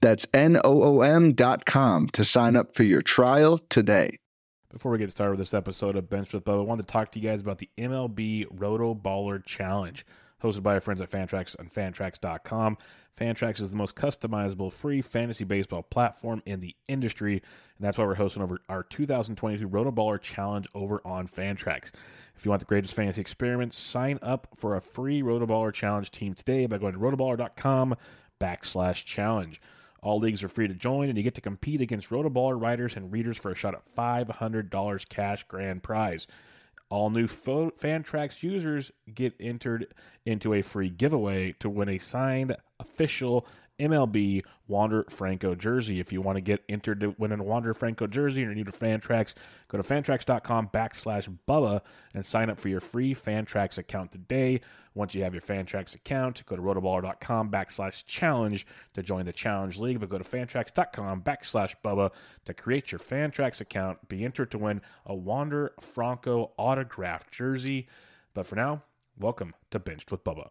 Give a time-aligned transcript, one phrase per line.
[0.00, 4.18] That's N O O M dot com to sign up for your trial today.
[4.70, 7.10] Before we get started with this episode of Bench with Bubba, I wanted to talk
[7.12, 10.04] to you guys about the MLB Roto Baller Challenge,
[10.42, 12.76] hosted by our friends at Fantrax on Fantrax.com.
[13.18, 18.04] Fantrax is the most customizable free fantasy baseball platform in the industry, and that's why
[18.04, 21.90] we're hosting over our 2022 Roto Baller Challenge over on Fantrax.
[22.36, 26.10] If you want the greatest fantasy experiments, sign up for a free Roto Baller Challenge
[26.10, 27.96] team today by going to rotoballer.com
[28.38, 29.58] backslash challenge.
[30.06, 33.10] All leagues are free to join, and you get to compete against Rotoballer writers and
[33.10, 36.28] readers for a shot at $500 cash grand prize.
[36.88, 39.92] All new Fo- Fantrax users get entered
[40.24, 46.00] into a free giveaway to win a signed official MLB Wander Franco jersey.
[46.00, 48.64] If you want to get entered to win a Wander Franco jersey and you're new
[48.64, 49.34] to Fantrax,
[49.68, 51.82] go to fantrax.com backslash Bubba
[52.14, 54.60] and sign up for your free Fantrax account today.
[54.94, 59.78] Once you have your Fantrax account, go to rotoballer.com backslash challenge to join the challenge
[59.78, 62.12] league, but go to fantrax.com backslash Bubba
[62.46, 64.08] to create your Fantrax account.
[64.08, 67.88] Be entered to win a Wander Franco autographed jersey.
[68.32, 68.82] But for now,
[69.18, 70.48] welcome to Benched with Bubba.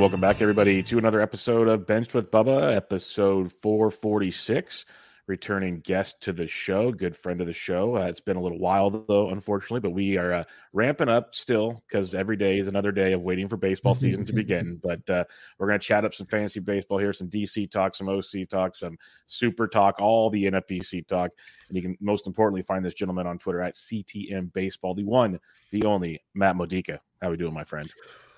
[0.00, 4.86] Welcome back, everybody, to another episode of Benched with Bubba, episode 446.
[5.26, 7.98] Returning guest to the show, good friend of the show.
[7.98, 11.84] Uh, it's been a little while, though, unfortunately, but we are uh, ramping up still
[11.86, 14.80] because every day is another day of waiting for baseball season to begin.
[14.82, 15.24] But uh,
[15.58, 18.76] we're going to chat up some fantasy baseball here, some DC talk, some OC talk,
[18.76, 21.30] some super talk, all the NFBC talk.
[21.68, 25.38] And you can most importantly find this gentleman on Twitter at CTM Baseball, the one,
[25.72, 27.00] the only Matt Modica.
[27.20, 27.92] How we doing, my friend?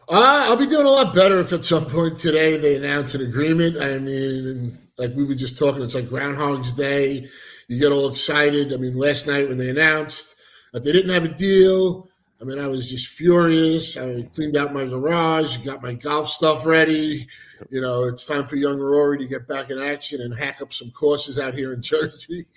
[0.08, 3.22] Uh, I'll be doing a lot better if at some point today they announce an
[3.22, 3.80] agreement.
[3.80, 7.28] I mean, like we were just talking, it's like Groundhog's Day.
[7.68, 8.72] You get all excited.
[8.72, 10.34] I mean, last night when they announced
[10.72, 12.08] that they didn't have a deal,
[12.40, 13.96] I mean, I was just furious.
[13.96, 17.28] I cleaned out my garage, got my golf stuff ready.
[17.70, 20.72] You know, it's time for young Rory to get back in action and hack up
[20.72, 22.46] some courses out here in Jersey.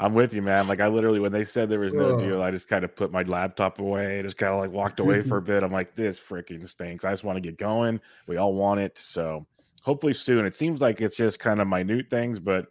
[0.00, 0.66] I'm with you, man.
[0.66, 3.12] Like I literally, when they said there was no deal, I just kind of put
[3.12, 5.62] my laptop away, just kind of like walked away for a bit.
[5.62, 7.04] I'm like, this freaking stinks.
[7.04, 8.00] I just want to get going.
[8.26, 9.46] We all want it, so
[9.82, 10.46] hopefully soon.
[10.46, 12.66] It seems like it's just kind of minute things, but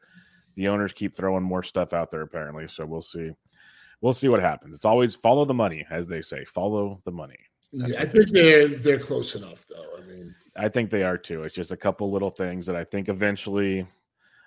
[0.55, 2.67] the owners keep throwing more stuff out there apparently.
[2.67, 3.31] So we'll see.
[4.01, 4.75] We'll see what happens.
[4.75, 6.45] It's always follow the money, as they say.
[6.45, 7.37] Follow the money.
[7.71, 9.85] yeah, I think they're they're close enough, though.
[9.97, 11.43] I mean, I think they are too.
[11.43, 13.85] It's just a couple little things that I think eventually,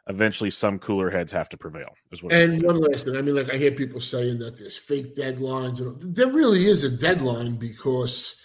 [0.09, 1.95] eventually, some cooler heads have to prevail.
[2.31, 5.81] and one last thing, I mean, like I hear people saying that there's fake deadlines.
[6.15, 8.37] There really is a deadline because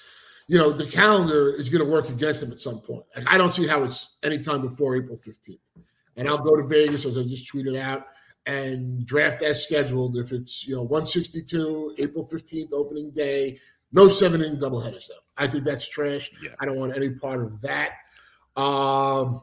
[0.47, 3.03] you know, the calendar is going to work against them at some point.
[3.15, 5.59] Like, I don't see how it's anytime before April 15th.
[6.15, 8.07] And I'll go to Vegas, as I just tweeted out,
[8.45, 10.15] and draft as scheduled.
[10.15, 13.59] If it's, you know, 162, April 15th, opening day,
[13.91, 15.15] no seven inning doubleheaders, though.
[15.35, 16.31] I think that's trash.
[16.41, 16.51] Yeah.
[16.59, 17.91] I don't want any part of that.
[18.55, 19.41] Um,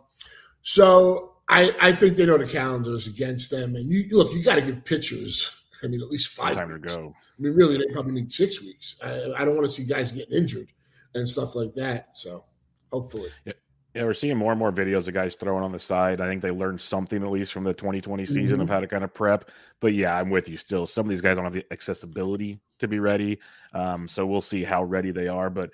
[0.63, 3.77] so I, I think they know the calendar is against them.
[3.77, 6.79] And you look, you got to give pitchers, I mean, at least five time to
[6.79, 7.15] go.
[7.17, 8.97] I mean, really, they probably need six weeks.
[9.03, 10.69] I, I don't want to see guys getting injured
[11.15, 12.11] and stuff like that.
[12.15, 12.45] So
[12.93, 13.31] hopefully.
[13.45, 13.53] Yeah.
[13.95, 16.21] Yeah, we're seeing more and more videos of guys throwing on the side.
[16.21, 18.63] I think they learned something at least from the 2020 season mm-hmm.
[18.63, 19.53] of how to kind of prep.
[19.79, 20.85] But yeah, I'm with you still.
[20.85, 23.39] Some of these guys don't have the accessibility to be ready.
[23.73, 25.49] Um, so we'll see how ready they are.
[25.49, 25.71] But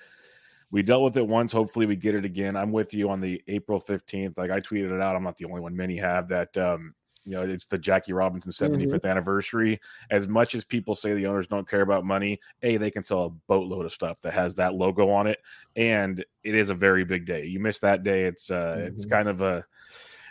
[0.71, 1.51] we dealt with it once.
[1.51, 2.55] Hopefully, we get it again.
[2.55, 4.37] I'm with you on the April 15th.
[4.37, 5.15] Like I tweeted it out.
[5.15, 5.75] I'm not the only one.
[5.75, 6.57] Many have that.
[6.57, 9.07] Um, you know, it's the Jackie Robinson 75th mm-hmm.
[9.07, 9.79] anniversary.
[10.09, 13.25] As much as people say the owners don't care about money, A, they can sell
[13.25, 15.39] a boatload of stuff that has that logo on it.
[15.75, 17.45] And it is a very big day.
[17.45, 18.87] You miss that day, it's uh mm-hmm.
[18.87, 19.63] it's kind of a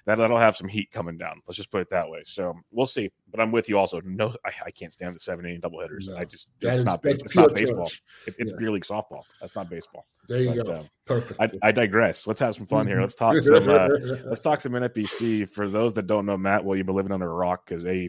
[0.07, 1.41] that that'll have some heat coming down.
[1.47, 2.23] Let's just put it that way.
[2.25, 3.11] So we'll see.
[3.31, 4.01] But I'm with you also.
[4.05, 6.09] No, I, I can't stand the seven inning double hitters.
[6.09, 7.91] No, I just it's is, not it's not baseball.
[8.27, 8.59] It, it's yeah.
[8.59, 9.23] beer league softball.
[9.41, 10.07] That's not baseball.
[10.29, 10.73] There you but, go.
[10.73, 11.41] Uh, Perfect.
[11.41, 12.27] I, I, digress.
[12.27, 13.01] Let's have some fun here.
[13.01, 13.69] Let's talk some.
[13.69, 13.89] Uh,
[14.25, 15.49] let's talk some NFBC.
[15.49, 18.09] For those that don't know Matt, well, you've been living under a rock because a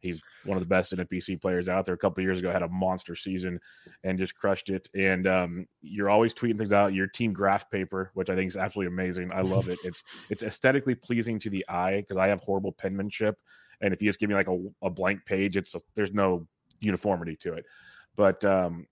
[0.00, 1.94] He's one of the best NFBC players out there.
[1.94, 3.60] A couple years ago, had a monster season
[4.04, 4.88] and just crushed it.
[4.94, 6.94] And um, you're always tweeting things out.
[6.94, 9.32] Your team graph paper, which I think is absolutely amazing.
[9.32, 9.78] I love it.
[9.84, 13.38] It's it's aesthetically pleasing to the eye because I have horrible penmanship,
[13.80, 16.46] and if you just give me like a, a blank page, it's a, there's no
[16.80, 17.66] uniformity to it.
[18.16, 18.86] But um,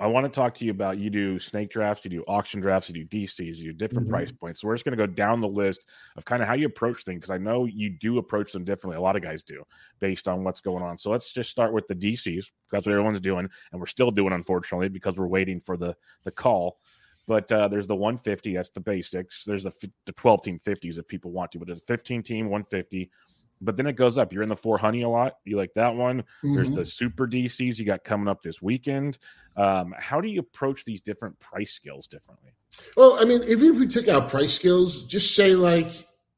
[0.00, 2.88] I want to talk to you about you do snake drafts, you do auction drafts,
[2.88, 4.14] you do DCs, you do different mm-hmm.
[4.14, 4.60] price points.
[4.60, 5.84] So we're just going to go down the list
[6.16, 8.96] of kind of how you approach things because I know you do approach them differently.
[8.96, 9.62] A lot of guys do
[10.00, 10.98] based on what's going on.
[10.98, 12.46] So let's just start with the DCs.
[12.70, 15.94] That's what everyone's doing, and we're still doing, unfortunately, because we're waiting for the
[16.24, 16.78] the call.
[17.26, 18.54] But uh, there's the 150.
[18.54, 19.44] That's the basics.
[19.44, 19.72] There's the
[20.06, 23.10] the 12 team 50s that people want to, but there's a 15 team 150
[23.60, 24.32] but then it goes up.
[24.32, 25.36] You're in the four honey a lot.
[25.44, 26.22] You like that one.
[26.22, 26.54] Mm-hmm.
[26.54, 29.18] There's the super DCs you got coming up this weekend.
[29.56, 32.52] Um, how do you approach these different price scales differently?
[32.96, 35.88] Well, I mean, even if we took out price scales, just say like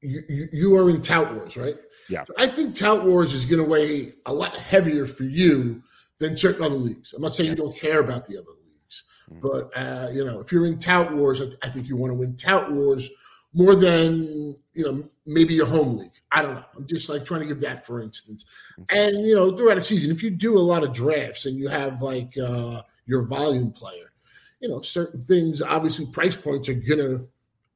[0.00, 1.76] you, you, you are in tout wars, right?
[2.08, 2.24] Yeah.
[2.38, 5.82] I think tout wars is going to weigh a lot heavier for you
[6.18, 7.12] than certain other leagues.
[7.12, 7.56] I'm not saying yeah.
[7.56, 9.40] you don't care about the other leagues, mm-hmm.
[9.40, 12.16] but uh, you know, if you're in tout wars, I, I think you want to
[12.16, 13.08] win tout wars
[13.52, 16.10] more than you know maybe your home league.
[16.32, 16.64] I don't know.
[16.76, 18.44] I'm just like trying to give that for instance.
[18.88, 21.68] And you know throughout a season, if you do a lot of drafts and you
[21.68, 24.12] have like uh, your volume player,
[24.60, 25.62] you know certain things.
[25.62, 27.24] Obviously, price points are gonna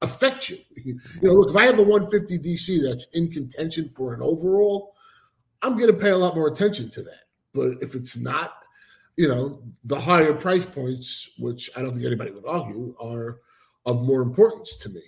[0.03, 0.59] affect you.
[0.85, 4.95] You know, look if I have a 150 DC that's in contention for an overall,
[5.63, 7.23] I'm gonna pay a lot more attention to that.
[7.55, 8.59] But if it's not,
[9.17, 13.39] you know, the higher price points, which I don't think anybody would argue, are
[13.87, 15.03] of more importance to me.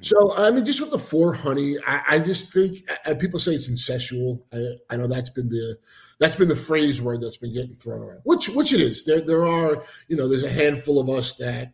[0.00, 3.52] So I mean, just with the four honey, I, I just think uh, people say
[3.52, 4.42] it's incestual.
[4.52, 5.78] I, I, know that's been the
[6.18, 9.04] that's been the phrase word that's been getting thrown around, which which it is.
[9.04, 11.72] There there are you know there's a handful of us that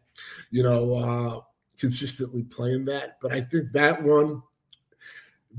[0.51, 1.41] you know uh,
[1.79, 4.43] consistently playing that, but I think that one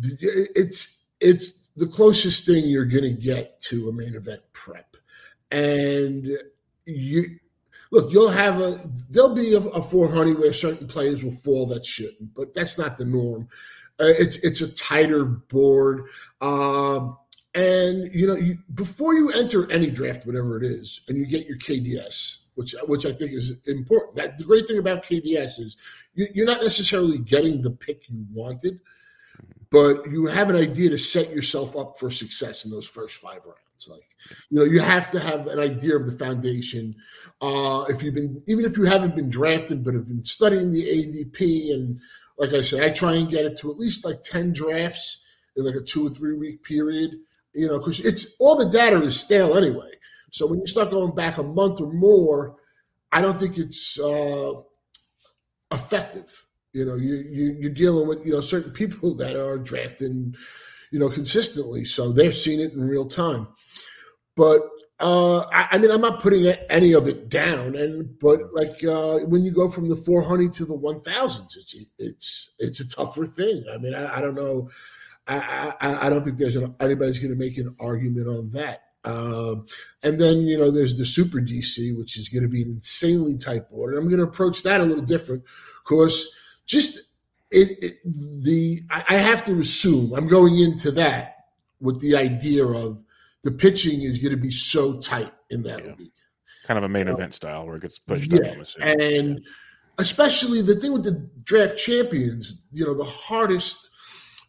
[0.02, 4.96] it's it's the closest thing you're going to get to a main event prep,
[5.52, 6.28] and
[6.86, 7.40] you
[7.94, 11.86] look, you'll have a there'll be a, a 400 where certain players will fall that
[11.86, 13.48] shouldn't, but that's not the norm.
[14.00, 16.08] Uh, it's it's a tighter board,
[16.42, 17.16] um,
[17.54, 21.46] and you know you, before you enter any draft, whatever it is, and you get
[21.46, 24.16] your KDS, which which I think is important.
[24.16, 25.78] That, the great thing about KDS is
[26.16, 28.80] you, you're not necessarily getting the pick you wanted,
[29.70, 33.42] but you have an idea to set yourself up for success in those first five
[33.46, 33.60] rounds.
[33.75, 34.03] It's like,
[34.50, 36.96] you know, you have to have an idea of the foundation.
[37.42, 40.84] Uh, if you've been, even if you haven't been drafted, but have been studying the
[40.84, 41.98] ADP, and
[42.38, 45.24] like I said, I try and get it to at least like ten drafts
[45.56, 47.12] in like a two or three week period.
[47.53, 49.92] You know, because it's all the data is stale anyway.
[50.32, 52.56] So when you start going back a month or more,
[53.12, 54.53] I don't think it's uh,
[55.72, 56.46] effective.
[56.74, 60.36] You know, you, you you're dealing with you know certain people that are drafting,
[60.94, 63.48] you know, consistently, so they've seen it in real time.
[64.36, 64.62] But
[65.00, 69.18] uh, I, I, mean, I'm not putting any of it down, and but like uh,
[69.22, 73.66] when you go from the 400 to the 1000s, it's it's it's a tougher thing.
[73.74, 74.70] I mean, I, I don't know.
[75.26, 78.84] I, I, I don't think there's an, anybody's going to make an argument on that.
[79.04, 79.66] Um,
[80.04, 83.40] and then you know there's the Super DC, which is going to be an insanely
[83.40, 83.96] tight board.
[83.96, 85.44] And I'm going to approach that a little different
[85.84, 86.30] because
[86.68, 87.00] just
[87.53, 87.98] it, it,
[88.43, 91.36] the I have to assume I'm going into that
[91.79, 93.03] with the idea of
[93.43, 95.93] the pitching is going to be so tight in that yeah.
[95.98, 96.12] league.
[96.65, 98.51] Kind of a main event style where it gets pushed yeah.
[98.51, 98.67] up.
[98.81, 99.41] And
[99.98, 103.89] especially the thing with the draft champions, you know, the hardest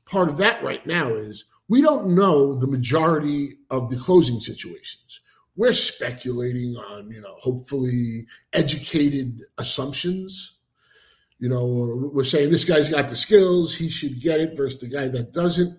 [0.07, 5.21] part of that right now is we don't know the majority of the closing situations.
[5.57, 10.59] We're speculating on, you know, hopefully educated assumptions.
[11.45, 14.89] You know, we're saying this guy's got the skills, he should get it versus the
[14.89, 15.79] guy that doesn't.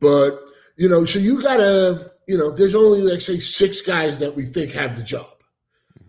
[0.00, 0.38] But,
[0.76, 4.36] you know, so you got to, you know, there's only, like, say, six guys that
[4.36, 5.30] we think have the job.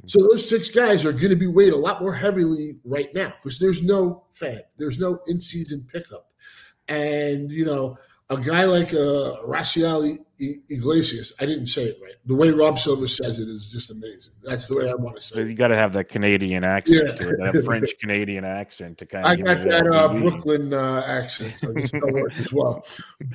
[0.05, 3.31] So those six guys are going to be weighed a lot more heavily right now
[3.41, 6.29] because there's no FAAB, there's no in-season pickup,
[6.89, 7.97] and you know
[8.29, 12.13] a guy like uh, Raisel Iglesias, I didn't say it right.
[12.25, 14.33] The way Rob Silver says it is just amazing.
[14.43, 15.47] That's the way I want to say it.
[15.47, 17.51] You got to have that Canadian accent yeah.
[17.51, 19.31] that French Canadian accent to kind of.
[19.31, 21.91] I got that uh, Brooklyn uh, accent, so it's
[22.39, 22.85] as well.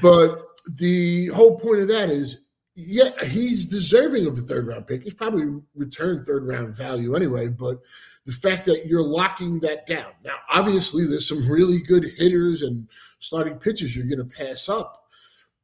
[0.01, 0.43] But
[0.77, 2.43] the whole point of that is,
[2.75, 5.03] yeah, he's deserving of a third round pick.
[5.03, 7.81] He's probably returned third round value anyway, but
[8.27, 10.13] the fact that you're locking that down.
[10.25, 15.07] Now, obviously, there's some really good hitters and starting pitchers you're going to pass up.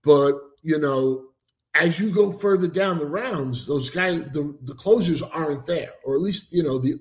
[0.03, 1.28] But, you know,
[1.79, 6.15] as you go further down the rounds, those guys, the, the closers aren't there, or
[6.17, 6.95] at least, you know, the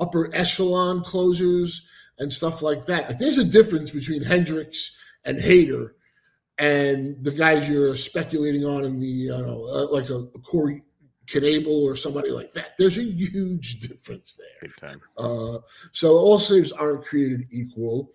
[0.00, 1.86] upper echelon closers
[2.18, 3.08] and stuff like that.
[3.08, 4.90] Like, there's a difference between Hendriks
[5.24, 5.92] and Hader
[6.58, 10.82] and the guys you're speculating on in the, you know, uh, like a, a Corey
[11.26, 12.74] Knebel or somebody like that.
[12.78, 14.70] There's a huge difference there.
[15.16, 15.58] Uh,
[15.92, 18.12] so all saves aren't created equal,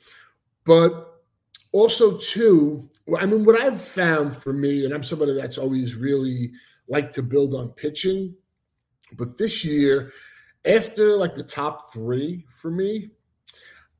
[0.65, 1.21] but
[1.71, 2.89] also too.
[3.19, 6.51] I mean, what I've found for me, and I'm somebody that's always really
[6.87, 8.35] like to build on pitching,
[9.17, 10.11] but this year,
[10.65, 13.09] after like the top three for me,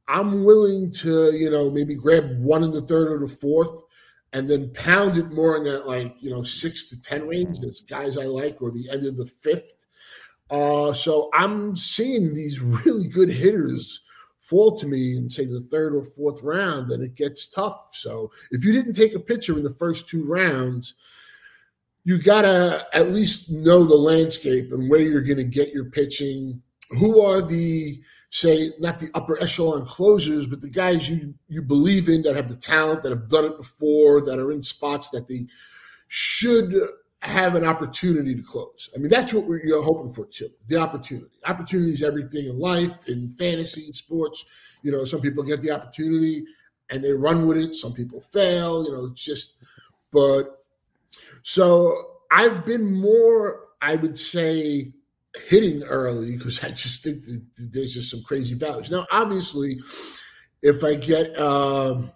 [0.08, 3.84] I'm willing to, you know, maybe grab one in the third or the fourth
[4.34, 7.60] and then pound it more in that like you know six to ten range.
[7.60, 9.72] That's guys I like, or the end of the fifth.
[10.50, 14.02] Uh, so I'm seeing these really good hitters
[14.44, 17.90] fall to me in say the third or fourth round, and it gets tough.
[17.94, 20.96] So if you didn't take a pitcher in the first two rounds,
[22.04, 26.62] you gotta at least know the landscape and where you're to get your pitching.
[27.00, 32.10] Who are the say not the upper echelon closers, but the guys you you believe
[32.10, 35.28] in that have the talent, that have done it before, that are in spots that
[35.28, 35.48] they
[36.10, 36.76] should
[37.26, 38.90] have an opportunity to close.
[38.94, 40.50] I mean, that's what we're you're hoping for too.
[40.68, 41.32] The opportunity.
[41.46, 44.46] Opportunity is everything in life, in fantasy, in sports.
[44.82, 46.46] You know, some people get the opportunity
[46.90, 47.76] and they run with it.
[47.76, 48.86] Some people fail.
[48.86, 49.56] You know, it's just.
[50.12, 50.64] But
[51.44, 51.96] so
[52.30, 54.92] I've been more, I would say,
[55.46, 57.24] hitting early because I just think
[57.58, 58.92] there's just some crazy values.
[58.92, 59.80] Now, obviously,
[60.62, 62.12] if I get, um,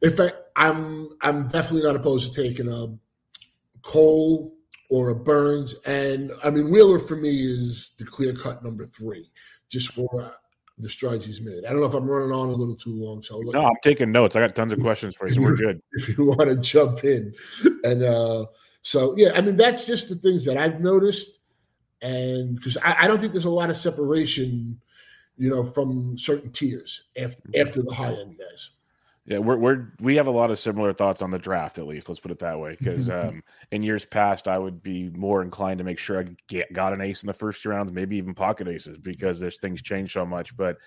[0.00, 2.88] if I, I'm, I'm definitely not opposed to taking a
[3.82, 4.54] Cole
[4.90, 9.30] or a Burnes, and I mean Wheeler for me is the clear cut number three,
[9.68, 10.30] just for uh,
[10.78, 11.64] the strides he's made.
[11.64, 14.10] I don't know if I'm running on a little too long, so no, I'm taking
[14.10, 14.36] notes.
[14.36, 15.80] I got tons of questions for you, so we're good.
[15.92, 17.32] If you want to jump in,
[17.84, 18.46] and uh,
[18.82, 21.40] so yeah, I mean that's just the things that I've noticed
[22.02, 24.80] and because I, I, don't think there's a lot of separation,
[25.36, 28.70] you know, from certain tiers after after the high end guys.
[29.30, 31.78] Yeah, we're we're we have a lot of similar thoughts on the draft.
[31.78, 32.74] At least let's put it that way.
[32.76, 36.72] Because um, in years past, I would be more inclined to make sure I get,
[36.72, 39.82] got an ace in the first two rounds, maybe even pocket aces, because there's things
[39.82, 40.56] change so much.
[40.56, 40.78] But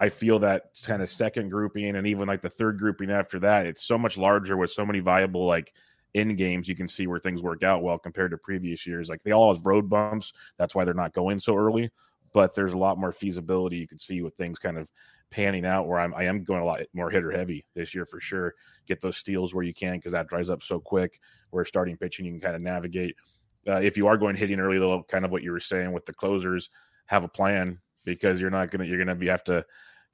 [0.00, 3.64] I feel that kind of second grouping and even like the third grouping after that,
[3.66, 5.72] it's so much larger with so many viable like
[6.14, 6.66] in games.
[6.66, 9.08] You can see where things work out well compared to previous years.
[9.08, 10.32] Like they all have road bumps.
[10.58, 11.92] That's why they're not going so early.
[12.32, 14.88] But there's a lot more feasibility you can see with things kind of
[15.34, 18.20] panning out where I'm I am going a lot more hitter heavy this year for
[18.20, 18.54] sure.
[18.86, 21.18] Get those steals where you can because that dries up so quick.
[21.50, 23.16] Where starting pitching you can kind of navigate.
[23.66, 26.06] Uh, if you are going hitting early though, kind of what you were saying with
[26.06, 26.70] the closers,
[27.06, 29.64] have a plan because you're not gonna you're gonna be have to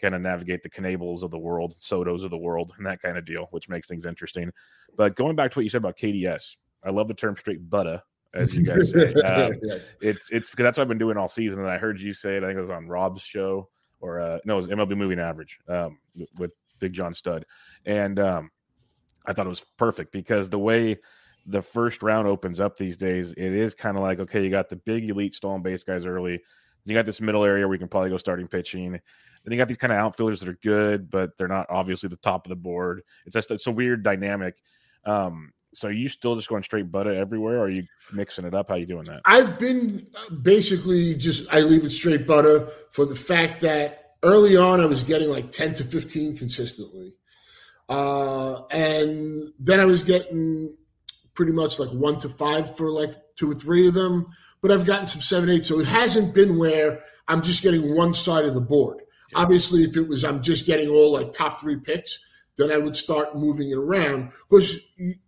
[0.01, 3.19] kind of navigate the Knebels of the world, Sotos of the world, and that kind
[3.19, 4.51] of deal, which makes things interesting.
[4.97, 8.01] But going back to what you said about KDS, I love the term straight butter,
[8.35, 9.13] as you guys say.
[9.25, 9.53] Um,
[10.01, 11.59] it's it's because that's what I've been doing all season.
[11.59, 12.43] And I heard you say it.
[12.43, 13.69] I think it was on Rob's show
[14.01, 15.99] or uh, no, it was MLB Moving Average um,
[16.39, 17.45] with Big John Stud,
[17.87, 18.51] and um,
[19.27, 20.99] I thought it was perfect because the way
[21.47, 24.69] the first round opens up these days, it is kind of like okay, you got
[24.69, 26.41] the big elite stolen base guys early,
[26.85, 28.93] you got this middle area where you can probably go starting pitching.
[28.93, 32.17] Then you got these kind of outfielders that are good, but they're not obviously the
[32.17, 33.03] top of the board.
[33.27, 34.57] It's just it's a weird dynamic.
[35.05, 38.55] Um, so are you still just going straight butter everywhere, or are you mixing it
[38.55, 38.69] up?
[38.69, 39.21] How you doing that?
[39.25, 44.57] I've been uh, basically just I leave it straight butter for the fact that early
[44.57, 47.15] on I was getting like ten to fifteen consistently,
[47.89, 50.77] uh, and then I was getting
[51.35, 54.27] pretty much like one to five for like two or three of them.
[54.63, 58.13] But I've gotten some seven, eight, so it hasn't been where I'm just getting one
[58.13, 58.99] side of the board.
[59.33, 59.39] Yeah.
[59.39, 62.19] Obviously, if it was I'm just getting all like top three picks,
[62.61, 64.79] then I would start moving it around because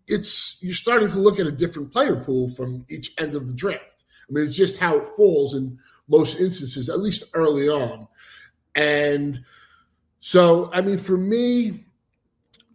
[0.07, 3.53] it's you're starting to look at a different player pool from each end of the
[3.53, 4.05] draft.
[4.29, 8.09] I mean, it's just how it falls in most instances, at least early on.
[8.75, 9.41] And
[10.21, 11.85] so, I mean, for me,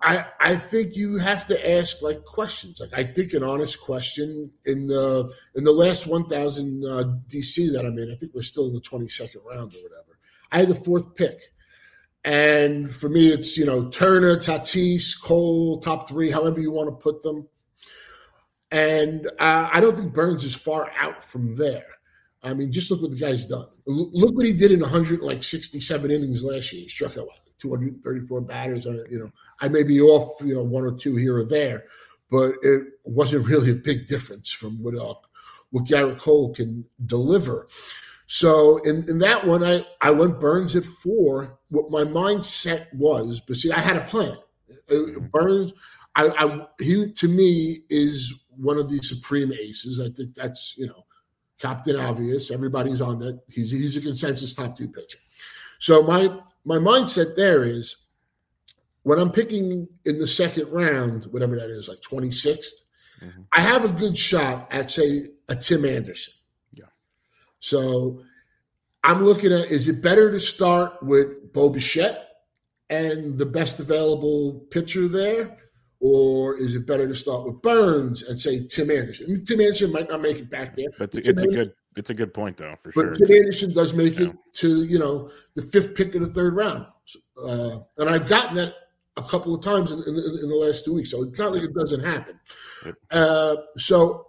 [0.01, 2.79] I I think you have to ask like questions.
[2.79, 7.85] Like I think an honest question in the in the last 1,000 uh, DC that
[7.85, 8.11] I'm in.
[8.11, 10.19] I think we're still in the 22nd round or whatever.
[10.51, 11.39] I had the fourth pick.
[12.27, 16.95] And for me, it's, you know, Turner, Tatis, Cole, top three, however you want to
[17.01, 17.47] put them.
[18.69, 21.85] And uh, I don't think Burnes is far out from there.
[22.43, 23.67] I mean, just look what the guy's done.
[23.85, 26.81] Look what he did in 167 innings last year.
[26.83, 28.85] He struck out 234 batters.
[28.85, 31.85] Uh, you know, I may be off, you know, one or two here or there,
[32.29, 35.13] but it wasn't really a big difference from what uh,
[35.69, 37.69] what Gerrit Cole can deliver.
[38.27, 41.57] So in, in that one, I, I went Burnes at four.
[41.69, 44.37] What my mindset was, but see, I had a plan.
[44.89, 45.25] Uh, mm-hmm.
[45.27, 45.73] Burnes,
[46.15, 49.99] I, I he to me is one of the supreme aces.
[49.99, 51.05] I think that's you know,
[51.59, 52.51] Captain Obvious.
[52.51, 53.39] Everybody's on that.
[53.49, 55.19] He's he's a consensus top two pitcher.
[55.79, 56.29] So my
[56.65, 57.97] my mindset there is
[59.03, 62.67] when I'm picking in the second round, whatever that is, like 26th,
[63.21, 63.41] mm-hmm.
[63.53, 66.33] I have a good shot at say a Tim Anderson.
[67.59, 68.23] So
[69.03, 72.27] I'm looking at is it better to start with Bo Bichette
[72.89, 75.57] and the best available pitcher there?
[75.99, 79.25] Or is it better to start with Burnes and say Tim Anderson?
[79.27, 80.89] I mean, Tim Anderson might not make it back there.
[80.99, 83.13] But it's, it's a good it's a good point though, for but sure.
[83.27, 84.27] Tim Anderson does make yeah.
[84.27, 86.85] it to you know the fifth pick of the third round,
[87.41, 88.73] uh, and I've gotten that
[89.17, 91.09] a couple of times in, in, in, the last two weeks.
[91.09, 92.39] So it's not like it doesn't happen.
[93.09, 94.26] Uh, so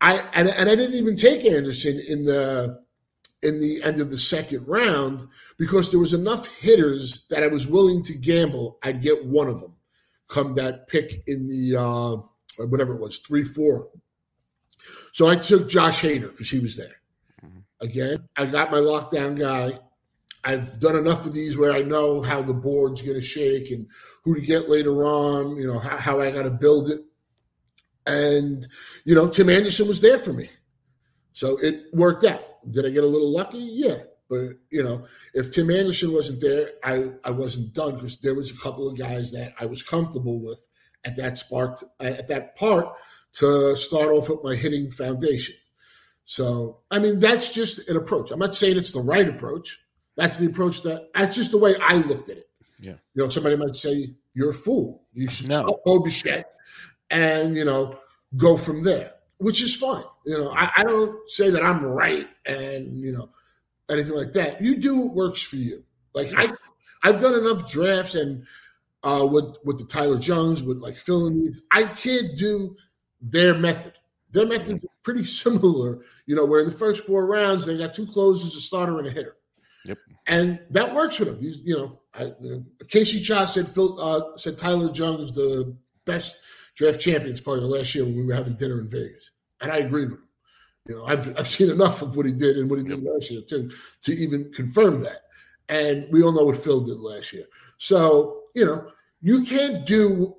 [0.00, 2.82] I and, and I didn't even take Anderson in the
[3.42, 7.66] in the end of the second round because there was enough hitters that I was
[7.66, 9.74] willing to gamble I'd get one of them
[10.28, 12.16] come that pick in the uh,
[12.66, 13.88] whatever it was three four.
[15.12, 17.00] So I took Josh Hader because he was there.
[17.44, 17.58] Mm-hmm.
[17.80, 19.78] Again, I got my lockdown guy.
[20.44, 23.88] I've done enough of these where I know how the board's going to shake and
[24.22, 25.56] who to get later on.
[25.56, 27.00] You know how, how I got to build it.
[28.08, 28.66] And,
[29.04, 30.50] you know, Tim Anderson was there for me.
[31.34, 32.42] So it worked out.
[32.70, 33.58] Did I get a little lucky?
[33.58, 33.98] Yeah.
[34.28, 38.50] But, you know, if Tim Anderson wasn't there, I, I wasn't done because there was
[38.50, 40.66] a couple of guys that I was comfortable with
[41.04, 42.88] at that spark, at that part
[43.34, 45.54] to start off with my hitting foundation.
[46.24, 48.30] So, I mean, that's just an approach.
[48.30, 49.80] I'm not saying it's the right approach.
[50.16, 52.50] That's the approach that, that's just the way I looked at it.
[52.80, 52.96] Yeah.
[53.14, 55.04] You know, somebody might say, you're a fool.
[55.12, 55.60] You should no.
[55.60, 56.52] stop Bo Bichette
[57.10, 57.98] and you know
[58.36, 60.04] go from there, which is fine.
[60.26, 63.30] You know, I, I don't say that I'm right and you know
[63.90, 64.60] anything like that.
[64.60, 65.84] You do what works for you.
[66.14, 66.52] Like I,
[67.02, 68.44] I've done enough drafts and
[69.02, 72.76] uh, with with the Tyler Jones, with like filling I can't do
[73.20, 73.92] their method.
[74.32, 76.00] Their method is pretty similar.
[76.26, 79.08] You know, where in the first four rounds they got two closers, a starter, and
[79.08, 79.36] a hitter.
[79.86, 79.98] Yep.
[80.26, 81.38] And that works for them.
[81.40, 82.32] You, you know, I,
[82.88, 86.36] Casey Cha said Phil uh, said Tyler Jones the best
[86.78, 89.78] draft champions probably the last year when we were having dinner in Vegas, and I
[89.78, 90.28] agreed with him.
[90.86, 93.30] You know, I've I've seen enough of what he did and what he did last
[93.30, 93.70] year to
[94.04, 95.22] to even confirm that.
[95.68, 97.44] And we all know what Phil did last year.
[97.76, 100.36] So you know, you can't do.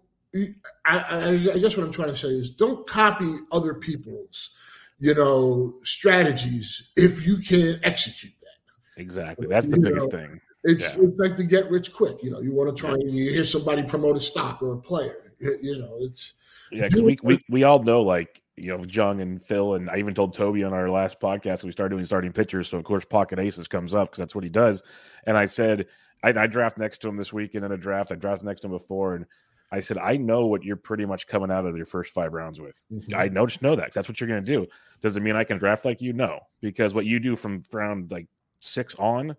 [0.85, 4.51] I, I, I guess what I'm trying to say is don't copy other people's,
[4.99, 9.01] you know, strategies if you can't execute that.
[9.01, 9.47] Exactly.
[9.47, 10.41] That's the You biggest know, thing.
[10.63, 11.03] It's Yeah.
[11.05, 12.21] it's like the get rich quick.
[12.21, 14.77] You know, you want to try and you hear somebody promote a stock or a
[14.77, 15.28] player.
[15.39, 16.33] You, know, it's
[16.71, 19.97] Yeah, because we, we we all know like you know Jung and Phil, and I
[19.97, 22.69] even told Toby on our last podcast we started doing starting pitchers.
[22.69, 24.83] So of course Pocket Aces comes up because that's what he does.
[25.25, 25.87] And I said
[26.23, 28.11] I, I draft next to him this weekend in a draft.
[28.11, 29.25] I drafted next to him before, and
[29.71, 32.59] I said I know what you're pretty much coming out of your first five rounds
[32.59, 32.81] with.
[32.91, 33.13] Mhm.
[33.15, 34.67] I know just know that 'cause that's what you're going to do.
[35.01, 36.11] Does it mean I can draft like you?
[36.11, 38.27] No, because what you do from round like
[38.59, 39.37] six on,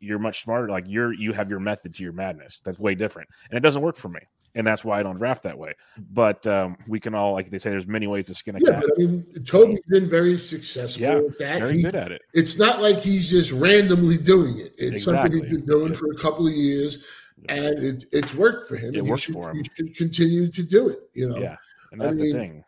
[0.00, 0.68] you're much smarter.
[0.68, 2.60] Like you're you have your method to your madness.
[2.64, 4.20] That's way different, and it doesn't work for me,
[4.54, 5.74] and that's why I don't draft that way.
[6.12, 8.70] But um, we can all like they say, there's many ways to skin a yeah.
[8.74, 8.82] cat.
[8.82, 11.58] But I mean, Toby's been very successful Yeah, with that.
[11.60, 12.22] very He- good at it.
[12.34, 14.74] It's not like he's just randomly doing it.
[14.78, 17.04] It's something he's been doing for a couple of years,
[17.48, 18.94] and it, it's worked for him.
[18.94, 19.56] It works should, for him.
[19.58, 20.98] You should continue to do it.
[21.14, 21.38] You know.
[21.38, 21.56] Yeah,
[21.92, 22.64] and I that's mean- the thing.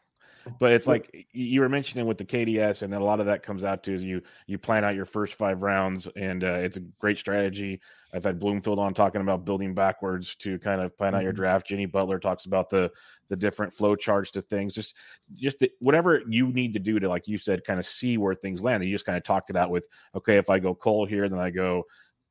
[0.59, 3.43] But it's like you were mentioning with the KDS, and then a lot of that
[3.43, 6.77] comes out to is you you plan out your first five rounds, and uh, it's
[6.77, 7.81] a great strategy.
[8.13, 11.37] I've had Bloomfield on talking about building backwards to kind of plan out your Mhm.
[11.37, 11.67] draft.
[11.67, 12.91] Jenny Butler talks about the
[13.29, 14.75] the different flow charts to things.
[14.75, 14.95] Just
[15.35, 18.35] just the, whatever you need to do to, like you said, kind of see where
[18.35, 18.85] things land.
[18.85, 21.39] You just kind of talked it out with, okay, if I go Cole here, then
[21.39, 21.85] I go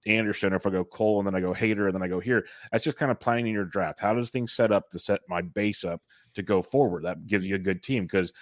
[0.05, 2.19] Anderson, or if I go Cole and then I go Hader, and then I go
[2.19, 2.45] here.
[2.71, 3.99] That's just kind of planning your draft.
[3.99, 6.01] How does things set up to set my base up
[6.35, 7.03] to go forward?
[7.03, 8.33] That gives you a good team because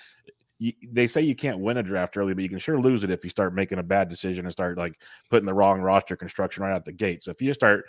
[0.92, 3.24] they say you can't win a draft early, but you can sure lose it if
[3.24, 5.00] you start making a bad decision and start like
[5.30, 7.24] putting the wrong roster construction right out the gate.
[7.24, 7.86] So if you start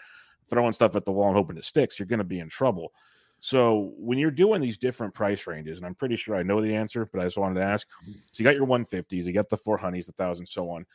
[0.48, 2.92] throwing stuff at the wall and hoping it sticks, you're going to be in trouble.
[3.40, 6.74] So when you're doing these different price ranges, and I'm pretty sure I know the
[6.74, 7.88] answer, but I just wanted to ask.
[8.06, 10.86] So you got your 150s, you got the four honeys, the thousand, so on.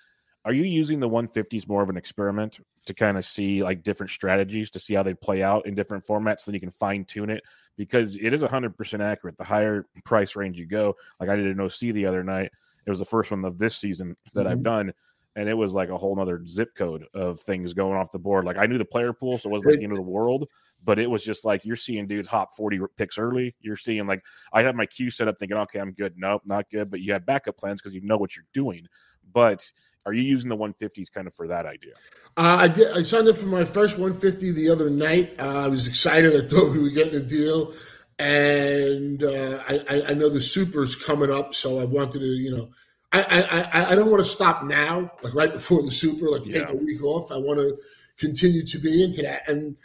[0.46, 4.12] Are you using the 150s more of an experiment to kind of see like different
[4.12, 7.30] strategies to see how they play out in different formats so you can fine tune
[7.30, 7.43] it?
[7.78, 9.38] Because it is 100% accurate.
[9.38, 12.52] The higher price range you go, like I did an OC the other night,
[12.86, 14.63] it was the first one of this season that I've Mhm.
[14.63, 14.94] done.
[15.36, 18.46] And it was like a whole nother zip code of things going off the board.
[18.46, 20.50] Like I knew the player pool, so it wasn't like the end of the world,
[20.84, 23.56] but it was just like you're seeing dudes hop 40 picks early.
[23.60, 26.16] You're seeing like I had my queue set up thinking, okay, I'm good.
[26.18, 26.90] Nope, not good.
[26.90, 28.88] But you have backup plans because you know what you're doing.
[29.32, 29.72] But
[30.08, 31.91] are you using the 150s kind of for that idea?
[32.38, 32.88] Uh, I did.
[32.96, 35.36] I signed up for my first 150 the other night.
[35.38, 36.34] Uh, I was excited.
[36.34, 37.74] I thought we were getting a deal,
[38.17, 42.56] and uh, I, I, I know the super's coming up, so I wanted to, you
[42.56, 42.70] know,
[43.12, 43.41] I I,
[43.82, 46.70] I, I don't want to stop now, like right before the super, like take Yeah.
[46.72, 47.32] a week off.
[47.32, 47.78] I want to
[48.17, 49.76] continue to be into that, and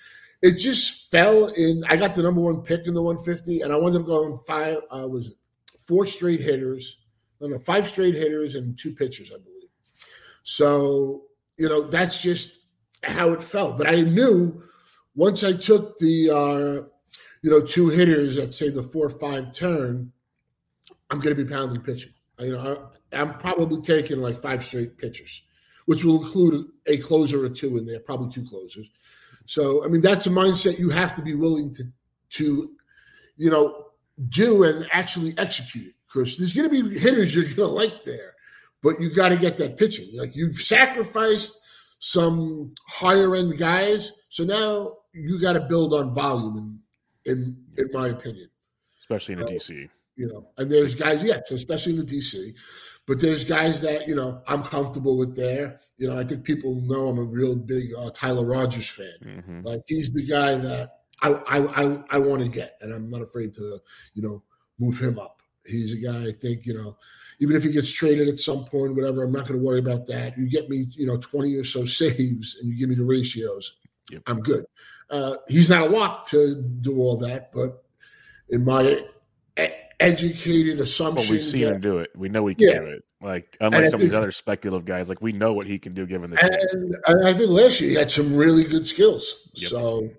[0.41, 1.83] it just fell in.
[1.89, 4.79] I got the number one pick in the 150, and I wound up going five.
[4.91, 5.35] Uh, was it
[5.87, 6.99] four straight hitters?
[7.41, 9.49] No, no, five straight hitters and two pitchers, I believe.
[10.43, 11.25] So,
[11.57, 12.61] you know, that's just
[13.03, 13.79] how it felt.
[13.79, 14.63] But I knew
[15.15, 16.89] once I took the, uh,
[17.43, 20.13] you know, two hitters at say the four five turn,
[21.11, 22.13] I'm going to be pounding pitching.
[22.39, 25.43] You know, I, I'm probably taking like five straight pitchers,
[25.87, 28.89] which will include a closer or two in there, probably two closers.
[29.45, 31.85] So, I mean, that's a mindset you have to be willing to,
[32.31, 32.71] to,
[33.37, 33.87] you know,
[34.29, 38.05] do and actually execute it because there's going to be hitters you're going to like
[38.05, 38.32] there,
[38.83, 40.09] but you got to get that pitching.
[40.15, 41.59] Like you've sacrificed
[41.99, 46.81] some higher end guys, so now you got to build on volume.
[47.25, 48.49] In in in my opinion,
[49.01, 49.89] Especially in a So- DC.
[50.17, 52.53] you know, and there's guys, yes, especially in the DC,
[53.07, 55.81] but there's guys that you know I'm comfortable with there.
[55.99, 59.15] You know, I think people know I'm a real big uh, Tyler Rogers fan.
[59.25, 59.65] Mhm.
[59.65, 60.91] Like he's the guy that
[61.23, 63.79] I I I, I want to get, and I'm not afraid to
[64.15, 64.43] you know
[64.81, 65.41] move him up.
[65.65, 66.97] He's a guy I think you know,
[67.43, 70.07] even if he gets traded at some point, whatever, I'm not going to worry about
[70.07, 70.39] that.
[70.39, 73.77] You get me you know 20 or so saves, and you give me the ratios,
[74.11, 74.23] Yep.
[74.29, 74.65] I'm good.
[75.11, 77.83] Uh, he's not a lock to do all that, but
[78.51, 79.03] in my
[80.01, 82.11] educated Well, assumption, we've seen that- him do it.
[82.17, 82.79] We know he can Yeah.
[82.81, 83.05] do it.
[83.21, 85.95] Like unlike I some of these other speculative guys, like we know what he can
[85.95, 89.49] do given the and, and I think last year he had some really good skills.
[89.55, 89.71] Yep.
[89.71, 90.11] So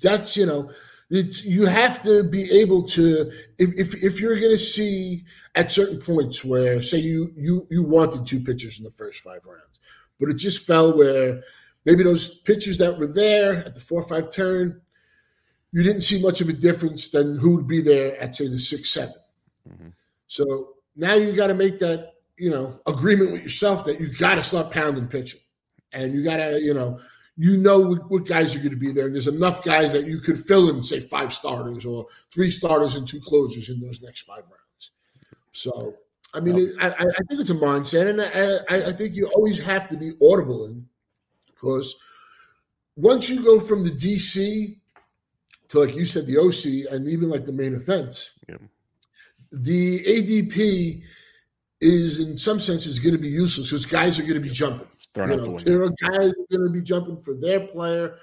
[0.00, 0.70] that's you know,
[1.12, 5.70] it's, you have to be able to if if, if you're going to see at
[5.70, 9.78] certain points where say you you you wanted two pitchers in the first five rounds,
[10.18, 11.42] but it just fell where
[11.84, 14.80] maybe those pitchers that were there at the four or five turn,
[15.70, 18.58] you didn't see much of a difference than who would be there at say the
[18.58, 19.14] six seven.
[19.68, 19.92] Mhm.
[20.28, 24.36] So now you got to make that you know agreement with yourself that you got
[24.36, 25.40] to start pounding pitching,
[25.92, 27.00] and you got to you know
[27.36, 29.06] you know what, what guys are going to be there.
[29.06, 32.94] And there's enough guys that you could fill in, say, five starters or three starters
[32.94, 34.90] and two closers in those next five rounds.
[35.52, 35.94] So,
[36.34, 38.20] I mean, it, I, I think it's a mindset, and
[38.70, 40.86] I, I think you always have to be audible in
[41.46, 41.96] because
[42.96, 44.76] once you go from the DC
[45.68, 48.56] to, like you said, the OC, and even like the main event, Yeah.
[49.50, 51.02] the ADP
[51.80, 54.86] is in some senses going to be useless because guys are going to be jumping.
[55.14, 58.16] Thrown You know, there are guys are going to be jumping for their player,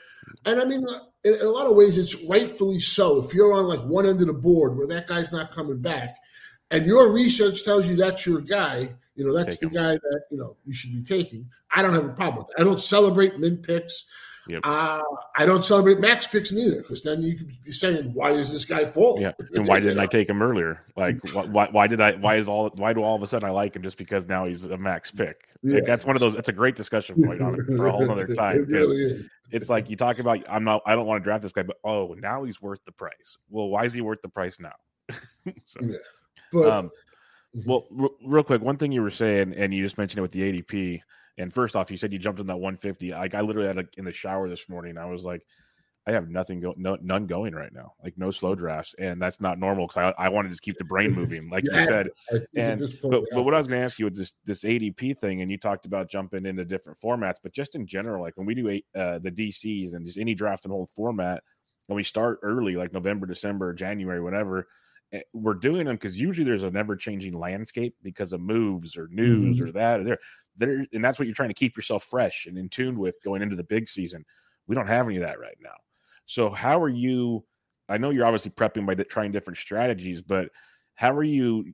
[0.46, 0.86] and I mean,
[1.24, 3.24] in, in a lot of ways, it's rightfully so.
[3.24, 6.18] If you're on like one end of the board where that guy's not coming back,
[6.72, 10.22] and your research tells you that's your guy, you know that's Take the guy that
[10.32, 11.50] you know you should be taking.
[11.72, 12.46] I don't have a problem.
[12.58, 14.06] I don't celebrate min picks.
[14.50, 14.62] Yep.
[14.64, 15.04] Uh,
[15.36, 18.66] I don't celebrate max picks neither, because then you could be saying, "Why is this
[18.66, 20.82] guy fall?" Yeah, and why didn't I take him earlier?
[20.98, 22.14] Like, why, why, did I?
[22.16, 22.70] Why is all?
[22.76, 25.12] Why do all of a sudden I like him just because now he's a max
[25.12, 25.50] pick?
[25.62, 25.80] Like, Yeah.
[25.86, 26.34] that's one of those.
[26.36, 29.70] That's a great discussion point on it for a whole other time It really it's
[29.70, 30.40] like you talk about.
[30.50, 30.82] I'm not.
[30.86, 33.38] I don't want to draft this guy, but oh, now he's worth the price.
[33.50, 34.74] Well, why is he worth the price now?
[35.66, 35.98] so, Yeah.
[36.52, 36.92] But um,
[37.66, 40.32] well, r- real quick, one thing you were saying, and you just mentioned it with
[40.32, 41.02] the ADP.
[41.40, 43.12] And first off, you said you jumped in that 150.
[43.12, 44.98] Like I literally had like in the shower this morning.
[44.98, 45.42] I was like,
[46.06, 47.94] I have nothing go, no, none going right now.
[48.04, 50.78] Like no slow drafts, and that's not normal because I, I want to just keep
[50.78, 52.10] the brain moving, like Yeah, you said.
[52.34, 55.20] I And but, but what I was going to ask you with this this ADP
[55.20, 58.48] thing, and you talked about jumping into different formats, but just in general, like when
[58.48, 61.44] we do a, uh, the DCs and just any draft and hold format,
[61.88, 64.68] and we start early, like November, December, January, whatever,
[65.34, 69.60] we're doing them because usually there's a never changing landscape because of moves or news
[69.60, 69.68] Mhm.
[69.68, 70.20] or that or there,
[70.56, 73.42] there, and that's what you're trying to keep yourself fresh and in tune with going
[73.42, 74.26] into the big season.
[74.68, 75.76] We don't have any of that right now.
[76.26, 77.46] So how are you?
[77.88, 80.52] I know you're obviously prepping by trying different strategies, but
[80.94, 81.74] how are you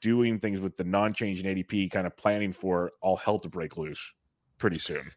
[0.00, 4.12] doing things with the non-changing ADP, kind of planning for all hell to break loose
[4.58, 5.10] pretty soon?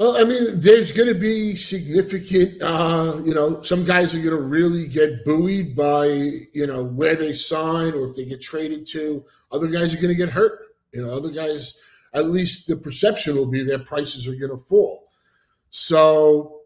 [0.00, 4.34] Well, I mean, there's going to be significant, uh, you know, some guys are going
[4.34, 8.86] to really get buoyed by, you know, where they sign or if they get traded
[8.92, 9.22] to.
[9.52, 10.58] Other guys are going to get hurt.
[10.92, 11.74] You know, other guys,
[12.14, 15.10] at least the perception will be their prices are going to fall.
[15.68, 16.62] So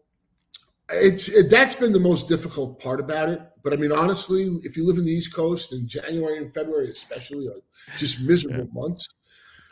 [0.89, 3.41] it's it, that's been the most difficult part about it.
[3.63, 6.89] But I mean, honestly, if you live in the East Coast in January and February,
[6.89, 7.59] especially, are
[7.97, 9.09] just miserable months.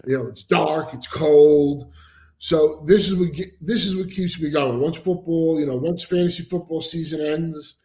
[0.05, 1.93] You know, it's dark, it's cold.
[2.43, 3.29] So this is what
[3.61, 4.77] this is what keeps me going.
[4.77, 7.75] Once football, you know, once fantasy football season ends,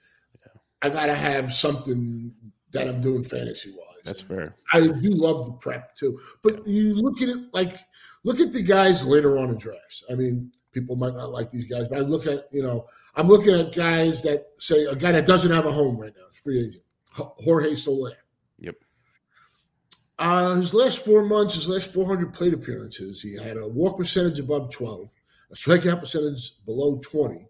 [0.82, 2.34] I gotta have something
[2.72, 4.02] that I'm doing fantasy wise.
[4.02, 4.56] That's fair.
[4.72, 6.18] I do love the prep too.
[6.42, 7.76] But you look at it like
[8.24, 10.02] look at the guys later on in drafts.
[10.10, 13.28] I mean, people might not like these guys, but I look at, you know, I'm
[13.28, 16.40] looking at guys that say a guy that doesn't have a home right now, is
[16.40, 18.16] free agent, Jorge Soler.
[20.18, 24.40] Uh, his last four months, his last 400 plate appearances, he had a walk percentage
[24.40, 25.08] above 12,
[25.52, 27.46] a strikeout percentage below 20.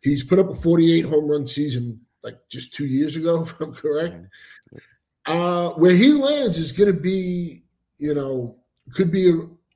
[0.00, 3.74] He's put up a 48 home run season like just two years ago, if I'm
[3.74, 4.16] correct.
[5.26, 7.62] Uh, where he lands is going to be,
[7.98, 8.56] you know,
[8.92, 9.34] could be a,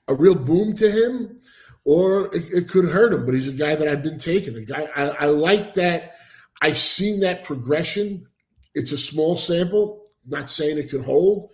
[0.08, 1.40] a real boom to him,
[1.84, 3.24] or it, it could hurt him.
[3.24, 4.56] But he's a guy that I've been taking.
[4.56, 6.16] A guy I, I like that.
[6.60, 8.26] I've seen that progression.
[8.74, 10.06] It's a small sample.
[10.26, 11.50] Not saying it could hold,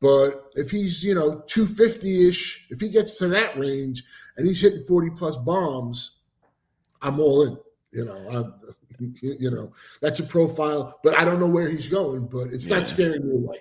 [0.00, 4.04] but if he's you know 250 ish, if he gets to that range
[4.36, 6.12] and he's hitting 40 plus bombs,
[7.02, 7.58] I'm all in.
[7.92, 8.54] You know, I'm,
[9.22, 12.26] you know that's a profile, but I don't know where he's going.
[12.26, 12.78] But it's Yeah.
[12.78, 13.58] not scaring me away.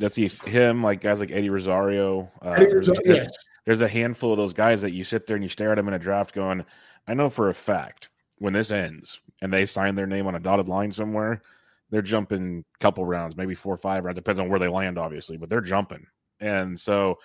[0.00, 2.30] That's he's, him, like guys like Eddie Rosario.
[2.42, 3.36] Uh, Eddie Rosario, there's- yes.
[3.64, 5.86] there's a handful of those guys that you sit there and you stare at them
[5.88, 6.64] in a draft, going,
[7.06, 10.40] "I know for a fact when this ends and they sign their name on a
[10.40, 11.42] dotted line somewhere,
[11.90, 14.98] they're jumping a couple rounds, maybe four or five rounds, depends on where they land,
[14.98, 16.06] obviously, but they're jumping."
[16.40, 17.18] And so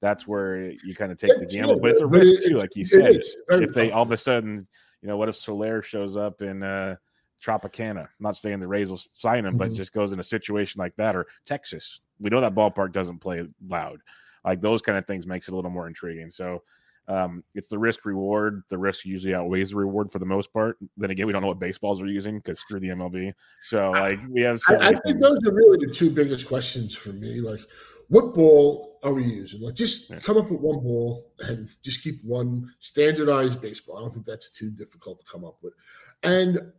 [0.00, 2.76] that's where you kind of take the gamble, but it's a but risk too, like
[2.76, 3.22] you said.
[3.50, 4.66] If they all of a sudden,
[5.02, 6.96] you know, what if Soler shows up in uh,
[7.44, 8.02] Tropicana?
[8.02, 9.76] I'm not saying the Rays will sign him, but Mhm.
[9.76, 12.00] just goes in a situation like that, or Texas.
[12.20, 14.00] We know that ballpark doesn't play loud.
[14.44, 16.30] Like those kind of things makes it a little more intriguing.
[16.30, 16.62] So
[17.06, 18.62] um, it's the risk reward.
[18.68, 20.78] The risk usually outweighs the reward for the most part.
[20.96, 23.32] Then again, we don't know what baseballs are using because screw the MLB.
[23.62, 24.60] So like we have.
[24.60, 27.40] So I, I think those are really the two biggest questions for me.
[27.40, 27.60] Like,
[28.08, 29.60] what ball are we using?
[29.60, 33.98] Like, just come up with one ball and just keep one standardized baseball.
[33.98, 35.74] I don't think that's too difficult to come up with.
[36.22, 36.72] And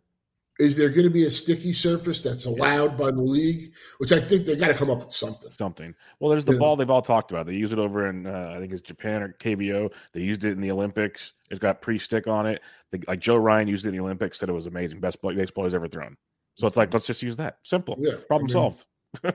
[0.60, 3.74] is there going to be a sticky surface that's allowed by the league?
[3.98, 5.50] Which I think they got to come up with something.
[5.50, 5.94] something.
[6.20, 6.60] Well, there's the Yeah.
[6.60, 7.46] ball they've all talked about.
[7.46, 9.92] They use it over in uh, I think it's Japan or KBO.
[10.14, 11.34] They used it in the Olympics.
[11.50, 12.62] It's got pre-stick on it.
[12.92, 14.40] They, like Joe Ryan used it in the Olympics.
[14.40, 16.16] Said it was amazing, best ball- baseball he's ever thrown.
[16.56, 17.58] So it's like let's just use that.
[17.64, 17.96] Simple.
[18.00, 18.86] Yeah, Problem I mean- solved.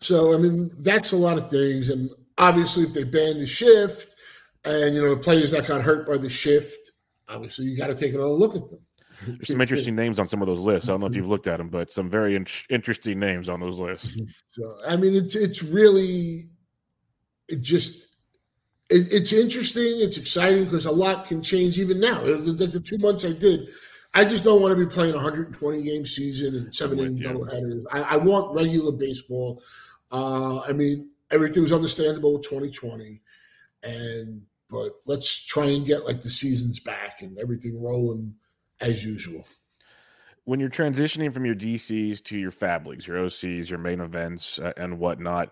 [0.00, 1.88] So I mean, that's a lot of things.
[1.88, 4.14] And obviously, if they ban the shift,
[4.64, 6.92] and you know the players that got hurt by the shift,
[7.28, 8.80] obviously you got to take another look at them.
[9.26, 10.88] There's some interesting names on some of those lists.
[10.88, 13.60] I don't know if you've looked at them, but some very in- interesting names on
[13.60, 14.18] those lists.
[14.50, 16.48] So I mean, it's it's really
[17.48, 18.06] it just
[18.88, 20.00] it, it's interesting.
[20.00, 22.22] It's exciting because a lot can change even now.
[22.22, 23.68] The, the, the, two months I did,
[24.14, 27.84] I just don't want to be playing 120 game season and seven inning doubleheaders.
[27.92, 29.62] I, I want regular baseball.
[30.12, 33.20] Uh, I mean, everything was understandable with 2020,
[33.82, 38.34] and but let's try and get like the seasons back and everything rolling
[38.80, 39.46] as usual.
[40.44, 44.58] When you're transitioning from your DCs to your FAAB leagues, your OCs, your main events,
[44.58, 45.50] uh, and whatnot,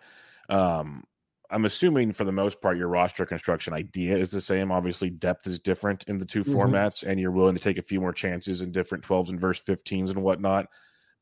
[0.48, 1.02] um,
[1.50, 4.72] I'm assuming for the most part your roster construction idea is the same.
[4.72, 6.52] Obviously, depth is different in the 2 mm-hmm.
[6.52, 9.62] formats, and you're willing to take a few more chances in different 12s and verse
[9.62, 10.66] 15s and whatnot.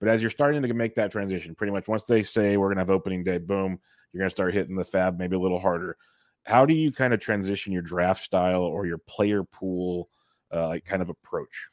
[0.01, 2.77] But as you're starting to make that transition, pretty much once they say we're going
[2.77, 3.79] to have opening day, boom,
[4.13, 5.97] you're going to start hitting the FAAB maybe a little harder.
[6.45, 10.09] How do you kind of transition your draft style or your player pool
[10.51, 11.69] uh, kind of approach?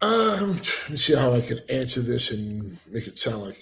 [0.00, 3.60] Um, let me see how I can answer this and make it sound like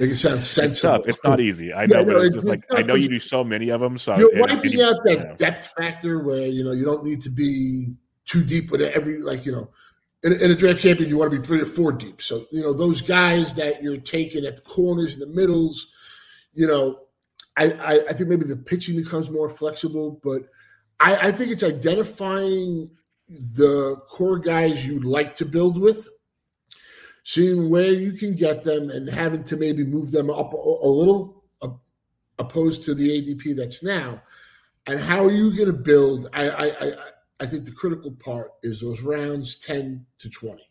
[0.00, 0.96] make it sound sensible.
[0.96, 1.72] It's, it's not easy.
[1.72, 3.80] I know, yeah, but it's, it's just like I know you do so many of
[3.80, 3.96] them.
[3.96, 5.36] So you're it, wiping it, out that you know.
[5.36, 7.94] depth factor where you know you don't need to be
[8.26, 9.70] too deep with every like you know
[10.24, 12.20] in, in, a draft champion you want to be three or four deep.
[12.20, 15.94] So you know those guys that you're taking at the corners and the middles,
[16.52, 16.98] you know,
[17.56, 20.42] I I, I think maybe the pitching becomes more flexible, but
[20.98, 22.90] I, I think it's identifying
[23.30, 26.08] the core guys you'd like to build with,
[27.22, 31.44] seeing where you can get them, and having to maybe move them up a, little,
[32.40, 34.20] opposed to the ADP that's now.
[34.86, 36.28] And how are you going to build?
[36.32, 36.92] I, I, I,
[37.40, 40.68] I think the critical part is those rounds ten to twenty.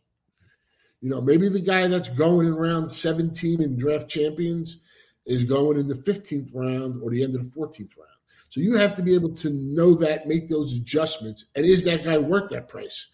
[1.01, 4.81] You know, maybe the guy that's going in round seventeen in draft champions
[5.25, 8.09] is going in the fifteenth round or the end of the fourteenth round.
[8.49, 12.03] So you have to be able to know that, make those adjustments, and is that
[12.03, 13.07] guy worth that price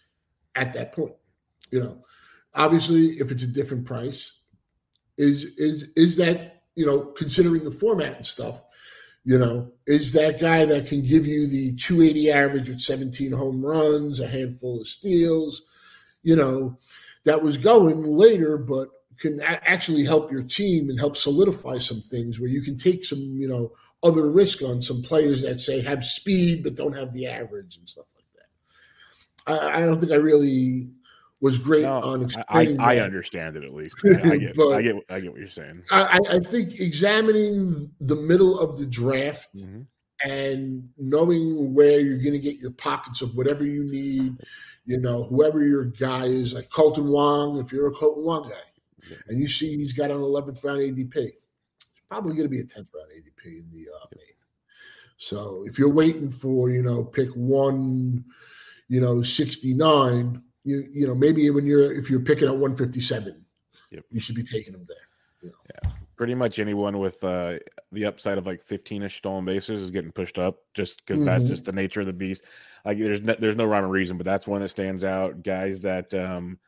[0.54, 1.14] at that point?
[1.70, 2.04] You know,
[2.54, 4.32] obviously, if it's a different price,
[5.18, 8.62] is is is that you know considering the format and stuff?
[9.24, 13.64] You know, is that guy that can give you the 280 average with 17 home
[13.64, 15.62] runs, a handful of steals,
[16.22, 16.78] you know,
[17.24, 22.38] that was going later, but can actually help your team and help solidify some things
[22.38, 26.04] where you can take some, you know, other risk on some players that say have
[26.04, 29.62] speed but don't have the average and stuff like that.
[29.64, 30.88] I, I don't think I really
[31.40, 32.80] was great no, on explaining.
[32.80, 33.96] I, I, understand it at least.
[34.04, 35.82] I, I get, I get, I get what you're saying.
[35.90, 39.82] I, I, think examining the middle of the draft mm-hmm.
[40.28, 44.36] and knowing where you're going to get your pockets of whatever you need.
[44.86, 49.08] You know, whoever your guy is, like Kolten Wong, if you're a Kolten Wong guy,
[49.10, 49.16] yeah.
[49.26, 51.32] and you see he's got an 11th round ADP,
[52.08, 54.26] probably going to be a 10th round ADP in the uh, main.
[55.16, 58.24] So if you're waiting for, you know, pick one,
[58.88, 63.44] you know, 69, you you know, maybe when you're if you're picking at 157,
[63.90, 64.04] yep.
[64.10, 64.96] you should be taking them there.
[65.42, 65.54] You know?
[65.74, 65.90] Yeah.
[66.16, 67.54] Pretty much anyone with uh,
[67.92, 71.28] the upside of like 15ish stolen bases is getting pushed up just because mm-hmm.
[71.28, 72.42] that's just the nature of the beast.
[72.84, 75.42] Like there's no, there's no rhyme or reason, but that's one that stands out.
[75.42, 76.58] Guys that um,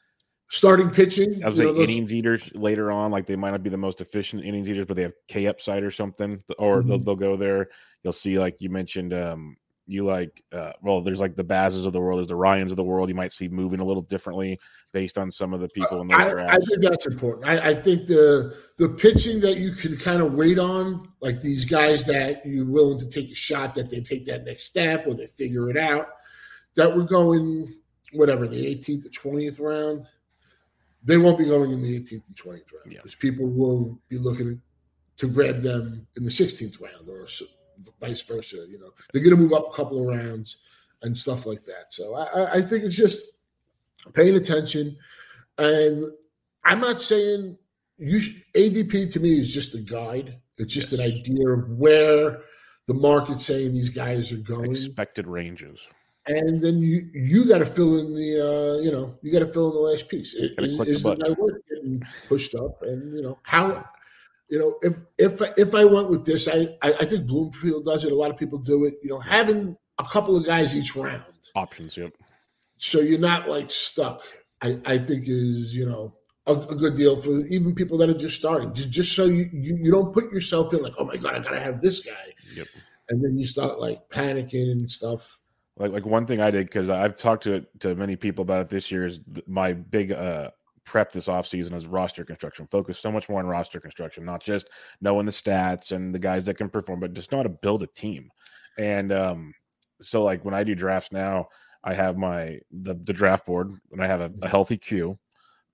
[0.51, 1.45] starting pitching.
[1.45, 1.79] I was like those...
[1.79, 4.97] innings eaters later on, like they might not be the most efficient innings eaters, but
[4.97, 6.89] they have K upside or something, or mm-hmm.
[6.89, 7.69] they'll, they'll go there.
[8.03, 9.57] You'll see, like you mentioned, um,
[9.87, 12.77] you like, uh, well, there's like the Bazes of the world, there's the Ryans of
[12.77, 13.09] the world.
[13.09, 14.61] You might see moving a little differently
[14.93, 17.47] based on some of the people in the I, I, think that's important.
[17.47, 21.65] I, I, think the the pitching that you can kind of wait on, like these
[21.65, 25.15] guys that you're willing to take a shot that they take that next step or
[25.15, 26.09] they figure it out,
[26.77, 27.75] that we're going
[28.13, 30.07] whatever the 18th to 20th round
[31.05, 34.61] they won't be going in the 18th and 20th round because people will be looking
[35.17, 37.27] to grab them in the 16th round or
[38.01, 38.67] vice versa.
[38.69, 40.59] You know, they're going to move up a couple of rounds
[41.03, 41.87] and stuff like that.
[41.91, 43.27] So I, I think it's just
[44.15, 44.97] paying attention.
[45.59, 46.05] And
[46.65, 47.57] I'm not saying
[47.99, 50.39] you should, ADP to me is just a guide.
[50.57, 51.01] It's just yes.
[51.01, 52.41] an idea of where
[52.87, 54.71] the market's saying these guys are going.
[54.71, 55.81] Expected ranges
[56.29, 59.53] and then you you got to fill in the uh, you know you got to
[59.53, 60.35] fill in the last piece.
[60.35, 62.83] Is, is the guy worth getting pushed up?
[62.83, 63.85] And you know how
[64.49, 68.05] you know if if if I went with this, I, I I think Bloomfield does
[68.05, 68.13] it.
[68.13, 68.95] A lot of people do it.
[69.03, 71.23] You know, having a couple of guys each round
[71.57, 71.97] options.
[71.97, 72.13] Yep.
[72.77, 74.23] So you're not like stuck.
[74.61, 76.15] I I think is you know
[76.47, 78.75] a, a, good deal for even people that are just starting.
[78.75, 81.39] Just just so you, you you don't put yourself in like oh my god I
[81.39, 82.35] gotta have this guy.
[82.55, 82.67] Yep.
[83.11, 85.38] And then you start like panicking and stuff
[85.79, 88.69] like like one thing I did because I've talked to to many people about it
[88.69, 90.51] this year is my big uh
[90.85, 92.67] prep this offseason is roster construction.
[92.71, 94.71] Focus so much more on roster construction, not just
[95.03, 97.83] knowing the stats and the guys that can perform, but just know how to build
[97.83, 98.31] a team.
[98.79, 99.53] And um,
[100.01, 101.49] so like when I do drafts now,
[101.85, 105.19] I have my the, the draft board and I have a, a healthy queue,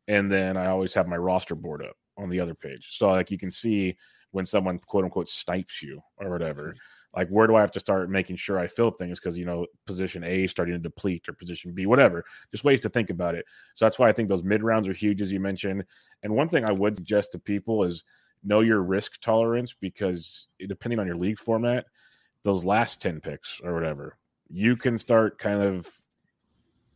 [0.09, 2.96] and then I always have my roster board up on the other page.
[2.98, 3.96] So like you can see
[4.32, 6.74] when someone quote unquote snipes you or whatever.
[7.16, 9.66] Like where do I have to start making sure I fill things because you know
[9.86, 12.24] position A is starting to deplete or position B, whatever.
[12.50, 13.44] Just ways to think about it.
[13.74, 15.84] So that's why I think those mid rounds are huge, as you mentioned.
[16.22, 18.04] And one thing I would suggest to people is
[18.42, 21.86] know your risk tolerance because depending on your league format,
[22.42, 24.18] those last 10 picks or whatever,
[24.50, 25.88] you can start kind of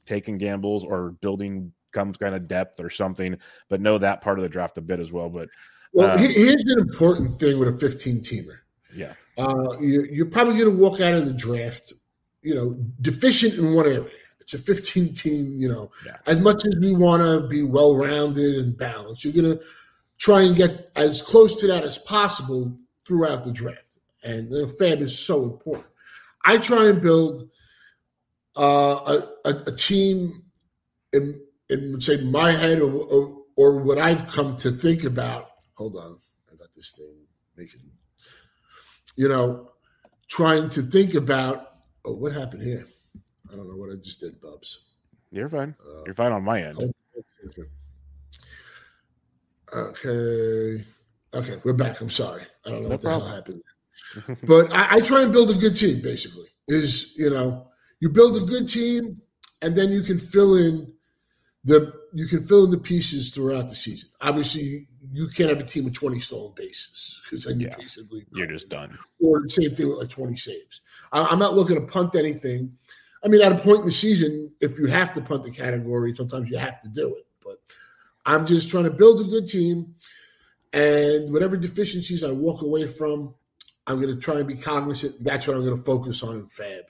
[0.05, 3.37] taking gambles or building some kind of depth or something,
[3.69, 5.29] but know that part of the draft a bit as well.
[5.29, 5.49] But
[5.93, 8.59] well, um, here's an important thing with a 15 teamer.
[8.95, 9.13] Yeah.
[9.37, 11.93] Uh, you, are probably going to walk out of the draft,
[12.43, 14.09] you know, deficient in one area.
[14.41, 16.17] It's a 15 team, you know, yeah.
[16.27, 19.65] as much as we want to be well rounded and balanced, you're going to
[20.17, 22.77] try and get as close to that as possible
[23.07, 23.83] throughout the draft.
[24.23, 25.87] And the FAAB is so important.
[26.45, 27.51] I try and build
[28.57, 30.45] uh, a, a, a, team
[31.13, 35.51] in, in, say, my head or, or, or what I've come to think about.
[35.75, 36.19] Hold on.
[36.53, 37.15] I got this thing
[37.57, 37.81] making,
[39.19, 39.73] you know,
[40.29, 41.73] trying to think about
[42.05, 42.87] oh, what happened here.
[43.53, 44.85] I don't know what I just did, Bubs.
[45.33, 45.75] You're fine.
[45.85, 46.95] Uh, You're fine on my end.
[49.75, 50.85] Okay.
[51.35, 52.01] Okay, we're back.
[52.01, 52.45] I'm sorry.
[52.65, 53.29] I don't know no what the problem.
[53.29, 53.63] hell happened.
[54.47, 56.47] but I, I, try and build a good team, basically.
[56.69, 57.67] Is, you know,
[58.01, 59.21] you build a good team
[59.61, 60.93] and then you can fill in
[61.65, 64.09] the you can fill in the pieces throughout the season.
[64.21, 68.47] Obviously, you can't have a team with 20 stolen bases because then you're basically you're
[68.47, 68.99] just done.
[69.21, 70.81] Or the same thing with like 20 saves.
[71.13, 72.77] I, am not looking to punt anything.
[73.25, 76.15] I mean, at a point in the season, if you have to punt the category,
[76.15, 77.27] sometimes you have to do it.
[77.45, 77.59] But
[78.25, 79.95] I'm just trying to build a good team,
[80.73, 83.35] and whatever deficiencies I walk away from,
[83.87, 85.23] I'm going to try and be cognizant.
[85.25, 86.83] That's what I'm going to focus on in FAAB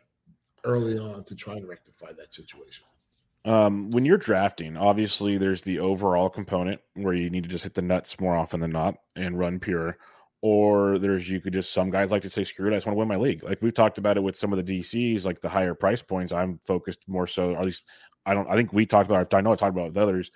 [0.64, 2.84] early on to try and rectify that situation.
[3.44, 7.74] Um, when you're drafting, obviously there's the overall component where you need to just hit
[7.74, 9.96] the nuts more often than not and run pure.
[10.40, 12.94] Or there's you could just some guys like to say, screw it, I just want
[12.94, 13.42] to win my league.
[13.42, 16.32] Like we've talked about it with some of the DCs, like the higher price points.
[16.32, 17.84] I'm focused more so, or at least
[18.24, 20.30] I don't I think we talked about I know I talked about with others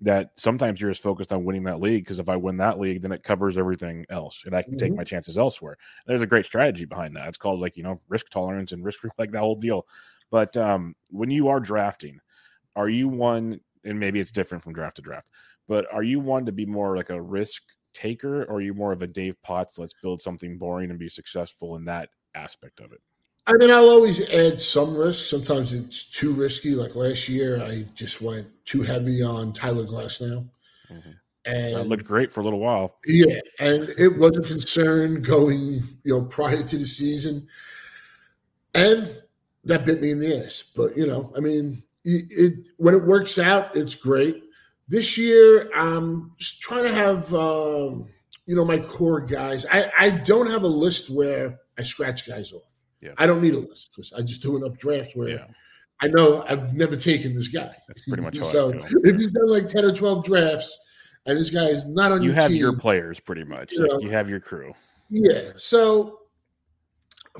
[0.00, 3.02] that sometimes you're just focused on winning that league because if I win that league,
[3.02, 4.78] then it covers everything else and I can mm-hmm.
[4.78, 5.76] take my chances elsewhere.
[6.06, 7.26] There's a great strategy behind that.
[7.26, 9.86] It's called like, you know, risk tolerance and risk like that whole deal.
[10.30, 12.20] But um, when you are drafting,
[12.78, 15.30] are you one, and maybe it's different from draft to draft,
[15.66, 17.62] but are you one to be more like a risk
[17.92, 21.08] taker or are you more of a Dave Potts, let's build something boring and be
[21.08, 23.00] successful in that aspect of it?
[23.48, 25.26] I mean, I'll always add some risk.
[25.26, 26.74] Sometimes it's too risky.
[26.74, 30.46] Like last year, I just went too heavy on Tyler Glasnow.
[30.92, 31.10] Mm-hmm.
[31.46, 32.96] And that looked great for a little while.
[33.06, 37.48] Yeah, and it was a concern going, you know, prior to the season,
[38.74, 39.22] and
[39.64, 40.62] that bit me in the ass.
[40.76, 44.42] But you know, I mean, it, when it works out, it's great.
[44.88, 48.08] This year, I'm just trying to have, um,
[48.46, 49.66] you know, my core guys.
[49.70, 52.62] I I don't have a list where I scratch guys off.
[53.00, 53.12] Yeah.
[53.18, 55.46] I don't need a list because I just do enough drafts where yeah.
[56.00, 57.74] I know I've never taken this guy.
[57.86, 58.70] That's pretty much so.
[59.04, 60.78] If you've done like ten or twelve drafts,
[61.26, 63.72] and this guy is not on your you your have team, your players pretty much.
[63.72, 64.72] You, like know, you have your crew.
[65.10, 65.52] Yeah.
[65.56, 66.20] So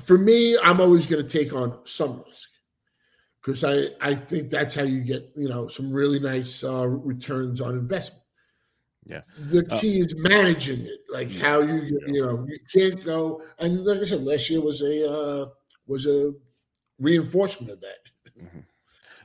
[0.00, 2.47] for me, I'm always going to take on some risk
[3.42, 7.60] because I I think that's how you get you know some really nice uh, returns
[7.60, 8.22] on investment.
[9.06, 9.22] Yeah.
[9.38, 13.42] The uh, key uh, is managing it, like how you you know you can't go.
[13.58, 15.46] And like I said, last year was a uh,
[15.86, 16.32] was a
[16.98, 17.98] reinforcement of that.
[18.38, 18.60] Mm-hmm.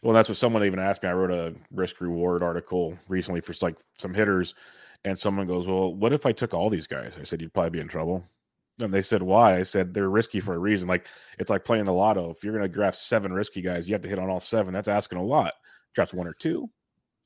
[0.02, 1.10] Well, that's what someone even asked me.
[1.10, 4.54] I wrote a risk reward article recently for like some hitters,
[5.06, 7.72] and someone goes, "Well, what if I took all these guys?" I said, "You'd probably
[7.72, 8.24] be in trouble."
[8.84, 10.88] And they said, "Why?" I said, "They're risky for a reason.
[10.88, 11.08] Like
[11.40, 12.30] it's like playing the lotto.
[12.30, 14.74] If you're going to draft seven risky guys, you have to hit on all seven.
[14.74, 15.54] That's asking a lot.
[15.94, 16.70] Draft one or two,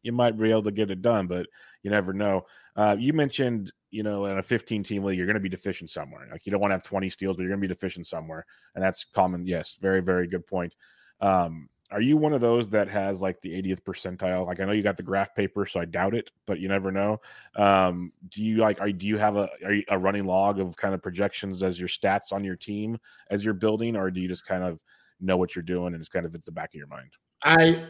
[0.04, 1.48] you might be able to get it done, but
[1.84, 2.46] you never know.
[2.76, 5.90] Uh, you mentioned, you know, in a 15 team league, you're going to be deficient
[5.90, 6.28] somewhere.
[6.32, 8.46] Like you don't want to have 20 steals, but you're going to be deficient somewhere.
[8.76, 9.46] And that's common.
[9.46, 9.76] Yes.
[9.80, 10.76] Very, very good point.
[11.20, 14.46] Um, are you one of those that has like the 80th percentile?
[14.46, 16.92] Like I know you got the graph paper, so I doubt it, but you never
[16.92, 17.22] know.
[17.56, 18.82] Um, do you like?
[18.82, 21.90] Are do you have a you, a running log of kind of projections as your
[21.90, 22.98] stats on your team
[23.30, 24.80] as you're building, or do you just kind of
[25.20, 27.12] know what you're doing and it's kind of at the back of your mind?
[27.44, 27.88] I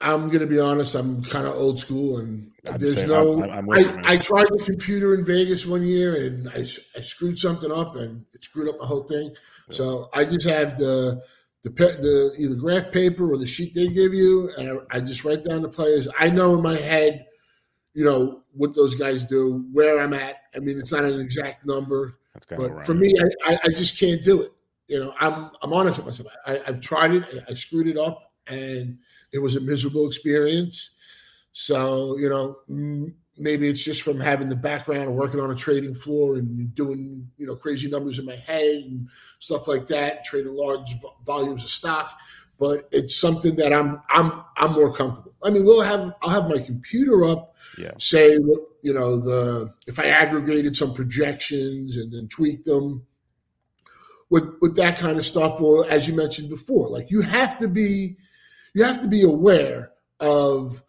[0.00, 0.94] I'm going to be honest.
[0.94, 3.42] I'm kind of old school, and I'm there's no.
[3.42, 6.66] I'm, I'm I, I, tried the computer in Vegas one year, and I,
[6.96, 9.34] I screwed something up, and it screwed up my whole thing.
[9.68, 9.76] Yeah.
[9.76, 11.22] So I just have the
[11.64, 15.24] the the either graph paper or the sheet they give you, and I, I just
[15.24, 16.06] write down the players.
[16.18, 17.26] I know in my head,
[17.94, 20.36] you know what those guys do, where I'm at.
[20.54, 22.18] I mean, it's not an exact number,
[22.50, 24.52] but for me, I, I, just can't do it.
[24.88, 26.28] You know, I'm I'm honest with myself.
[26.46, 27.24] I, I've tried it.
[27.48, 28.98] I screwed it up and
[29.32, 30.94] it was a miserable experience.
[31.52, 35.54] So you know, m- maybe it's just from having the background of working on a
[35.54, 39.08] trading floor and doing you know crazy numbers in my head and
[39.40, 42.16] stuff like that, trading large volumes of stock.
[42.58, 45.34] But it's something that I'm I'm I'm more comfortable.
[45.42, 47.90] I mean, we'll have I'll have my computer up, Yeah.
[47.98, 48.38] say
[48.82, 53.06] you know the if I aggregated some projections and then tweaked them
[54.30, 57.68] with with that kind of stuff, or as you mentioned before, like you have to
[57.68, 58.16] be
[58.72, 60.82] you have to be aware of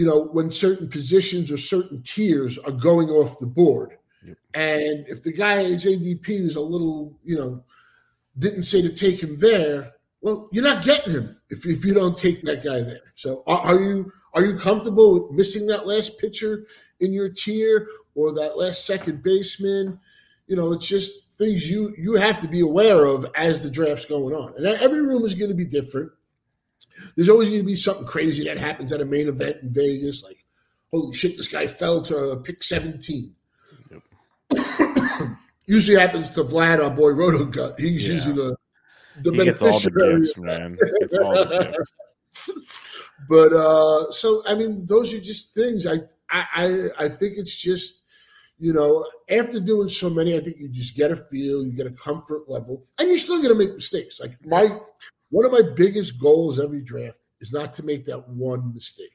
[0.00, 3.98] you know when certain positions or certain tiers are going off the board.
[4.54, 7.62] And if the guy's adp is a little you know
[8.38, 9.92] didn't say to take him there
[10.22, 13.12] well you're not getting him if, if you don't take that guy there.
[13.14, 16.66] So are, are you are you comfortable with missing that last pitcher
[17.00, 20.00] in your tier or that last second baseman?
[20.46, 24.06] You know it's just things you you have to be aware of as the draft's
[24.06, 24.54] going on.
[24.56, 26.10] And every room is going to be different
[27.16, 30.22] there's always going to be something crazy that happens at a main event in Vegas.
[30.22, 30.44] Like,
[30.90, 33.34] holy shit, this guy fell to pick 17.
[35.66, 37.78] usually happens to Vlad, our boy Roto Gut.
[37.78, 38.14] He's Yeah.
[38.14, 38.56] usually the
[39.22, 40.78] the He gets all the gifts, man.
[41.00, 42.58] Gets all the gifts.
[43.28, 45.86] but uh, so I mean, those are just things.
[45.86, 45.96] I
[46.30, 48.00] I I I think it's just
[48.58, 51.86] you know after doing so many, I think you just get a feel, you get
[51.86, 54.20] a comfort level, and you're still going to make mistakes.
[54.20, 54.78] Like my
[55.30, 59.08] one of my biggest goals every draft is not to make that one mistake.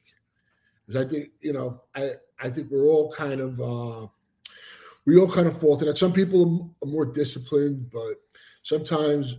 [0.85, 4.07] Because I think you know I I think we're all kind of uh,
[5.05, 5.97] we all kind of fault that.
[5.97, 8.15] Some people are more disciplined, but
[8.63, 9.35] sometimes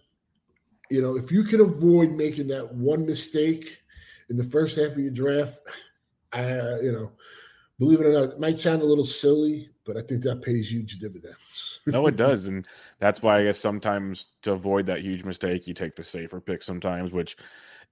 [0.91, 3.79] you know if you can avoid making that one mistake
[4.29, 5.59] in the first half of your draft,
[6.33, 7.13] I you know
[7.79, 10.73] believe it or not, it might sound a little silly, but I think that pays
[10.73, 11.81] huge dividends.
[11.87, 12.67] no, it does, and
[12.99, 16.63] that's why I guess sometimes to avoid that huge mistake, you take the safer pick
[16.63, 17.37] sometimes, which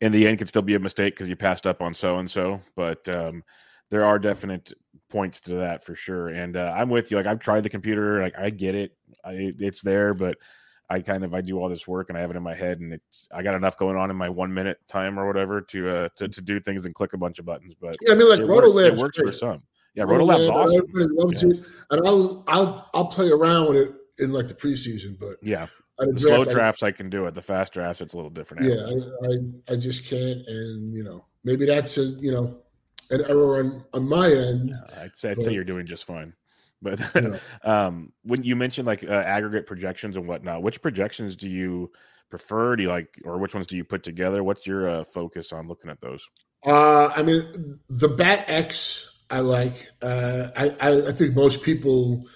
[0.01, 2.31] in the end can still be a mistake because you passed up on so and
[2.31, 2.61] so.
[2.75, 3.45] But um,
[3.91, 4.73] there are definite
[5.11, 7.17] points to that for sure, and uh, I'm with you.
[7.17, 10.37] Like I've tried the computer, like I get it, I, it's there, but
[10.89, 12.81] I kind of I do all this work and I have it in my head,
[12.81, 15.91] and it's I got enough going on in my one minute time or whatever to
[15.91, 17.75] uh to, to do things and click a bunch of buttons.
[17.79, 19.63] But Yeah, I mean, like it Roto works, it works for some.
[19.95, 20.87] Yeah, Rotolab's Rotolab, awesome.
[20.89, 21.49] Everybody loves Yeah.
[21.51, 25.67] it, and I'll I'll I'll play around with it in like the preseason, but Yeah.
[25.99, 27.35] The slow draft, I- drafts I can do it.
[27.35, 28.65] The fast drafts it's a little different.
[28.65, 32.59] yeah, I, I I just can't, and you know maybe that's a you know
[33.11, 34.75] an error on on my end.
[35.01, 36.33] I'd say, I'd but- say you're doing just fine.
[36.83, 37.39] But Yeah.
[37.87, 41.91] um, when you mentioned like uh, aggregate projections and whatnot, which projections do you
[42.29, 42.77] prefer?
[42.77, 44.43] Do you like, or which ones do you put together?
[44.45, 46.27] What's your uh, focus on looking at those?
[46.67, 49.89] Uh, I mean, the Bat X I like.
[50.03, 52.27] Uh, I, I I think most people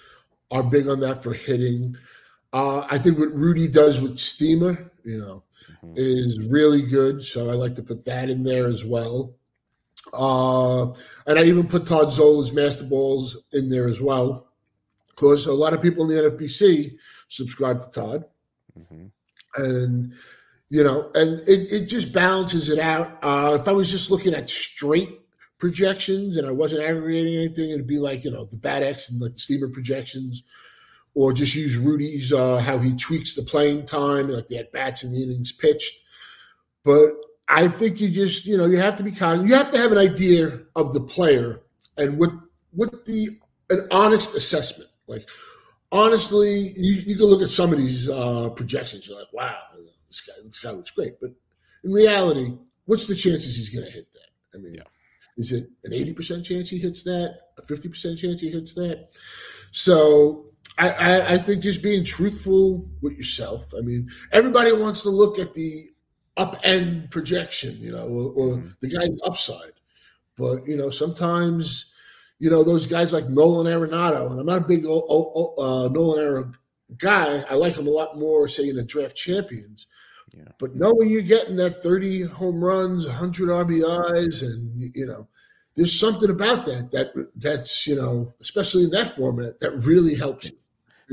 [0.51, 1.95] are big on that for hitting.
[2.51, 5.43] Uh, I think what Rudy does with Steamer, you know,
[5.95, 7.23] is really good.
[7.25, 9.35] So I like to put that in there as well.
[10.11, 10.91] Uh,
[11.27, 14.47] and I even put Todd Zola's Mastersball in there as well.
[15.09, 16.95] Because a lot of people in the NFBC
[17.27, 18.25] subscribe to Todd
[19.55, 20.13] and
[20.69, 23.17] you know, and it, it just balances it out.
[23.23, 25.18] Uh, if I was just looking at straight
[25.59, 29.21] projections and I wasn't aggregating anything, it'd be like you know the Bat X and
[29.21, 30.43] like the Steamer projections,
[31.13, 35.03] or just use Rudy's uh, how he tweaks the playing time, like the at bats
[35.03, 36.01] and the innings pitched.
[36.83, 37.11] But
[37.47, 39.47] I think you just you know you have to be kind.
[39.47, 41.61] You have to have an idea of the player
[41.97, 42.33] and with
[42.73, 43.37] with the
[43.69, 44.89] an honest assessment.
[45.07, 45.27] Like
[45.91, 49.07] honestly, you, you can look at some of these uh, projections.
[49.07, 49.57] You're like, wow,
[50.07, 51.19] this guy, this guy looks great.
[51.19, 51.31] But
[51.83, 52.53] in reality,
[52.85, 54.57] what's the chances he's going to hit that?
[54.57, 54.79] I mean,
[55.39, 57.39] is it an eighty percent chance he hits that?
[57.57, 59.07] A fifty percent chance he hits that?
[59.71, 63.73] So I, I, I think just being truthful with yourself.
[63.75, 65.89] I mean, everybody wants to look at the
[66.35, 69.73] up end projection, you know, or, or the guy's upside.
[70.37, 71.91] But you know, sometimes
[72.39, 76.53] you know those guys like Nolan Arenado, and I'm not a big uh, Nolan Arenado
[76.97, 77.45] guy.
[77.49, 79.87] I like him a lot more, say in the draft champions.
[80.59, 85.27] But knowing you're getting that 30 home runs, 100 RBIs, and you know,
[85.75, 90.45] there's something about that that that's you know, especially in that format, that really helps
[90.45, 90.51] you.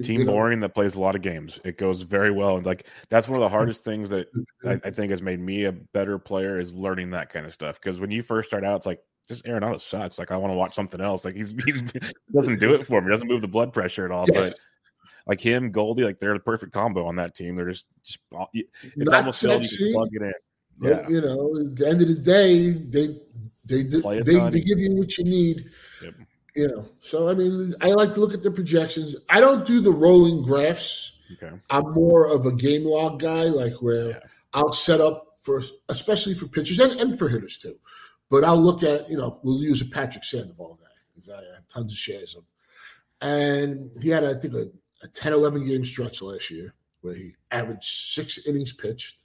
[0.02, 0.32] Team You know?
[0.32, 1.58] boring that plays a lot of games.
[1.64, 2.56] It goes very well.
[2.56, 3.54] And like that's one of the mm-hmm.
[3.54, 4.28] hardest things that
[4.64, 7.80] I, I think has made me a better player is learning that kind of stuff.
[7.80, 10.18] Because when you first start out, it's like this Arenado sucks.
[10.18, 11.24] Like I want to watch something else.
[11.24, 11.72] Like he's he
[12.34, 13.10] doesn't do it for me.
[13.10, 14.26] Doesn't move the blood pressure at all.
[14.32, 14.50] Yes.
[14.50, 14.60] But
[15.26, 17.56] like him, Goldie, like they're the perfect combo on that team.
[17.56, 20.32] They're just, just uh, it's Not almost so you can plug it in.
[20.78, 21.08] But, Yeah.
[21.08, 23.18] you know, at the end of the day, they
[23.64, 25.70] they a they, they give you what you need.
[26.02, 26.14] Yep.
[26.54, 29.16] You know, so I mean, I like to look at the projections.
[29.28, 31.12] I don't do the rolling graphs.
[31.32, 31.54] Okay.
[31.70, 34.22] I'm more of a game log guy, like where
[34.54, 37.76] I'll set up for especially for pitchers and, and for hitters too.
[38.30, 41.32] But I'll look at you know we'll use a Patrick Sandoval guy.
[41.32, 43.28] I have uh, tons of shares of, him.
[43.28, 44.66] and he had I think a,
[45.06, 49.16] a 10, 11 game stretch last year where he averaged six innings pitched,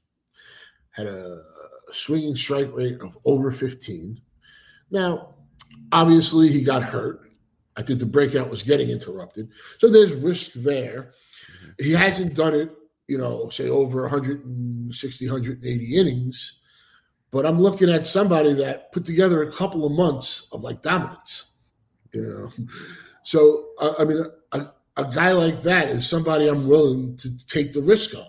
[0.91, 1.41] had a,
[1.89, 4.21] a swinging strike rate of over 15.
[4.91, 5.35] Now,
[5.91, 7.31] obviously, he got hurt.
[7.75, 9.49] I think the breakout was getting interrupted.
[9.79, 11.13] So there's risk there.
[11.63, 11.83] Mm-hmm.
[11.83, 12.71] He hasn't done it,
[13.07, 16.59] you know, say over 160, 180 innings.
[17.31, 21.51] But I'm looking at somebody that put together a couple of months of like dominance,
[22.13, 22.65] you know.
[23.23, 23.69] So,
[23.99, 24.25] I mean,
[24.97, 28.25] a, guy like that is somebody I'm willing to take the risk on.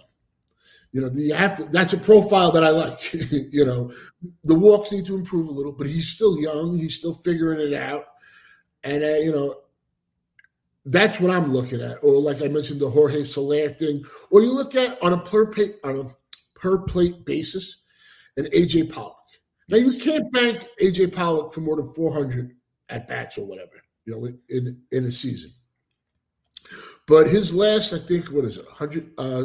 [0.92, 1.64] You know, you have to.
[1.64, 3.12] That's a profile that I like.
[3.30, 3.92] you know,
[4.44, 6.76] the walks need to improve a little, but he's still young.
[6.76, 8.04] He's still figuring it out,
[8.84, 9.56] and uh, you know,
[10.84, 12.02] that's what I'm looking at.
[12.02, 14.04] Or like I mentioned, the Jorge Soler thing.
[14.30, 17.82] Or you look at on a per plate on a per plate basis,
[18.36, 19.16] an AJ Pollock.
[19.68, 22.54] Now you can't bank AJ Pollock for more than 400
[22.90, 23.82] at bats or whatever.
[24.04, 25.52] You know, in in a season.
[27.06, 29.44] But his last, I think, what is it, 100, uh,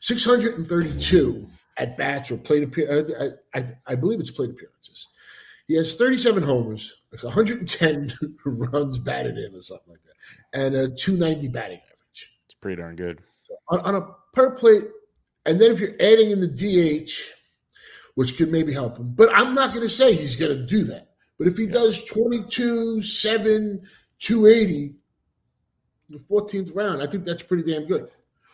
[0.00, 1.48] 632
[1.78, 3.14] at bats or plate appearances.
[3.14, 5.08] Uh, I, I, I, believe it's plate appearances.
[5.68, 8.12] He has 37 homers, like 110
[8.44, 12.32] runs batted in or something like that, and a 290 batting average.
[12.46, 13.20] It's pretty darn good.
[13.46, 14.84] So on, on, a per plate,
[15.46, 17.12] and then if you're adding in the DH,
[18.16, 20.84] which could maybe help him, but I'm not going to say he's going to do
[20.84, 21.10] that.
[21.38, 21.72] But if he yeah.
[21.72, 23.80] does 22, 7,
[24.18, 24.94] 280,
[26.08, 27.02] the 14th round.
[27.02, 28.10] I think that's pretty damn good.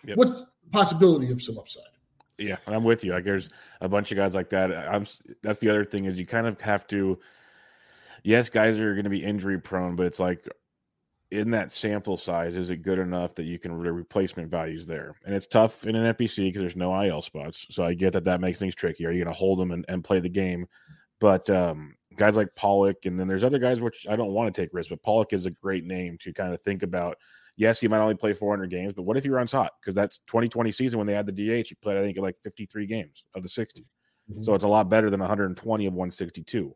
[0.06, 0.18] Yep.
[0.18, 1.84] What's the possibility of some upside?
[2.38, 3.12] Yeah, I'm with you.
[3.12, 3.48] Like there's
[3.80, 4.72] a bunch of guys like that.
[4.72, 5.06] I'm
[5.42, 7.18] that's the other thing is you kind of have to
[8.24, 10.48] yes, guys are going to be injury prone, but it's like
[11.30, 15.14] in that sample size, is it good enough that you can the replacement values there?
[15.24, 17.66] And it's tough in an FBC because there's no IL spots.
[17.70, 19.06] So I get that that makes things tricky.
[19.06, 20.66] Are you going to hold them and, and play the game?
[21.20, 24.60] But um, guys like Pollock, and then there's other guys which I don't want to
[24.60, 27.18] take risks, but Pollock is a great name to kind of think about
[27.56, 29.72] yes, he might only play 400 games, but what if he runs hot?
[29.80, 32.86] Because that's 2020 season when they had the DH, he played, I think, like 53
[32.86, 33.84] games of the 60.
[34.30, 34.42] Mm-hmm.
[34.42, 36.74] So it's a lot better than 120 of 162.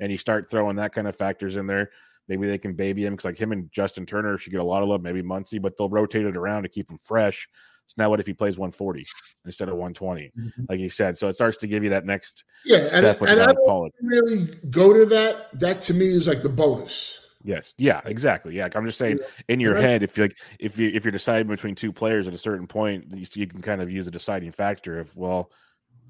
[0.00, 1.90] And you start throwing that kind of factors in there.
[2.26, 4.82] Maybe they can baby him because, like him and Justin Turner should get a lot
[4.82, 7.46] of love, maybe Muncy, but they'll rotate it around to keep him fresh.
[7.86, 9.06] So now, what if he plays 140
[9.44, 10.62] instead of 120, mm-hmm.
[10.70, 11.18] like you said?
[11.18, 12.78] So it starts to give you that next yeah.
[12.78, 15.60] and, and I don't really go to that.
[15.60, 17.23] That to me is like the bonus.
[17.44, 17.74] Yes.
[17.76, 18.00] Yeah.
[18.06, 18.56] Exactly.
[18.56, 18.68] Yeah.
[18.74, 19.18] I'm just saying,
[19.48, 22.32] in your head, if you like, if you if you're deciding between two players at
[22.32, 25.50] a certain point, you, you can kind of use a deciding factor of well,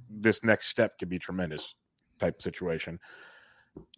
[0.08, 1.74] this next step could be tremendous
[2.20, 3.00] type situation.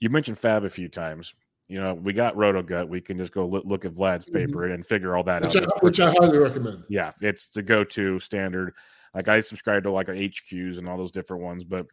[0.01, 1.35] You mentioned FAAB a few times.
[1.69, 2.89] You know, we got RotoGut.
[2.89, 4.35] We can just go look, look at Vlad's mm-hmm.
[4.35, 4.75] paper mm-hmm.
[4.75, 5.65] and figure all that which out.
[5.65, 6.85] I, which I highly recommend.
[6.89, 8.73] Yeah, it's the go-to standard.
[9.15, 11.87] Like I subscribe to like HQs and all those different ones, but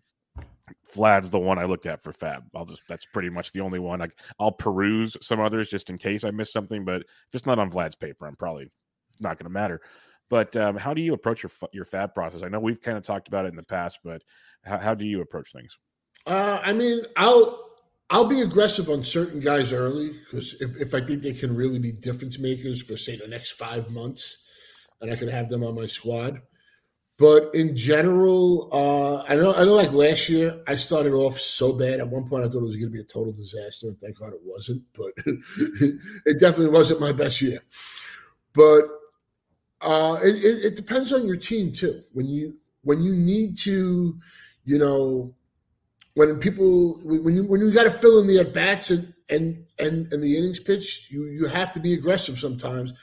[0.95, 2.43] Vlad's the one I looked at for FAAB.
[2.55, 4.05] I'll just that's pretty much the only one.
[4.39, 7.71] I'll peruse some others just in case I miss something, but if it's not on
[7.71, 8.71] Vlad's paper, I'm probably
[9.19, 9.81] not going to matter.
[10.29, 12.43] But um, how do you approach your your FAAB process?
[12.43, 14.23] I know we've kind of talked about it in the past, but
[14.63, 15.77] how, how do you approach things?
[16.25, 17.71] Uh, I mean, I'll
[18.09, 21.79] I'll be aggressive on certain guys early because if, if I think they can really
[21.79, 24.43] be difference makers for say the next five months,
[25.01, 26.41] and I can have them on my squad.
[27.19, 31.71] But in general, uh, I know I know like last year I started off so
[31.71, 31.99] bad.
[31.99, 34.17] At one point I thought it was going to be a total disaster, and thank
[34.17, 34.81] God it wasn't.
[34.93, 35.13] But
[36.25, 37.59] it definitely wasn't my best year.
[38.53, 38.85] But
[39.81, 42.01] uh, it, it, it depends on your team too.
[42.13, 44.19] When you when you need to,
[44.65, 45.35] you know,
[46.15, 49.65] when people when you when you got to fill in the at bats and and
[49.77, 52.93] and and the innings pitch, you you have to be aggressive sometimes.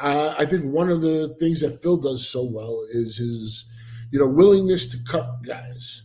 [0.00, 3.66] Uh, I think one of the things that Phil does so well is his
[4.10, 6.02] you know, willingness to cut guys.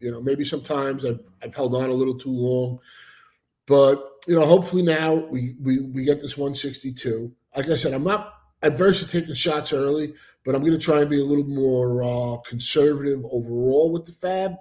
[0.00, 2.80] You know, maybe sometimes I've, I've held on a little too long,
[3.66, 7.32] but you know, hopefully now we we we get this 162.
[7.56, 11.00] Like I said, I'm not adverse to taking shots early, but I'm going to try
[11.00, 14.56] and be a little more uh, conservative overall with the FAAB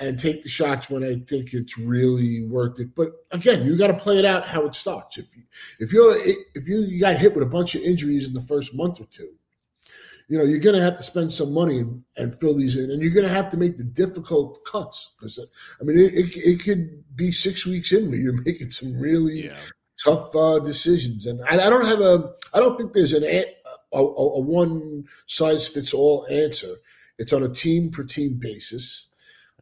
[0.00, 2.94] and take the shots when I think it's really worth it.
[2.94, 5.18] But again, you got to play it out how it starts.
[5.18, 5.42] If you
[5.78, 9.00] if you if you got hit with a bunch of injuries in the first month
[9.00, 9.30] or two,
[10.28, 12.90] you know, you're going to have to spend some money and, and, fill these in,
[12.90, 15.14] and you're going to have to make the difficult cuts.
[15.18, 15.38] Because
[15.80, 19.46] I mean, it, it, it, could be six weeks in where you're making some really
[19.46, 19.56] yeah.
[20.02, 23.44] tough uh, decisions, and I, I, don't have a, I don't think there's an a,
[23.92, 26.74] a, a one size fits all answer.
[27.18, 29.08] It's on a team per team basis.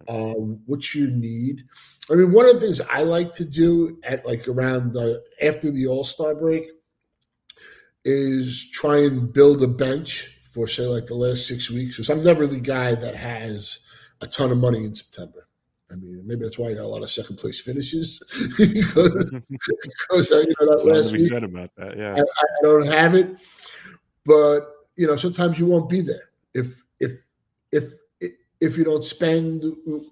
[0.08, 0.34] Uh,
[0.66, 1.64] what you need.
[2.10, 5.70] I mean, one of the things I like to do at like around the after
[5.70, 6.70] the All Star break
[8.04, 12.24] is try and build a bench for say like the last six weeks because I'm
[12.24, 13.80] never the guy that has
[14.20, 15.48] a ton of money in September.
[15.90, 18.22] I mean, maybe that's why I got a lot of second place finishes
[18.58, 21.96] because, because uh, you know that last week said about that.
[21.96, 22.14] Yeah.
[22.14, 23.36] I, I don't have it,
[24.24, 27.12] but you know sometimes you won't be there if if
[27.70, 27.84] if
[28.62, 29.64] if you don't spend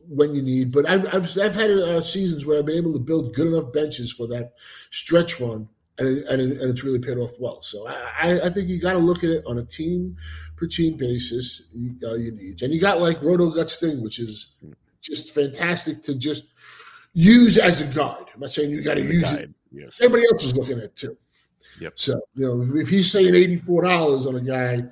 [0.09, 0.73] when you need.
[0.73, 3.73] But I've I've, I've had uh, seasons where I've been able to build good enough
[3.73, 4.55] benches for that
[4.91, 7.63] stretch run, and it, and, and it's really paid off well.
[7.63, 10.17] So I I think you got to look at it on a team
[10.57, 11.63] per team basis.
[11.73, 14.49] You got your needs, and you got like Roto Guts thing, which is
[15.01, 16.47] just fantastic to just
[17.15, 18.27] use as a guide.
[18.35, 19.51] I'm not saying you got to use guide, it.
[19.71, 19.93] yes.
[20.01, 21.17] Everybody else is looking at it too.
[21.81, 21.93] Yep.
[21.95, 24.83] So you know, if he's saying eighty four dollars on a guy,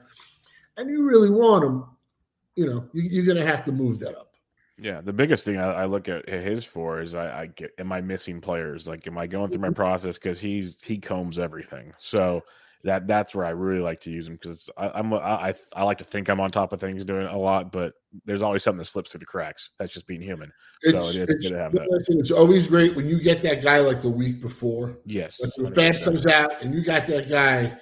[0.76, 1.84] and you really want him,
[2.58, 4.34] you know, you, you're going to have to move that up.
[4.80, 7.92] Yeah, the biggest thing I, I look at his for is I, I get am
[7.92, 8.88] I missing players?
[8.88, 9.74] Like, am I going through my mm-hmm.
[9.74, 11.92] process because he's he combs everything.
[11.98, 12.42] So
[12.84, 15.98] that that's where I really like to use him because I'm I, I I like
[15.98, 17.94] to think I'm on top of things doing a lot, but
[18.24, 19.70] there's always something that slips through the cracks.
[19.78, 20.52] That's just being human.
[20.84, 22.06] so It's, it's, it's, good to have that.
[22.08, 24.98] it's always great when you get that guy like the week before.
[25.06, 27.78] Yes, Like the fan comes out and you got that guy,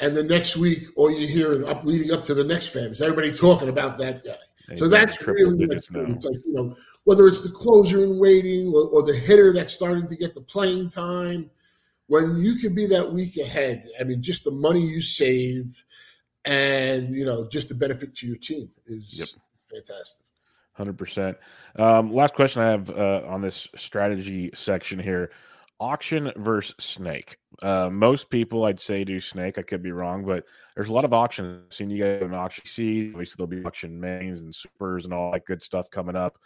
[0.00, 2.84] and the next week, all you hear and up leading up to the next fan
[2.92, 4.36] is everybody talking about that guy.
[4.68, 6.14] And So that's really digits what's- now.
[6.14, 9.74] it's like you know whether it's the closer in waiting or, or the hitter that's
[9.74, 11.50] starting to get the playing time.
[12.06, 15.84] When you can be that week ahead, I mean, just the money you save,
[16.44, 19.28] and you know, just the benefit to your team is Yep.
[19.70, 20.24] fantastic.
[20.72, 21.36] Hundred percent.
[21.76, 25.30] Um, last question I have uh, on this strategy section here:
[25.78, 27.38] auction versus snake.
[27.62, 29.58] Uh, most people, I'd say, do snake.
[29.58, 30.44] I could be wrong, but
[30.74, 31.62] there's a lot of auctions.
[31.66, 33.10] I've seen you guys an auction C.
[33.12, 36.36] Obviously, there'll be auction mains and supers and all that good stuff coming up.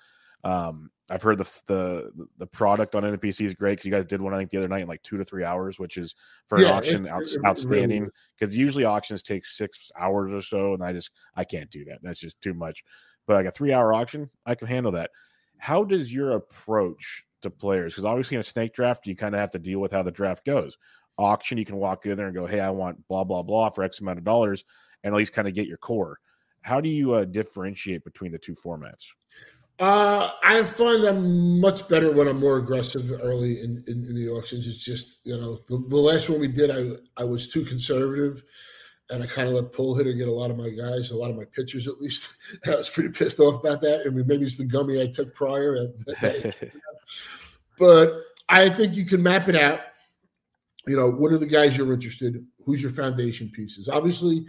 [0.45, 4.21] Um, I've heard the the the product on NPC is great because you guys did
[4.21, 6.15] one I think the other night in like two to three hours, which is
[6.47, 8.03] for an auction it- outs it- it outstanding.
[8.39, 11.99] Because usually auctions take six hours or so, and I just I can't do that.
[12.03, 12.85] That's just too much.
[13.27, 15.11] But like a three hour auction, I can handle that.
[15.59, 17.95] How does your approach to players?
[17.95, 20.13] Because obviously in a snake draft, you kind of have to deal with how the
[20.13, 20.79] draft goes.
[21.19, 23.83] Auction, you can walk in there and go, "Hey, I want blah blah blah for
[23.83, 24.65] X amount of dollars,"
[25.03, 26.19] and at least kind of get your core.
[26.63, 29.05] How do you uh, differentiate between the two formats?
[29.81, 34.29] Uh, I find I'm much better when I'm more aggressive early in, in, in the
[34.29, 34.67] auctions.
[34.67, 38.43] It's just, you know, the, the last one we did, I I was too conservative
[39.11, 41.31] and I kind of let pull hitter get a lot of my guys, a lot
[41.31, 42.29] of my pitchers at least.
[42.67, 44.03] I was pretty pissed off about that.
[44.05, 45.87] I mean, maybe it's the gummy I took prior.
[47.79, 49.81] but I think you can map it out.
[50.89, 52.47] You know, what are the guys you're interested in?
[52.65, 53.89] Who's your foundation pieces?
[53.89, 54.45] Obviously,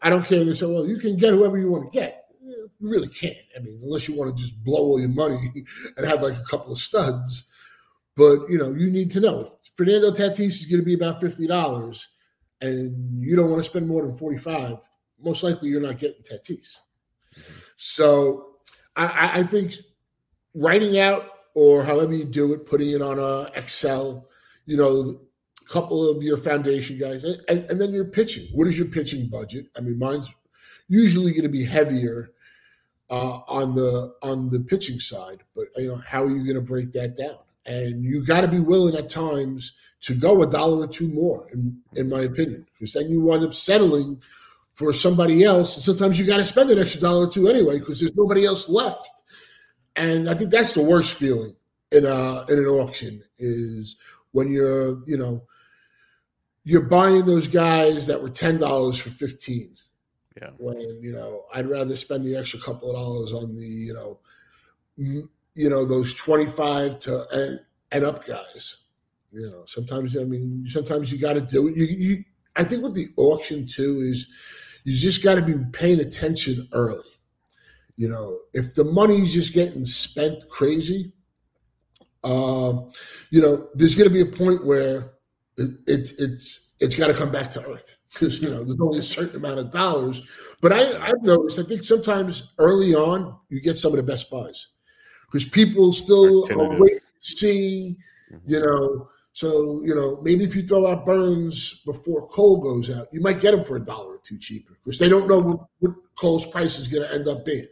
[0.00, 0.44] I don't care.
[0.44, 2.26] They say, well, you can get whoever you want to get.
[2.42, 3.36] You really can't.
[3.56, 5.52] I mean, unless you want to just blow all your money
[5.96, 7.50] and have like a couple of studs.
[8.16, 11.20] But you know, you need to know if Fernando Tatis is going to be about
[11.20, 12.08] fifty dollars,
[12.60, 14.78] and you don't want to spend more than forty-five.
[15.22, 16.76] Most likely, you're not getting Tatis.
[17.76, 18.56] So,
[18.96, 19.76] I- I, think
[20.54, 24.28] writing out or however you do it, putting it on a Excel,
[24.66, 25.20] you know,
[25.70, 28.48] couple of your foundation guys, and, and, then your pitching.
[28.52, 29.66] What is your pitching budget?
[29.76, 30.28] I mean, mine's
[30.88, 32.32] usually going to be heavier
[33.08, 36.60] uh, on the on the pitching side, but you know, how are you going to
[36.60, 37.38] break that down?
[37.66, 41.46] And you got to be willing at times to go a dollar or two more,
[41.52, 44.20] in in my opinion, because then you wind up settling
[44.74, 45.76] for somebody else.
[45.76, 48.44] And sometimes you got to spend an extra dollar or two anyway, because there's nobody
[48.44, 49.08] else left.
[49.94, 51.54] And I think that's the worst feeling
[51.92, 53.96] in a in an auction is
[54.32, 55.42] when you're you know
[56.64, 59.76] you're buying those guys that were ten dollars for fifteen.
[60.40, 60.50] Yeah.
[60.58, 64.18] When you know I'd rather spend the extra couple of dollars on the you know
[64.98, 67.60] m- you know those twenty five to and
[67.92, 68.78] and up guys.
[69.32, 71.76] You know sometimes I mean sometimes you got to do it.
[71.76, 72.24] You, you
[72.56, 74.26] I think with the auction too is
[74.84, 77.04] you just got to be paying attention early.
[77.96, 81.12] You know, if the money's just getting spent crazy,
[82.24, 82.90] um,
[83.30, 85.12] you know, there's going to be a point where
[85.60, 88.98] it, it, it's it's got to come back to earth because you know there's only
[88.98, 90.22] a certain amount of dollars.
[90.60, 94.30] But I, I've noticed, I think sometimes early on you get some of the best
[94.30, 94.68] buys
[95.26, 97.96] because people still waiting to see,
[98.32, 98.50] mm-hmm.
[98.50, 99.08] you know.
[99.32, 103.40] So you know, maybe if you throw out Burnes before Cole goes out, you might
[103.40, 106.46] get him for a dollar or two cheaper because they don't know what, what Cole's
[106.46, 107.68] price is going to end up being.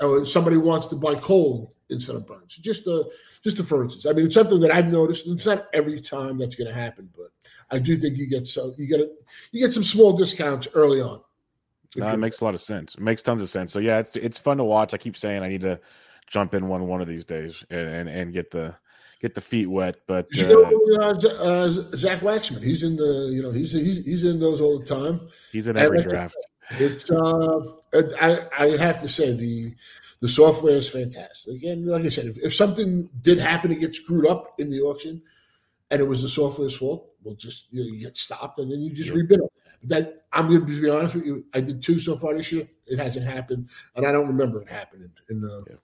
[0.00, 2.56] Or somebody wants to buy Cole instead of Burnes.
[2.56, 3.08] Just a
[3.44, 4.06] just a for instance.
[4.06, 5.26] I mean, it's something that I've noticed.
[5.26, 7.28] It's not every time that's going to happen, but
[7.70, 9.10] I do think you get so you get a,
[9.52, 11.20] you get some small discounts early on.
[11.96, 12.96] No, it makes a lot of sense.
[12.96, 13.72] It makes tons of sense.
[13.72, 14.94] So yeah, it's it's fun to watch.
[14.94, 15.78] I keep saying I need to
[16.26, 18.74] jump in one one of these days and and, and get the
[19.20, 19.96] get the feet wet.
[20.06, 24.04] But You uh, know, uh, uh, Zach Waxman, he's in the, you know, he's he's
[24.04, 25.20] he's in those all the time.
[25.52, 26.36] he's in every like draft.
[26.78, 27.60] It's uh,
[28.20, 29.74] I I have to say the
[30.20, 31.62] The software is fantastic.
[31.64, 34.80] And like I said, if, if something did happen to get screwed up in the
[34.80, 35.22] auction
[35.90, 38.80] and it was the software's fault, we'll just you, know, you get stopped and then
[38.80, 39.88] you just rebid on that.
[39.88, 41.44] That I'm going to be honest with you.
[41.52, 42.66] I did two so far this year.
[42.86, 45.76] It hasn't happened, and I don't remember it happening in, uh, yeah.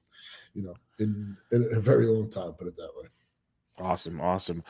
[0.54, 2.52] you know, in, in a very long time.
[2.52, 3.08] Put it that way.
[3.78, 4.64] Awesome, awesome.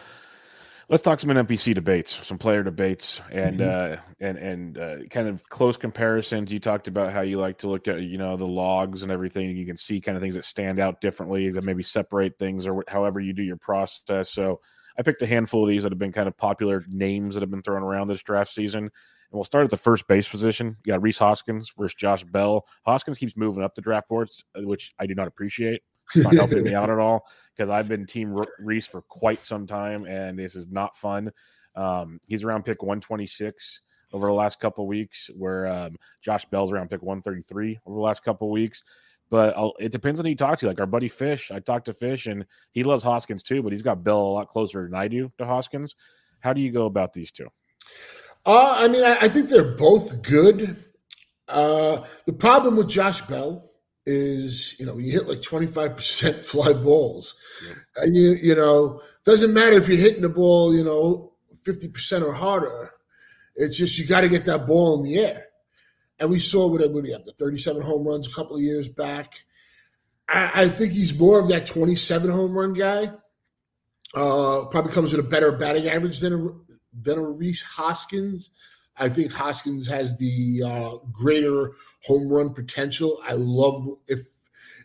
[0.90, 3.94] Let's talk some NPC debates, some player debates, and mm-hmm.
[3.94, 6.50] uh, and and uh, kind of close comparisons.
[6.50, 9.56] You talked about how you like to look at you know the logs and everything.
[9.56, 12.82] You can see kind of things that stand out differently, that maybe separate things, or
[12.88, 14.32] however you do your process.
[14.32, 14.60] So
[14.98, 17.52] I picked a handful of these that have been kind of popular names that have
[17.52, 18.82] been thrown around this draft season.
[18.82, 18.90] And
[19.30, 20.76] we'll start at the first base position.
[20.84, 22.66] You got Rhys Hoskins versus Josh Bell.
[22.84, 25.82] Hoskins keeps moving up the draft boards, uh, which I do not appreciate.
[26.14, 29.66] It's not helping me out at all because I've been Team Rhys for quite some
[29.66, 31.30] time, and this is not fun.
[31.76, 33.82] Um, he's around pick 126
[34.12, 38.24] over the last couple weeks, where um, Josh Bell's around pick 133 over the last
[38.24, 38.82] couple weeks.
[39.30, 40.66] But I'll, it depends on who you talk to.
[40.66, 43.82] Like our buddy Fish, I talked to Fish, and he loves Hoskins too, but he's
[43.82, 45.94] got Bell a lot closer than I do to Hoskins.
[46.40, 47.46] How do you go about these two?
[48.44, 50.76] Uh, I mean, I, I think they're both good.
[51.46, 53.69] Uh, the problem with Josh Bell
[54.06, 57.34] is, you know, you hit like 25% fly balls.
[57.66, 57.74] Yeah.
[58.04, 61.32] And you, you know, doesn't matter if you're hitting the ball, you know,
[61.64, 62.92] 50% or harder.
[63.56, 65.46] It's just you got to get that ball in the air.
[66.18, 69.44] And we saw what he had the 37 home runs a couple of years back.
[70.28, 73.12] I, I think he's more of that 27 home run guy.
[74.14, 76.48] Uh, probably comes with a better batting average than a
[77.02, 78.50] than a Rhys Hoskins.
[78.96, 81.72] I think Hoskins has the uh, greater
[82.04, 83.20] home run potential.
[83.26, 84.20] I love if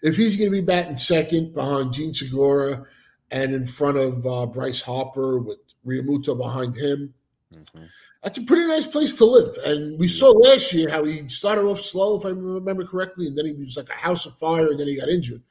[0.01, 2.85] if he's going to be batting second behind Jean Segura
[3.31, 7.13] and in front of uh, Bryce Harper with Realmuto behind him.
[7.53, 7.85] Mm-hmm
[8.25, 9.55] that's a pretty nice place to live.
[9.63, 13.37] And we saw last year how he started off slow, if I remember correctly, and
[13.37, 15.43] then he was like a house of fire, and then he got injured.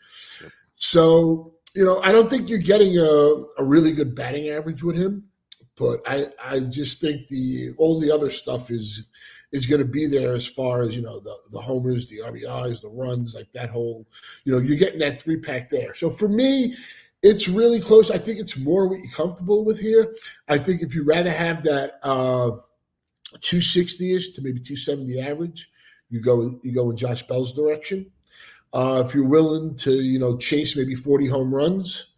[0.43, 0.53] Yep.
[0.75, 4.97] So, you know, I don't think you're getting a, a really good batting average with
[4.97, 5.23] him,
[5.77, 9.05] but I, I just think the all the other stuff is
[9.53, 12.81] is going to be there as far as you know the the homers, the RBIs,
[12.81, 14.07] the runs, like that whole,
[14.45, 15.95] you know, you're getting that three pack there.
[15.95, 16.77] So for me,
[17.23, 18.11] it's really close.
[18.11, 20.15] I think it's more what you're comfortable with here.
[20.49, 22.59] I think if you rather have that uh,
[23.37, 25.71] 260ish to maybe 270 average,
[26.11, 28.11] you go you go in Josh Bell's direction.
[28.73, 32.09] Uh, if you're willing to, you know, chase maybe 40 home runs,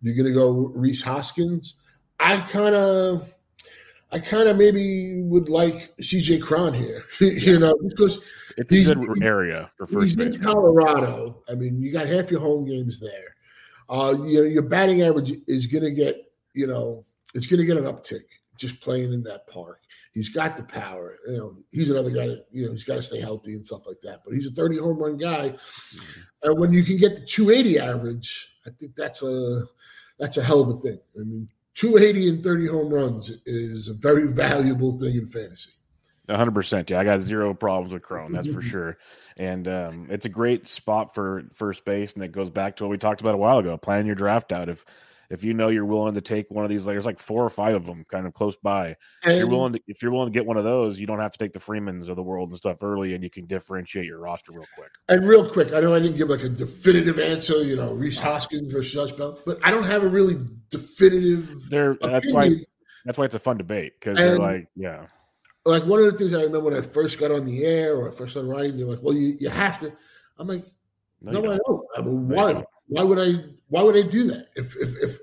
[0.00, 1.74] you're going to go Rhys Hoskins.
[2.20, 3.28] I kind of,
[4.12, 8.20] I kind of maybe would like CJ Cron here, you know, because
[8.56, 10.34] it's a good area for first base.
[10.34, 11.42] in Colorado.
[11.48, 13.34] I mean, you got half your home games there.
[13.88, 16.16] Uh, you know, your batting average is going to get,
[16.54, 17.04] you know,
[17.34, 18.22] it's going to get an uptick
[18.56, 19.80] just playing in that park.
[20.12, 21.18] He's got the power.
[21.26, 23.86] You know, he's another guy that, you know, he's got to stay healthy and stuff
[23.86, 24.20] like that.
[24.24, 25.50] But he's a 30 home run guy.
[25.50, 26.50] Mm-hmm.
[26.50, 29.64] And when you can get the 280 average, I think that's a
[30.18, 31.00] that's a hell of a thing.
[31.16, 35.70] I mean, 280 and 30 home runs is a very valuable thing in fantasy.
[36.28, 36.88] 100%.
[36.88, 38.98] Yeah, I got zero problems with Cron, that's for sure
[39.36, 42.14] and um, it's a great spot for first base.
[42.14, 44.52] And it goes back to what we talked about a while ago: plan your draft
[44.52, 44.68] out.
[44.68, 44.84] If
[45.30, 47.74] if you know you're willing to take one of these, there's like four or five
[47.74, 48.96] of them kind of close by.
[49.22, 51.32] If you're willing to, if you're willing to get one of those, you don't have
[51.32, 54.18] to take the Freemans of the world and stuff early, and you can differentiate your
[54.18, 54.90] roster real quick.
[55.08, 58.18] And real quick, I know I didn't give like a definitive answer, you know, Rhys
[58.18, 60.38] Hoskins versus Josh Bell, but I don't have a really
[60.70, 61.68] definitive.
[61.70, 62.50] There, that's why.
[63.04, 65.04] That's why it's a fun debate because they're like, yeah
[65.64, 68.10] like one of the things I remember when I first got on the air or
[68.10, 69.92] I first started writing, they're like, "Well, you, you have to."
[70.38, 70.64] I'm like,
[71.20, 71.86] "No, no I don't.
[71.96, 72.64] I mean, why?
[72.86, 73.42] Why would I?
[73.68, 74.48] Why would I do that?
[74.56, 75.18] If if if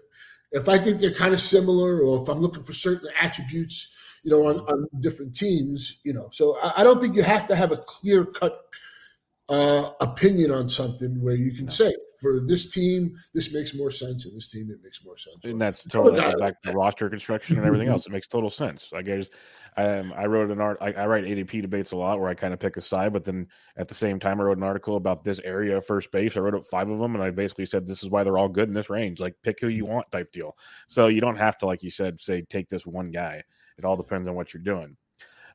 [0.51, 3.89] if I think they're kind of similar, or if I'm looking for certain attributes,
[4.23, 7.47] you know, on, on different teams, you know, so I, I don't think you have
[7.47, 8.65] to have a clear cut
[9.49, 11.71] uh, opinion on something where you can no.
[11.71, 15.37] say for this team, this makes more sense, and this team, it makes more sense.
[15.43, 18.05] And that's totally that back to roster construction and everything else.
[18.05, 18.91] It makes total sense.
[18.95, 19.29] I guess
[19.75, 20.77] um, I wrote an art.
[20.81, 23.23] I, I, write ADP debates a lot, where I kind of pick a side, but
[23.23, 23.47] then
[23.77, 26.37] at the same time, I wrote an article about this area of first base.
[26.37, 28.49] I wrote up five of them, and I basically said this is why they're all
[28.49, 29.19] good in this range.
[29.19, 30.55] Like pick who you want, type deal.
[30.87, 33.43] So you don't have to, like you said, say take this one guy.
[33.77, 34.95] It all depends on what you're doing.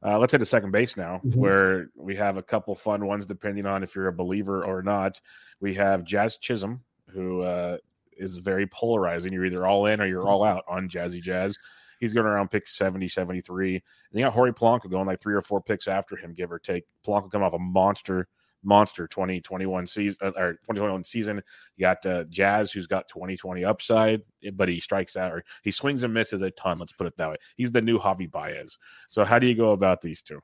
[0.04, 1.38] Uh, let's hit the second base now, mm-hmm.
[1.38, 5.20] where we have a couple fun ones depending on if you're a believer or not.
[5.60, 7.78] We have Jazz Chisholm, who uh,
[8.16, 9.32] is very polarizing.
[9.32, 11.56] You're either all in or you're all out on Jazzy Jazz.
[12.00, 13.74] He's going around pick 70, 73.
[13.74, 13.82] And
[14.12, 16.84] you got Jorge Polanco going like three or four picks after him, give or take.
[17.06, 18.28] Polanco come off a monster,
[18.66, 21.42] monster 2021 season uh, or 2021 season.
[21.76, 24.22] You got uh, Jazz, who's got 2020 upside,
[24.54, 26.78] but he strikes out or he swings and misses a ton.
[26.78, 27.36] Let's put it that way.
[27.56, 28.76] He's the new Javi Baez.
[29.08, 30.40] So how do you go about these two?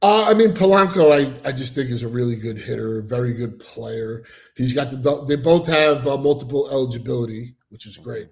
[0.00, 3.58] Uh, I mean, Polanco, I, I just think is a really good hitter, very good
[3.58, 4.24] player.
[4.54, 8.28] He's got the they both have uh, multiple eligibility, which is great.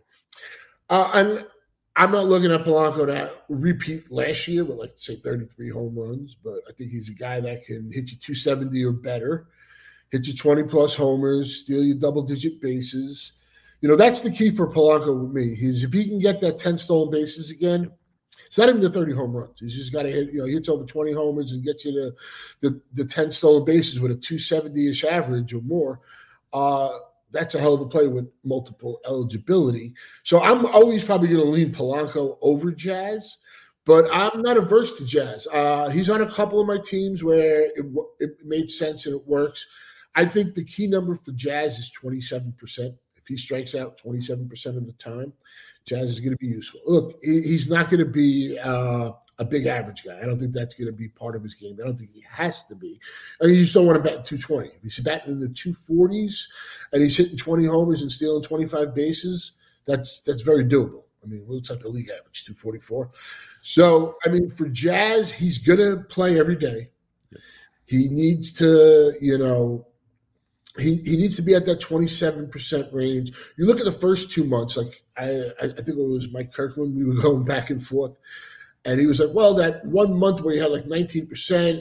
[0.89, 1.47] Uh, and
[1.99, 6.35] I'm not looking at Polanco to repeat last year with like say 33 home runs,
[6.35, 9.47] but I think he's a guy that can hit you 270 or better,
[10.11, 13.33] hit you 20 plus homers, steal you double digit bases.
[13.81, 15.55] You know, that's the key for Polanco with me.
[15.55, 17.91] He's if he can get that 10 stolen bases again,
[18.47, 19.59] it's not even the 30 home runs.
[19.59, 22.15] He's just got to hit, you know, hits over 20 homers and gets you to
[22.61, 26.01] the, the 10 stolen bases with a 270-ish average or more.
[26.53, 26.91] Uh,
[27.37, 29.95] that's a hell of a play with multiple eligibility.
[30.25, 33.39] So I'm always probably going to lean Polanco over Jazz,
[33.85, 35.47] but I'm not averse to Jazz.
[35.53, 37.87] Uh, he's on a couple of my teams where it,
[38.19, 39.67] it made sense and it works.
[40.15, 42.55] I think the key number for Jazz is 27%.
[42.79, 45.33] If he strikes out 27% of the time,
[45.85, 46.81] Jazz is going to be useful.
[46.87, 50.19] Look, he's not going to be uh, a big average guy.
[50.19, 51.77] I don't think that's going to be part of his game.
[51.81, 52.99] I don't think he has to be.
[53.41, 54.69] I mean, you just don't want to bet 220.
[54.69, 56.45] If he's batting in the 240s
[56.93, 59.53] and he's hitting 20 homers and stealing 25 bases,
[59.85, 61.03] that's that's very doable.
[61.23, 63.11] I mean, looks like the league average, 244.
[63.63, 66.91] So, I mean, for Jazz, he's going to play every day.
[67.85, 69.87] He needs to, you know,
[70.79, 73.33] he, he needs to be at that 27% range.
[73.57, 76.97] You look at the first two months, like I, I think it was Mike Kirkland,
[76.97, 78.13] we were going back and forth.
[78.87, 81.29] And he was like, well, that one month where he had like 19%,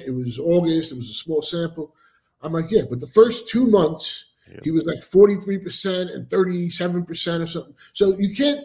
[0.06, 1.94] it was August, it was a small sample.
[2.42, 4.32] I'm like, yeah, but the first two months,
[4.64, 7.76] he was like 43% and 37% or something.
[7.94, 8.62] So you can't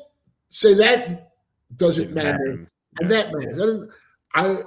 [0.48, 1.32] say that
[1.76, 2.66] doesn't matter.
[2.98, 3.90] And that matters.
[4.34, 4.62] I,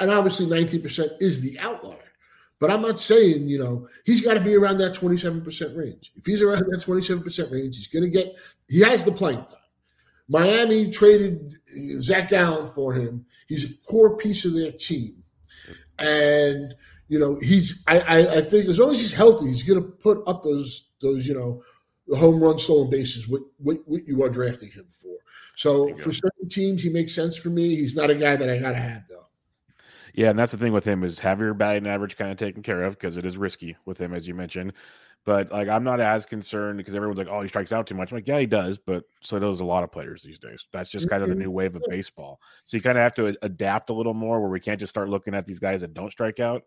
[0.00, 1.98] and obviously 19% is the outlier.
[2.58, 6.12] But I'm not saying, you know, he's got to be around that 27% range.
[6.16, 8.34] If he's around that 27% range, he's going to get,
[8.68, 9.56] he has the playing time.
[10.28, 11.58] Miami traded
[12.00, 13.26] Zach Gallen for him.
[13.46, 15.22] He's a core piece of their team.
[15.98, 16.74] And,
[17.08, 19.88] you know, he's, I, I, I think as long as he's healthy, he's going to
[19.88, 21.62] put up those, those, you know,
[22.08, 25.16] the home run stolen bases, what, what, what you are drafting him for.
[25.56, 27.76] So for certain teams, he makes sense for me.
[27.76, 29.26] He's not a guy that I got to have, though.
[30.12, 32.62] Yeah, and that's the thing with him is have your batting average kind of taken
[32.62, 34.72] care of because it is risky with him, as you mentioned.
[35.24, 38.12] But like, I'm not as concerned because everyone's like, "Oh, he strikes out too much."
[38.12, 40.68] I'm like, yeah, he does, but so does a lot of players these days.
[40.72, 42.40] That's just kind of the new wave of baseball.
[42.64, 45.08] So you kind of have to adapt a little more, where we can't just start
[45.08, 46.64] looking at these guys that don't strike out.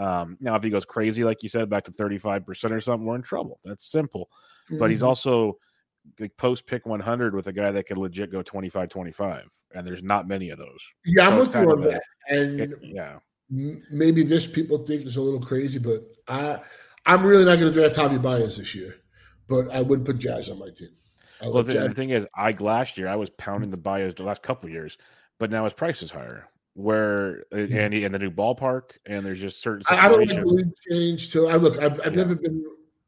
[0.00, 3.06] Um, now, if he goes crazy, like you said, back to 35 percent or something,
[3.06, 3.60] we're in trouble.
[3.64, 4.28] That's simple.
[4.66, 4.78] Mm-hmm.
[4.78, 5.08] But he's mm-hmm.
[5.08, 5.58] also
[6.18, 9.44] like post pick 100 with a guy that could legit go 25 25
[9.74, 12.70] and there's not many of those yeah so i'm with you on that and it,
[12.82, 13.18] yeah
[13.90, 16.58] maybe this people think is a little crazy but i
[17.06, 18.96] i'm really not going to draft javi baez this year
[19.48, 20.90] but i would put jazz on my team
[21.42, 24.22] I well the, the, thing is i last year i was pounding the baez the
[24.22, 24.98] last couple years
[25.38, 27.76] but now his price is higher where uh, mm-hmm.
[27.76, 31.56] and and the new ballpark and there's just certain i don't believe change to i
[31.56, 32.22] look i've, I've yeah.
[32.22, 32.64] never been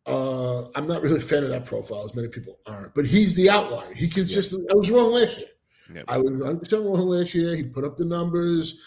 [0.06, 2.94] uh, I'm not really a fan of that profile, as many people aren't.
[2.94, 3.94] But he's the outlier.
[3.94, 4.66] He consistently.
[4.70, 5.48] I was wrong last year.
[5.94, 6.04] Yep.
[6.08, 7.54] I was 100 percent wrong last year.
[7.54, 8.80] He put up the numbers,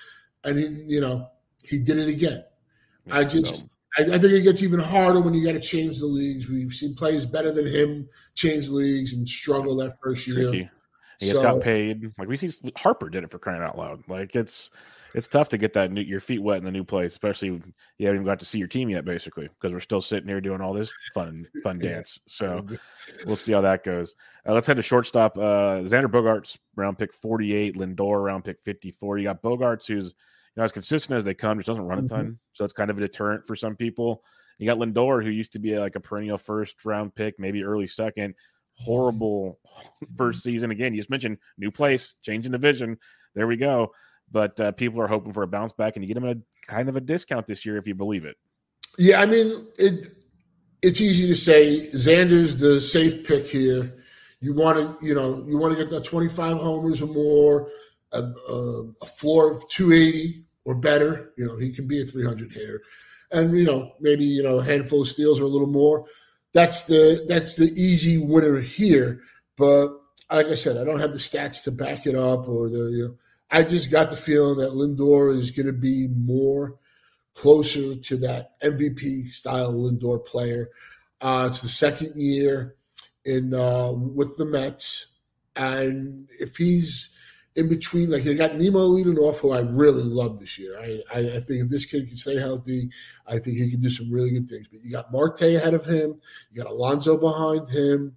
[0.43, 1.29] and he, you know,
[1.61, 2.43] he did it again.
[3.09, 3.65] I just,
[3.97, 6.47] I, I, think it gets even harder when you got to change the leagues.
[6.47, 10.49] We've seen players better than him change leagues and struggle that first year.
[10.49, 10.69] Tricky.
[11.19, 12.11] He so, got paid.
[12.17, 14.03] Like we see Harper did it for crying out loud.
[14.07, 14.69] Like it's
[15.13, 18.05] it's tough to get that new, your feet wet in the new place, especially you
[18.05, 20.59] haven't even got to see your team yet, basically, because we're still sitting here doing
[20.59, 22.19] all this fun fun dance.
[22.27, 22.67] So
[23.25, 24.15] we'll see how that goes.
[24.45, 25.37] Uh, let's head to shortstop.
[25.37, 27.77] Uh, Xander Bogaerts, round pick 48.
[27.77, 29.19] Lindor, round pick 54.
[29.19, 30.13] You got Bogaerts, who's
[30.57, 32.15] know as consistent as they come, just doesn't run a mm-hmm.
[32.15, 32.33] ton, mm-hmm.
[32.53, 34.23] so it's kind of a deterrent for some people.
[34.57, 37.87] You got Lindor, who used to be like a perennial first round pick, maybe early
[37.87, 38.35] second.
[38.77, 39.59] Horrible
[40.17, 40.71] first season.
[40.71, 42.97] Again, you just mentioned new place, changing division.
[43.33, 43.91] There we go
[44.31, 46.41] but uh, people are hoping for a bounce back, and you get them at a
[46.67, 48.35] kind of a discount this year if you believe it.
[48.97, 50.07] Yeah, I mean it.
[50.81, 53.95] It's easy to say Xander's the safe pick here.
[54.39, 57.69] You want to, you know, you want to get that 25 homers or more,
[58.11, 61.31] a, a, a floor of 280 or better.
[61.37, 62.81] You know, he can be a 300 hitter,
[63.31, 66.05] and you know maybe you know a handful of steals or a little more.
[66.53, 69.21] That's the that's the easy winner here.
[69.57, 69.89] But
[70.31, 73.07] like I said, I don't have the stats to back it up or the you
[73.07, 73.15] know
[73.51, 76.77] I just got the feeling that Lindor is going to be more
[77.35, 80.69] closer to that MVP style Lindor player.
[81.21, 82.75] Uh, it's the second year
[83.23, 85.07] in uh, with the Mets,
[85.55, 87.09] and if he's
[87.55, 90.77] in between, like they got Nimmo leading off, who I really love this year.
[90.77, 92.89] I, I, I think if this kid can stay healthy,
[93.25, 94.67] I think he can do some really good things.
[94.67, 96.19] But you got Marte ahead of him,
[96.51, 98.15] you got Alonso behind him,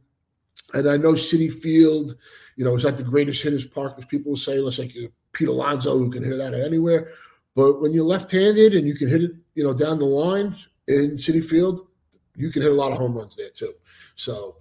[0.75, 2.17] and I know Citi Field,
[2.57, 4.95] you know, is not the greatest hitters park as people say, unless like
[5.33, 7.13] Pete Alonso who can hit that anywhere.
[7.55, 10.55] But when you're left-handed and you can hit it, you know, down the line
[10.87, 11.87] in Citi Field,
[12.37, 13.75] you can hit a lot of home runs there too.
[14.17, 14.57] So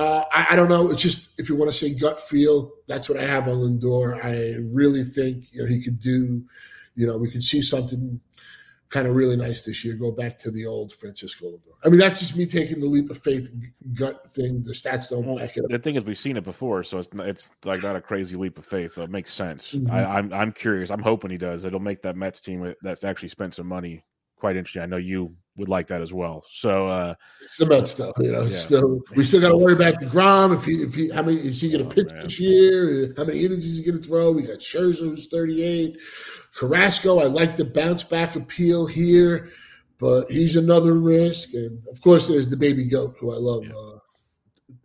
[0.00, 0.90] uh, I, I, don't know.
[0.90, 4.24] It's just if you want to say gut feel, that's what I have on Lindor.
[4.24, 6.42] I really think you know he could do.
[6.94, 8.18] You know, we could see something
[8.88, 9.94] kind of really nice this year.
[9.94, 11.74] Go back to the old Francisco Lindor.
[11.84, 13.50] I mean, that's just me taking the leap of faith
[13.92, 14.62] gut thing.
[14.62, 15.70] The stats don't well, back it up.
[15.70, 18.56] The thing is, we've seen it before, so it's it's like not a crazy leap
[18.56, 18.92] of faith.
[18.92, 19.72] So it makes sense.
[19.72, 19.92] Mm-hmm.
[19.92, 20.90] I, I'm I'm curious.
[20.90, 21.66] I'm hoping he does.
[21.66, 24.02] It'll make that Mets team that's actually spent some money
[24.36, 24.82] quite interesting.
[24.82, 26.44] I know you would like that as well.
[26.52, 28.44] So uh, it's the Mets stuff, you know.
[28.44, 28.56] Yeah.
[28.56, 30.54] Still, we still got to worry about deGrom.
[30.56, 32.24] If he, if he, how many is he going to oh, pitch man.
[32.24, 33.12] this year?
[33.16, 34.32] How many innings is he going to throw?
[34.32, 35.98] We got Scherzer who's thirty eight.
[36.54, 39.50] Carrasco, I like the bounce back appeal here,
[39.98, 41.52] but he's another risk.
[41.54, 43.72] And of course, there's the baby goat who I love, yeah.
[43.72, 43.98] uh,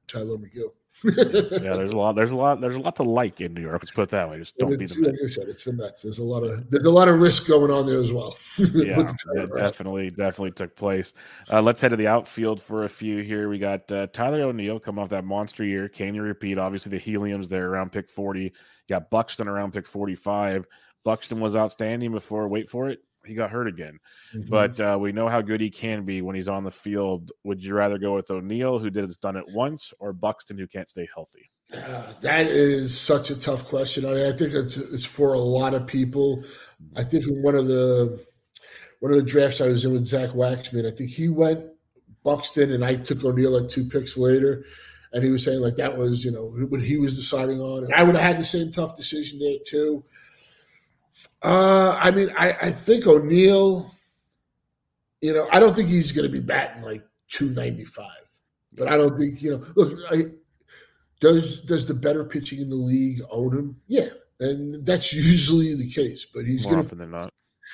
[0.08, 0.72] Tylor Megill
[1.04, 2.16] yeah, there's a lot.
[2.16, 2.62] There's a lot.
[2.62, 3.82] There's a lot to like in New York.
[3.82, 4.40] Let's put it that way.
[4.40, 5.22] Just don't be the Mets.
[5.22, 6.02] Like I said, it's the Mets.
[6.02, 8.38] There's a lot of there's a lot of risk going on there as well.
[8.58, 11.14] yeah, it definitely definitely took place.
[11.52, 13.50] Uh, let's head to the outfield for a few here.
[13.50, 15.90] We got uh, Tyler O'Neill come off that monster year.
[15.90, 16.58] Can you repeat?
[16.58, 18.42] Obviously, the helium's there around pick 40.
[18.42, 18.52] You
[18.88, 20.66] got Buxton around pick 45.
[21.04, 22.48] Buxton was outstanding before.
[22.48, 24.00] Wait for it he got hurt again.
[24.34, 24.50] Mm-hmm.
[24.50, 27.32] But uh, we know how good he can be when he's on the field.
[27.44, 30.68] Would you rather go with O'Neill, who did it's done it once, or Buxton, who
[30.68, 31.50] can't stay healthy?
[31.74, 34.06] Uh, that is such a tough question.
[34.06, 36.44] I, mean, I think it's it's for a lot of people.
[36.96, 38.26] I think in one of the
[39.00, 41.66] one of the drafts I was in with Zach Waxman, I think he went
[42.24, 44.66] Buxton, and I took O'Neill like two picks later.
[45.14, 47.94] And he was saying like that was you know what he was deciding on, and
[47.94, 50.04] I would have had the same tough decision there too.
[51.44, 53.92] Uh, I mean, I, I think O'Neill,
[55.22, 58.10] you know, I don't think he's going to be batting like 295,
[58.74, 60.32] but I don't think, you know, look, I,
[61.22, 63.82] does does the better pitching in the league own him?
[63.88, 64.10] Yeah,
[64.40, 66.26] and that's usually the case.
[66.26, 67.30] But he's more gonna, often than not.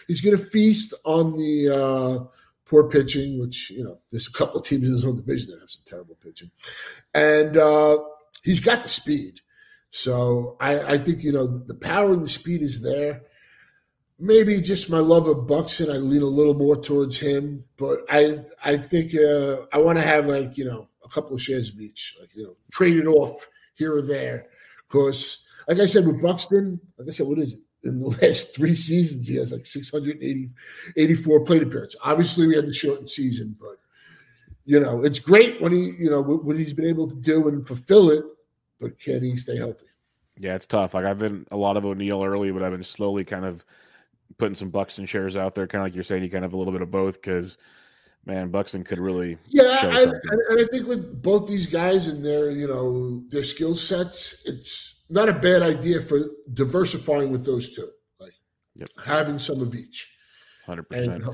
[0.08, 2.26] He's going to feast on the uh,
[2.66, 5.60] poor pitching, which you know, there's a couple of teams in his own division that
[5.60, 6.52] have some terrible pitching,
[7.14, 7.98] and uh,
[8.44, 9.42] he's got the speed.
[9.90, 13.24] So I, I think you know the power and the speed is there
[14.22, 17.66] maybe just my love of Buxton, I lean a little more towards him.
[17.78, 21.42] But I I think uh, I want to have like you know a couple of
[21.42, 24.48] shares of each, like you know, trade it off here or there.
[24.88, 27.60] Because like I said with Buxton, like I said, what is it?
[27.84, 30.52] In the last three seasons, he has like 680,
[30.96, 32.00] 84 plate appearances.
[32.04, 33.78] Obviously, we had the shortened season, but
[34.66, 37.66] you know, it's great when he, you know, what he's been able to do and
[37.66, 38.24] fulfill it.
[38.80, 39.88] But can he stay healthy?
[40.38, 40.94] Yeah, it's tough.
[40.94, 43.66] Like I've been a lot of O'Neill early, but I've been slowly kind of
[44.38, 46.56] putting some Buxton shares out there, kind of like you're saying, you kind of have
[46.56, 47.58] a little bit of both because
[48.26, 49.80] man, Buxton could really yeah.
[49.84, 54.42] I, and I think with both these guys and their you know their skill sets,
[54.46, 56.20] it's not a bad idea for
[56.54, 58.34] diversifying with those two, like
[58.76, 58.90] yep.
[59.04, 60.16] having some of each.
[60.66, 61.24] Hundred percent.
[61.24, 61.34] Uh,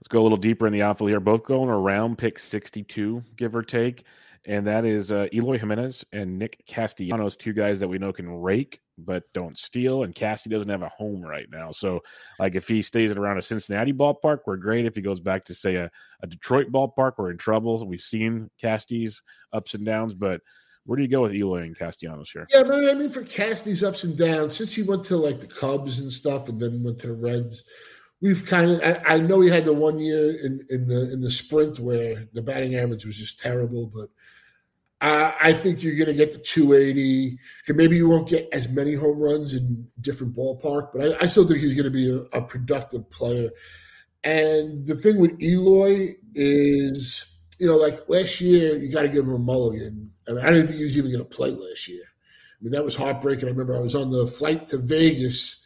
[0.00, 1.20] Let's go a little deeper in the outfield here.
[1.20, 4.04] Both going around pick sixty-two, give or take
[4.46, 8.28] and that is uh, Eloy Jimenez and Nick Castellanos, two guys that we know can
[8.28, 10.02] rake but don't steal.
[10.02, 12.00] And Casty doesn't have a home right now, so
[12.38, 14.86] like if he stays around a Cincinnati ballpark, we're great.
[14.86, 15.90] If he goes back to say a,
[16.22, 17.86] a Detroit ballpark, we're in trouble.
[17.86, 19.22] We've seen Casty's
[19.52, 20.40] ups and downs, but
[20.84, 22.46] where do you go with Eloy and Castellanos here?
[22.52, 22.88] Yeah, man.
[22.88, 26.12] I mean, for Casty's ups and downs, since he went to like the Cubs and
[26.12, 27.64] stuff, and then went to the Reds,
[28.20, 28.80] we've kind of.
[28.82, 32.26] I, I know he had the one year in in the in the sprint where
[32.32, 34.08] the batting average was just terrible, but
[35.02, 37.38] I think you're going to get the 280.
[37.68, 41.48] Maybe you won't get as many home runs in different ballpark, but I, I still
[41.48, 43.48] think he's going to be a, a, productive player.
[44.24, 47.24] And the thing with Eloy is,
[47.58, 50.12] you know, like last year, you got to give him a mulligan.
[50.28, 52.04] I, mean, I didn't think he was even going to play last year.
[52.04, 53.48] I mean, that was heartbreaking.
[53.48, 55.64] I remember I was on the flight to Vegas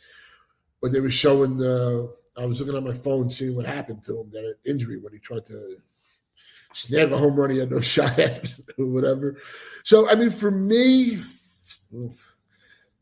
[0.78, 2.14] when they were showing the.
[2.36, 5.18] I was looking on my phone, seeing what happened to him, that injury when he
[5.18, 5.76] tried to
[6.74, 9.38] snag a home run he had no shot at or whatever.
[9.84, 11.22] So, I mean, for me,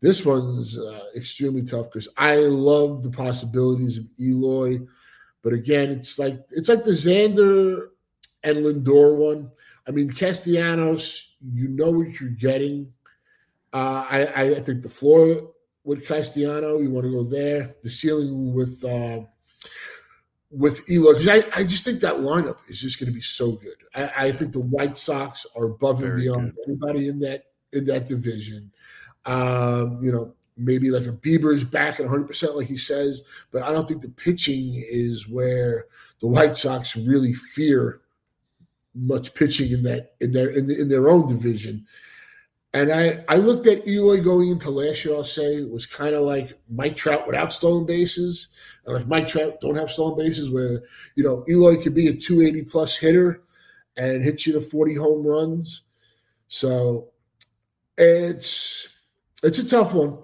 [0.00, 4.80] this one's uh, extremely tough because I love the possibilities of Eloy,
[5.42, 7.88] but again, it's like it's like the Xander
[8.42, 9.50] and Lindor one.
[9.86, 12.92] I mean, Castellanos, you know what you're getting.
[13.72, 15.50] Uh, I, I think the floor
[15.84, 17.76] with Castellano, you want to go there.
[17.82, 19.22] The ceiling with uh,
[20.52, 23.52] with Eloy because I, I just think that lineup is just going to be so
[23.52, 23.76] good.
[23.94, 26.64] I, I think the White Sox are above Very and beyond good.
[26.68, 28.70] anybody in that in that division.
[29.24, 33.62] Um, you know, maybe like a Bieber's back at 100 percent, like he says, but
[33.62, 35.86] I don't think the pitching is where
[36.20, 38.00] the White Sox really fear
[38.94, 41.86] much pitching in that in their in, the, in their own division.
[42.74, 46.14] And I, I looked at Eloy going into last year, I'll say, it was kind
[46.14, 48.48] of like Mike Trout without stolen bases.
[48.86, 50.82] And like Mike Trout don't have stolen bases, where,
[51.14, 53.42] you know, Eloy could be a 280 plus hitter
[53.96, 55.82] and hit you to 40 home runs.
[56.48, 57.08] So
[57.98, 58.88] it's
[59.42, 60.18] it's a tough one.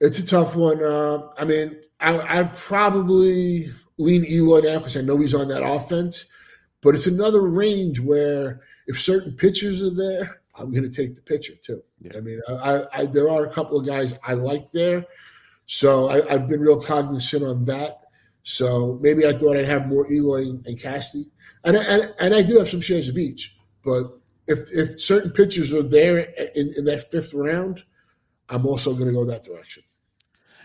[0.00, 0.82] It's a tough one.
[0.82, 5.66] Uh, I mean, I, I'd probably lean Eloy now because I know he's on that
[5.66, 6.26] offense.
[6.80, 11.22] But it's another range where if certain pitchers are there, I'm going to take the
[11.22, 11.82] pitcher too.
[12.00, 12.12] Yeah.
[12.16, 15.04] I mean, I, I, there are a couple of guys I like there,
[15.66, 18.00] so I, have been real cognizant on that.
[18.42, 21.26] So maybe I thought I'd have more Eloy and Casty,
[21.64, 23.56] and and, and I do have some shares of each.
[23.84, 26.18] But if if certain pitchers are there
[26.54, 27.82] in, in that fifth round,
[28.48, 29.82] I'm also going to go that direction.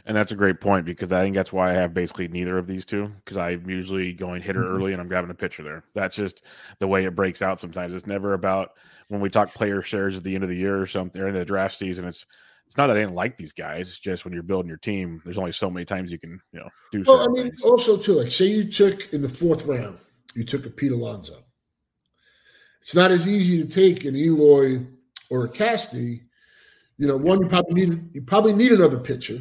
[0.06, 2.68] And that's a great point because I think that's why I have basically neither of
[2.68, 4.76] these two because I'm usually going hitter mm-hmm.
[4.76, 5.86] early and I'm grabbing a pitcher there.
[5.94, 6.44] That's just
[6.80, 7.94] the way it breaks out sometimes.
[7.94, 8.72] It's never about
[9.08, 11.36] when we talk player shares at the end of the year or something or in
[11.36, 12.06] the draft season.
[12.06, 12.26] It's
[12.66, 13.90] it's not that I didn't like these guys.
[13.90, 16.60] It's just when you're building your team, there's only so many times you can you
[16.60, 17.04] know do.
[17.06, 17.62] Well, I mean, things.
[17.62, 20.00] also too, like say you took in the fourth round,
[20.36, 21.44] you took a Pete Alonso.
[22.82, 24.86] It's not as easy to take an Eloy
[25.30, 26.24] or a Casty.
[26.98, 29.40] You know, one you probably need you probably need another pitcher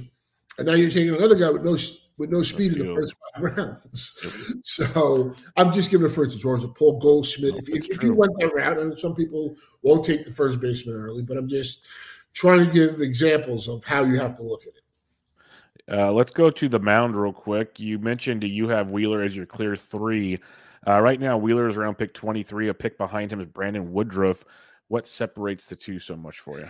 [0.62, 1.76] and now you're taking another guy with no
[2.18, 4.16] with no speed in the first five rounds.
[4.62, 7.56] So I'm just giving a first a Paul Goldschmidt.
[7.56, 10.94] if, if, if you went that route, and some people won't take the first baseman
[10.94, 11.84] early, but I'm just
[12.32, 15.98] trying to give examples of how you have to look at it.
[15.98, 17.80] Uh, let's go to the mound real quick.
[17.80, 20.38] You mentioned you have Wheeler as your clear three.
[20.86, 22.68] Uh, right now, Wheeler is around pick 23.
[22.68, 24.44] A pick behind him is Brandon Woodruff.
[24.86, 26.68] What separates the two so much for you?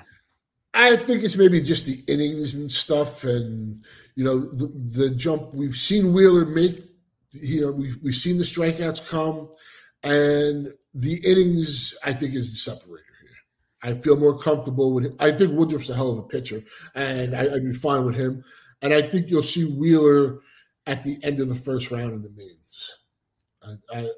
[0.75, 3.85] I think it's maybe just the innings and stuff, and
[4.15, 5.53] you know the, the jump.
[5.55, 6.89] We've seen Wheeler make.
[7.33, 9.51] You know, we've we've seen the strikeouts come,
[10.03, 11.95] and the innings.
[12.05, 13.91] I think is the separator here.
[13.91, 15.15] I feel more comfortable with.
[15.19, 16.63] I think Woodruff's a hell of a pitcher,
[16.95, 18.45] and I, would be fine with him.
[18.81, 20.41] And I think you'll see Wheeler
[20.87, 22.99] at the end of the first round in the mains.
[23.95, 24.09] I,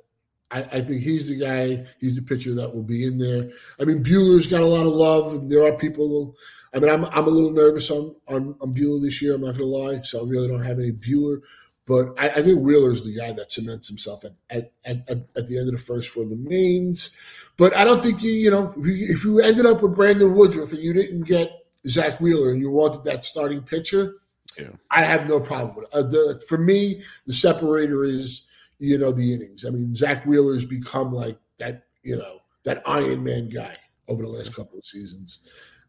[0.54, 1.84] I, I, think he's the guy.
[2.00, 3.50] He's the pitcher that will be in there.
[3.80, 5.48] I mean, Buehler's got a lot of love.
[5.48, 6.36] There are people.
[6.72, 9.34] I mean, I'm I'm a little nervous on on, on Buehler this year.
[9.34, 10.02] I'm not going to lie.
[10.02, 11.40] So I really don't have any Bueller.
[11.86, 15.06] But I, I think Wheeler's the guy that cements himself at, at, at,
[15.36, 17.10] at, the end of the first for the mains.
[17.58, 20.34] But I don't think you, you know, if you, if you ended up with Brandon
[20.34, 24.14] Woodruff and you didn't get Zach Wheeler and you wanted that starting pitcher,
[24.58, 24.68] yeah.
[24.90, 25.90] I have no problem with it.
[25.92, 28.46] Uh, the, for me, the separator is
[28.84, 29.64] you know, the innings.
[29.64, 33.76] I mean, Zach Wheeler's become like that, you know, that Iron Man guy
[34.08, 35.40] over the last couple of seasons.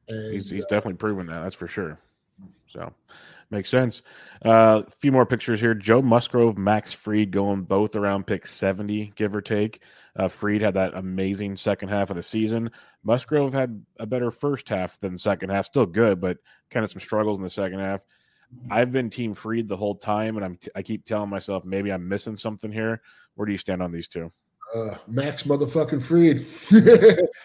[0.08, 1.44] And, he's he's uh, definitely proven that.
[1.44, 2.00] That's for sure.
[2.72, 2.94] So
[3.50, 4.02] makes sense.
[4.44, 5.74] A uh, few more pictures here.
[5.74, 9.82] Joe Musgrove, Max Fried going both around pick 70, give or take.
[10.16, 12.72] Uh, Fried had that amazing second half of the season.
[13.04, 15.66] Musgrove had a better first half than second half.
[15.66, 16.38] Still good, but
[16.70, 18.02] kind of some struggles in the second half.
[18.70, 21.92] I've been Team Fried the whole time, and I'm t- I keep telling myself maybe
[21.92, 23.02] I'm missing something here.
[23.36, 24.32] Where do you stand on these two?
[24.74, 26.46] Uh, Max motherfucking Fried.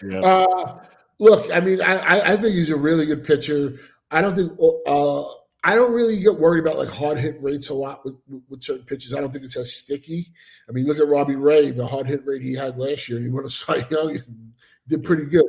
[0.03, 0.19] yeah.
[0.27, 0.83] uh,
[1.19, 3.79] look, I mean, I, I think he's a really good pitcher.
[4.09, 5.23] I don't think uh,
[5.63, 8.15] I don't really get worried about like hard hit rates a lot with,
[8.49, 9.13] with certain pitches.
[9.13, 10.31] I don't think it's as sticky.
[10.67, 13.19] I mean, look at Robbie Ray, the hard hit rate he had last year.
[13.19, 14.53] He won a Cy Young, and
[14.87, 15.45] did pretty good.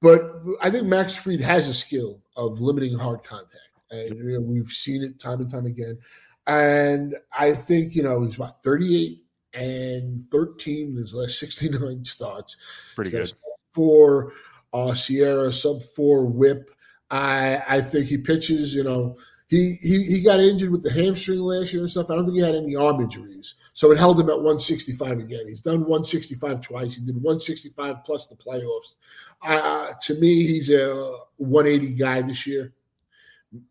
[0.00, 4.40] But I think Max Fried has a skill of limiting hard contact and you know,
[4.40, 5.98] we've seen it time and time again.
[6.46, 9.22] And I think you know he's about 38
[9.54, 12.56] and 13 in his last 69 starts.
[12.94, 13.32] Pretty good.
[13.72, 14.32] For
[14.72, 16.70] uh, SIERA, sub four WHIP.
[17.10, 18.74] I I think he pitches.
[18.74, 19.16] You know,
[19.48, 22.10] he, he he got injured with the hamstring last year and stuff.
[22.10, 25.48] I don't think he had any arm injuries, so it held him at 165 again.
[25.48, 26.94] He's done 165 twice.
[26.94, 28.94] He did 165 plus the playoffs.
[29.42, 32.72] Uh, to me, he's a 180 guy this year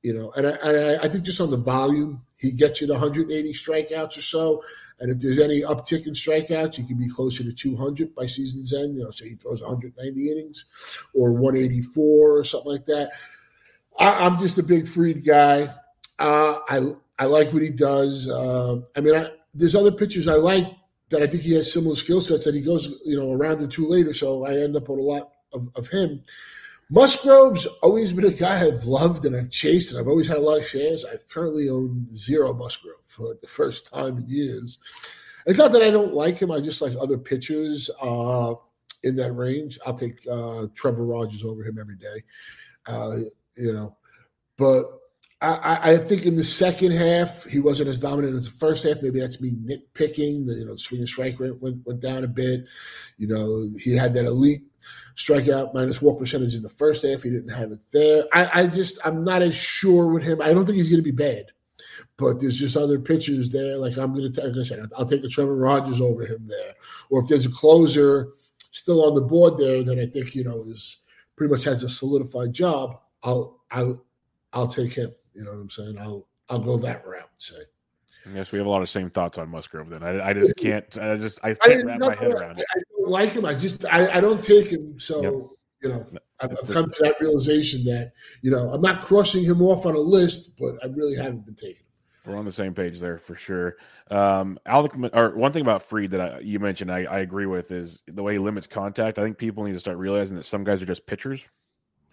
[0.01, 3.53] you know, and I, I, think just on the volume, he gets you to 180
[3.53, 4.63] strikeouts or so.
[4.99, 8.73] And if there's any uptick in strikeouts, he can be closer to 200 by season's
[8.73, 8.97] end.
[8.97, 10.65] You know, so he throws 190 innings
[11.13, 13.11] or 184 or something like that.
[13.97, 15.73] I, am just a big Fried guy.
[16.17, 18.29] Uh, I I like what he does.
[18.29, 20.67] Uh, I mean, I, there's other pitchers I like
[21.09, 23.67] that I think he has similar skill sets that he goes, you know, around the
[23.67, 24.13] two later.
[24.13, 26.23] So I end up with a lot of, of him.
[26.91, 30.41] Musgrove's always been a guy I've loved and I've chased, and I've always had a
[30.41, 31.05] lot of shares.
[31.05, 34.79] I currently own zero Musgrove for the first time in years.
[35.45, 38.55] It's not that I don't like him; I just like other pitchers uh,
[39.03, 39.77] in that range.
[39.85, 42.23] I'll take uh, Trevor Rogers over him every day,
[42.87, 43.17] uh,
[43.55, 43.95] you know.
[44.57, 44.98] But
[45.41, 49.01] I, I think in the second half he wasn't as dominant as the first half.
[49.01, 50.45] Maybe that's me nitpicking.
[50.45, 52.65] The you know the swing and strike rate went, went down a bit.
[53.17, 54.63] You know he had that elite
[55.15, 57.23] strikeout minus walk percentage in the first half.
[57.23, 58.25] He didn't have it there.
[58.33, 60.41] I, I just I'm not as sure with him.
[60.41, 61.45] I don't think he's going to be bad,
[62.17, 63.77] but there's just other pitchers there.
[63.77, 66.73] Like I'm going to, like I said, I'll take a Trevor Rogers over him there.
[67.09, 68.33] Or if there's a closer
[68.71, 70.97] still on the board there that I think you know is
[71.37, 74.03] pretty much has a solidified job, I'll I'll
[74.51, 75.13] I'll take him.
[75.33, 75.97] You know what I'm saying?
[75.99, 77.29] I'll I'll go that route.
[77.37, 77.61] Say.
[78.33, 79.89] Yes, we have a lot of same thoughts on Musgrove.
[79.89, 80.97] Then I, I just can't.
[80.97, 82.65] I just I can't wrap my head around it.
[82.75, 83.45] I don't like him.
[83.45, 84.99] I just I, I don't take him.
[84.99, 85.33] So yep.
[85.83, 86.05] you know,
[86.39, 88.11] I've, I've come to that realization that
[88.41, 91.55] you know I'm not crossing him off on a list, but I really haven't been
[91.55, 91.85] taking him.
[92.25, 93.77] We're on the same page there for sure.
[94.11, 97.71] Um, Alec, or one thing about Fried that I, you mentioned, I, I, agree with
[97.71, 99.19] is the way he limits contact.
[99.19, 101.47] I think people need to start realizing that some guys are just pitchers.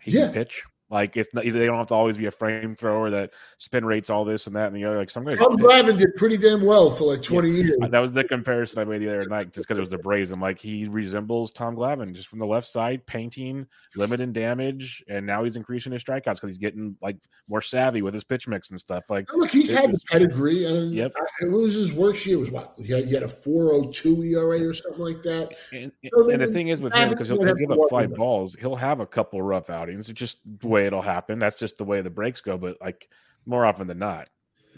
[0.01, 0.27] He yeah.
[0.27, 0.65] can pitch.
[0.89, 4.09] Like it's not, they don't have to always be a frame thrower that spin rates
[4.09, 4.99] all this and that and the other.
[4.99, 5.37] Like some guys.
[5.37, 7.65] Tom Glavine did pretty damn well for like twenty yeah.
[7.65, 7.91] years.
[7.91, 10.31] That was the comparison I made the other night, just because it was the Braves.
[10.31, 15.27] I'm like, he resembles Tom Glavine just from the left side, painting, limiting damage, and
[15.27, 17.17] now he's increasing his strikeouts because he's getting like
[17.49, 19.05] more savvy with his pitch mix and stuff.
[19.09, 20.67] Like, look, he's had the pedigree.
[20.67, 21.13] And yep.
[21.41, 22.39] it was his worst year.
[22.39, 25.53] Was what he had, he had a 4.02 ERA or something like that.
[25.73, 28.57] And, so, and the thing is with him, because he'll, he'll give up five balls,
[28.61, 30.09] he'll have a couple rough outings.
[30.09, 30.39] It's just
[30.77, 31.39] way it'll happen.
[31.39, 32.59] That's just the way the breaks go.
[32.59, 33.09] But like
[33.47, 34.29] more often than not,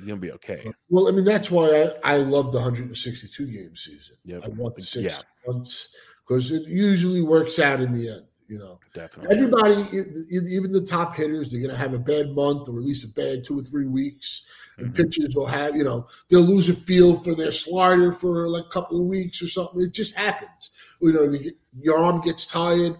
[0.05, 0.71] you'll be okay.
[0.89, 4.17] Well, I mean, that's why I, I love the 162 game season.
[4.25, 4.43] Yep.
[4.45, 5.21] I want the six yeah.
[5.47, 5.95] months
[6.27, 8.25] because it usually works out in the end.
[8.49, 9.37] You know, definitely.
[9.37, 9.99] Everybody,
[10.31, 13.09] even the top hitters, they're going to have a bad month or at least a
[13.09, 14.49] bad two or three weeks.
[14.79, 15.03] And mm-hmm.
[15.03, 18.71] pitchers will have, you know, they'll lose a feel for their slider for like a
[18.71, 19.83] couple of weeks or something.
[19.83, 20.71] It just happens.
[21.03, 22.97] You know, get, your arm gets tired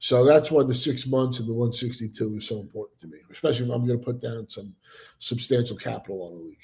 [0.00, 3.66] so that's why the six months and the 162 is so important to me, especially
[3.66, 4.74] if I'm going to put down some
[5.18, 6.58] substantial capital on the league.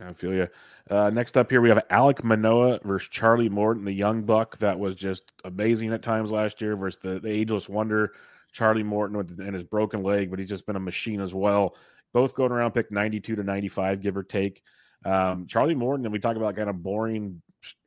[0.00, 0.46] I feel you.
[0.88, 4.78] Uh, next up here, we have Alek Manoah versus Charlie Morton, the young buck that
[4.78, 8.12] was just amazing at times last year versus the, the ageless wonder,
[8.52, 11.74] Charlie Morton, with, and his broken leg, but he's just been a machine as well.
[12.12, 14.62] Both going around pick 92 to 95, give or take.
[15.04, 17.42] Um, Charlie Morton, and we talk about kind of boring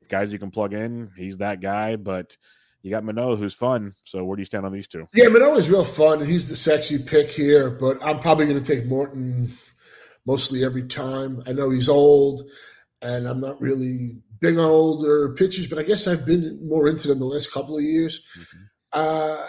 [0.10, 1.12] guys you can plug in.
[1.16, 2.36] He's that guy, but–
[2.84, 3.94] you got Manoah, who's fun.
[4.06, 5.08] So where do you stand on these two?
[5.14, 6.22] Yeah, Manoah's real fun.
[6.22, 9.53] and He's the sexy pick here, but I'm probably going to take Morton
[10.26, 11.44] mostly every time.
[11.45, 12.49] I know he's old,
[13.02, 17.08] and I'm not really big on older pitchers, but I guess I've been more into
[17.08, 18.24] them the last couple of years.
[18.38, 18.64] Mm-hmm.
[18.94, 19.48] Uh,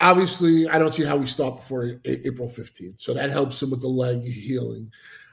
[0.00, 3.80] obviously, I don't see how we stop before April 15th, so that helps him with
[3.80, 4.90] the leg healing.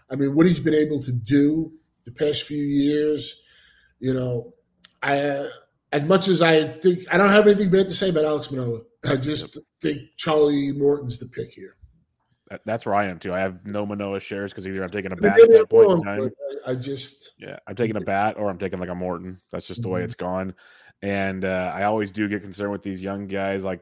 [0.10, 1.74] I mean, what he's been able to do
[2.06, 3.42] the past few years,
[4.00, 4.54] you know,
[5.02, 5.50] I
[5.94, 8.82] as much as I think I don't have anything bad to say about Alex Manoah,
[9.06, 9.64] I just yep.
[9.80, 11.76] think Charlie Morton's the pick here.
[12.66, 13.34] That's where I am too.
[13.34, 16.02] I have no Manoah shares because either I'm taking a bat at that point in
[16.02, 16.30] time.
[16.66, 19.40] I just yeah, I'm taking a bat or I'm taking like a Morton.
[19.52, 19.96] That's just the mm-hmm.
[19.96, 20.56] way it's gone.
[21.02, 23.64] And uh, I always do get concerned with these young guys.
[23.64, 23.82] Like,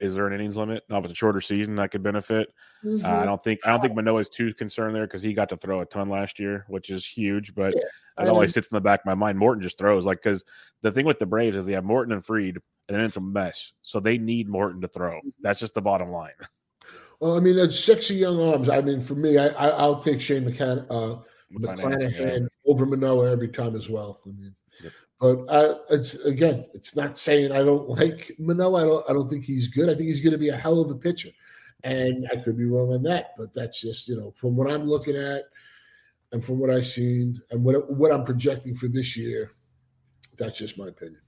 [0.00, 0.84] is there an innings limit?
[0.88, 2.52] Now, if it's a shorter season, that could benefit.
[2.84, 3.04] Mm-hmm.
[3.04, 5.48] Uh, I don't think I don't think Manoah is too concerned there because he got
[5.50, 7.54] to throw a ton last year, which is huge.
[7.54, 7.82] But yeah.
[8.18, 9.38] It always sits in the back of my mind.
[9.38, 10.42] Morton just throws like because
[10.82, 12.56] the thing with the Braves is they have Morton and Fried,
[12.88, 13.72] and then it's a mess.
[13.82, 15.20] So they need Morton to throw.
[15.42, 16.32] That's just the bottom line.
[17.20, 18.68] Well, I mean, it's sexy young arms.
[18.68, 21.22] I mean, for me, I, will take Shane McCann, uh,
[21.58, 22.46] McClanahan yeah.
[22.66, 24.20] over Manoah every time as well.
[24.26, 24.92] I mean, yep.
[25.18, 28.82] But uh, it's again, it's not saying I don't like Manoah.
[28.82, 29.10] I don't.
[29.10, 29.88] I don't think he's good.
[29.88, 31.30] I think he's going to be a hell of a pitcher,
[31.84, 33.30] and I could be wrong on that.
[33.38, 35.44] But that's just you know from what I'm looking at
[36.32, 39.52] and from what I've seen and what what I'm projecting for this year,
[40.36, 41.20] that's just my opinion.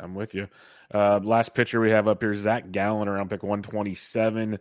[0.00, 0.48] I'm with you.
[0.92, 4.58] Uh, last pitcher we have up here, Zach Gallen around pick 127.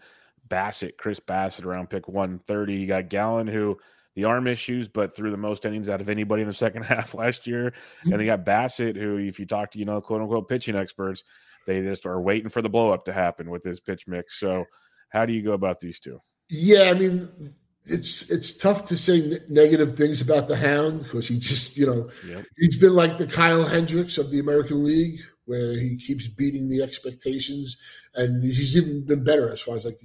[0.48, 2.76] Bassitt, Chris Bassitt around pick 130.
[2.76, 3.78] You got Gallen who
[4.16, 7.14] the arm issues, but threw the most innings out of anybody in the second half
[7.14, 7.74] last year.
[8.04, 8.28] And they hmm.
[8.28, 11.24] got Bassitt, who, if you talk to, you know, quote unquote pitching experts,
[11.68, 14.40] they just are waiting for the blow up to happen with this pitch mix.
[14.40, 14.66] So,
[15.10, 16.20] how do you go about these two?
[16.50, 17.56] Yeah, I mean,
[17.86, 22.10] it's it's tough to say negative things about the Hound because he just you know
[22.28, 22.46] yep.
[22.58, 26.82] he's been like the Kyle Hendricks of the American League where he keeps beating the
[26.82, 27.78] expectations
[28.16, 30.00] and he's even been better as far as like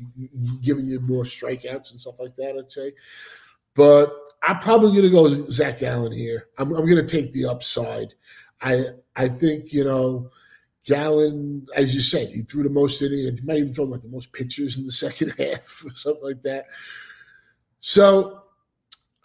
[0.62, 2.56] giving you more strikeouts and stuff like that.
[2.58, 2.92] I'd say,
[3.74, 6.48] but I'm probably going to go Zach Gallen here.
[6.58, 8.14] I'm, I'm going to take the upside.
[8.60, 8.84] I
[9.16, 10.30] I think you know.
[10.86, 13.38] Gallen, as you said, he threw the most innings.
[13.38, 16.42] He might even throw like the most pitchers in the second half or something like
[16.42, 16.68] that.
[17.80, 18.42] So,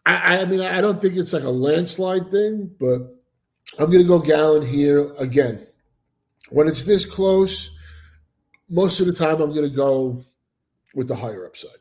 [0.05, 3.15] I, I mean, I don't think it's like a landslide thing, but
[3.79, 5.65] I'm going to go Gallen here again.
[6.49, 7.75] When it's this close,
[8.69, 10.23] most of the time I'm going to go
[10.93, 11.71] with the higher upside.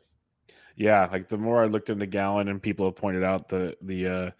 [0.75, 4.07] Yeah, like the more I looked into Gallen and people have pointed out the the
[4.07, 4.31] uh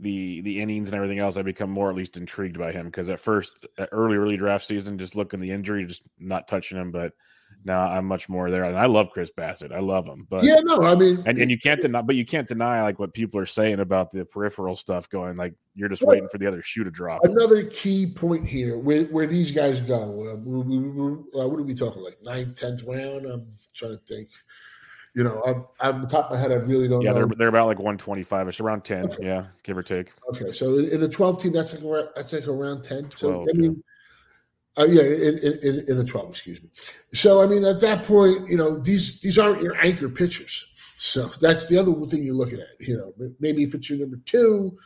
[0.00, 3.08] the the innings and everything else, I become more at least intrigued by him because
[3.08, 6.90] at first, at early early draft season, just looking the injury, just not touching him,
[6.90, 7.12] but
[7.64, 8.64] now I'm much more there.
[8.64, 9.72] And I love Chris Bassitt.
[9.72, 10.26] I love him.
[10.28, 12.98] But yeah, no, I mean, and, and you can't deny, but you can't deny like
[12.98, 15.36] what people are saying about the peripheral stuff going.
[15.36, 17.20] Like you're just waiting for the other shoe to drop.
[17.24, 19.96] Another key point here where, where these guys go.
[20.26, 23.26] Uh, uh, what are we talking like ninth, tenth round?
[23.26, 24.28] I'm trying to think.
[25.14, 26.50] You know, I'm, I'm the top of my head.
[26.50, 27.26] I really don't yeah, know.
[27.26, 29.04] they're they're about like 125 ish, around 10.
[29.04, 29.26] Okay.
[29.26, 30.12] Yeah, give or take.
[30.30, 33.10] Okay, so in, in the 12 team, that's like that's like around 10.
[33.16, 33.72] So 12, I mean.
[33.72, 33.82] Yeah
[34.76, 36.68] uh, yeah, in, in, in the 12, excuse me.
[37.12, 40.66] So, I mean, at that point, you know, these these aren't your anchor pitchers.
[40.96, 42.80] So that's the other thing you're looking at.
[42.80, 44.76] You know, maybe if it's your number two,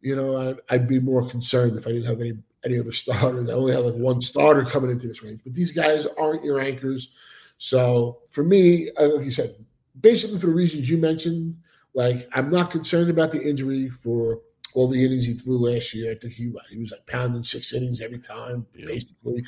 [0.00, 2.34] you know, I'd, I'd be more concerned if I didn't have any
[2.64, 3.48] any other starters.
[3.48, 6.60] I only have like one starter coming into this range, but these guys aren't your
[6.60, 7.12] anchors.
[7.58, 9.56] So for me, uh, like you said,
[10.00, 11.56] basically for the reasons you mentioned,
[11.94, 14.40] like I'm not concerned about the injury for
[14.74, 16.12] all the innings he threw last year.
[16.12, 18.86] I think he he was like pounding six innings every time, yeah.
[18.86, 19.44] basically.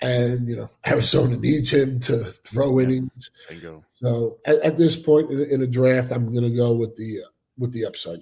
[0.00, 2.86] And you know, Arizona needs him to throw yeah.
[2.86, 3.30] innings.
[3.48, 3.84] Bingo.
[3.94, 7.22] So at, at, this point in, in a draft, I'm going to go with the
[7.22, 7.28] uh,
[7.58, 8.20] with the upside.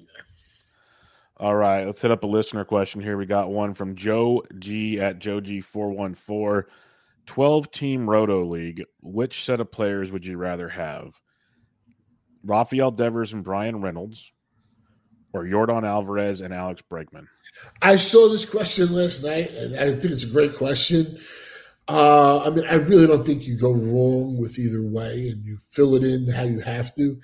[1.38, 3.16] All right, let's hit up a listener question here.
[3.16, 6.68] We got one from Joe G at Joe G four one four.
[7.26, 11.20] 12 team roto league which set of players would you rather have
[12.44, 14.32] rafael devers and Bryan Reynolds
[15.32, 17.26] or Yordan Alvarez and Alex Bregman?
[17.82, 21.18] I saw this question last night, and I think it's a great question.
[21.88, 25.58] Uh, I mean, I really don't think you go wrong with either way, and you
[25.70, 27.20] fill it in how you have to.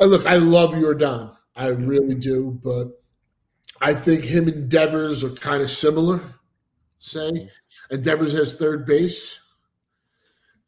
[0.00, 2.88] And look, I love Yordan, I really do, but
[3.80, 6.34] I think him and Devers are kind of similar.
[6.98, 7.48] Say,
[7.98, 9.46] Devers has third base,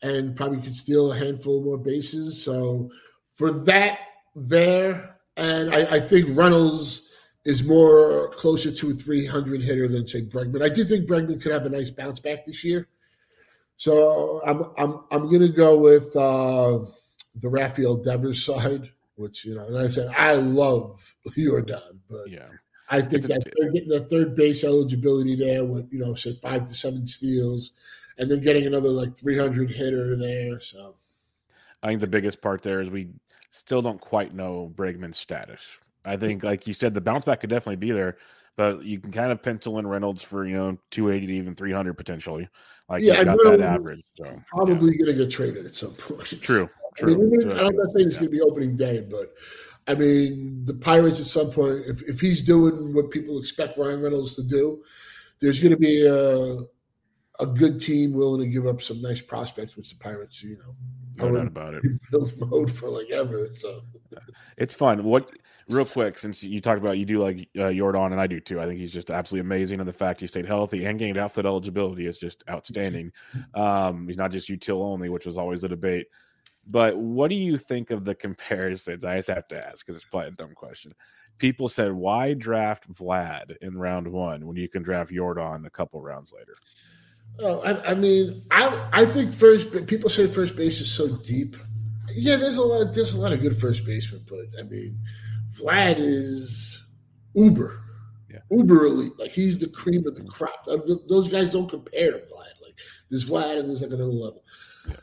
[0.02, 2.42] and probably could steal a handful more bases.
[2.42, 2.90] So
[3.34, 3.98] for that,
[4.34, 7.02] there and I, I, think Reynolds
[7.44, 10.62] is more closer to a 300 hitter than say Bregman.
[10.62, 12.88] I do think Bregman could have a nice bounce back this year.
[13.76, 16.80] So I'm I'm I'm gonna go with uh,
[17.34, 22.48] the Rafael Devers side, which you know, and I said I love Yordan, but yeah.
[22.90, 26.66] I think that they're getting the third base eligibility there with you know say five
[26.66, 27.72] to seven steals,
[28.18, 30.60] and then getting another like 300 hitter there.
[30.60, 30.96] So
[31.82, 33.10] I think the biggest part there is we
[33.50, 35.62] still don't quite know Bregman's status.
[36.04, 38.18] I think, like you said, the bounce back could definitely be there,
[38.56, 41.94] but you can kind of pencil in Reynolds for you know 280 to even 300
[41.94, 42.48] potentially.
[42.88, 44.04] Like yeah, he's got that average.
[44.16, 45.04] So probably yeah.
[45.04, 46.26] going to get traded at some point.
[46.42, 46.68] True.
[46.96, 47.14] True.
[47.14, 48.20] I mean, I'm not saying it's yeah.
[48.20, 49.34] going to be opening day, but
[49.86, 54.00] I mean the Pirates at some point, if if he's doing what people expect Ryan
[54.00, 54.82] Reynolds to do,
[55.40, 56.58] there's going to be a
[57.40, 60.74] a good team willing to give up some nice prospects, which the Pirates, you know,
[61.16, 61.82] no doubt about it.
[62.10, 63.48] Build mode for like ever.
[63.54, 63.82] So
[64.56, 65.04] it's fun.
[65.04, 65.30] What
[65.68, 68.60] real quick, since you talked about you do like uh, Yordan, and I do too.
[68.60, 71.46] I think he's just absolutely amazing, and the fact he stayed healthy and gained outfit
[71.46, 73.12] eligibility is just outstanding.
[73.54, 76.06] Um, he's not just util only, which was always a debate.
[76.66, 79.04] But what do you think of the comparisons?
[79.04, 80.94] I just have to ask because it's probably a dumb question.
[81.38, 86.00] People said, why draft Vlad in round one when you can draft Yordan a couple
[86.00, 86.54] rounds later?
[87.40, 89.86] Oh, I, I, mean, I I think first.
[89.86, 91.56] People say first base is so deep.
[92.12, 92.82] Yeah, there's a lot.
[92.82, 94.98] Of, there's a lot of good first basemen, but I mean,
[95.58, 96.84] Vlad is
[97.34, 97.80] uber,
[98.30, 98.38] yeah.
[98.50, 99.18] uber elite.
[99.18, 100.66] Like he's the cream of the crop.
[101.08, 102.62] Those guys don't compare to Vlad.
[102.62, 102.78] Like
[103.10, 104.44] there's Vlad and there's like another level.
[104.88, 104.94] Yeah.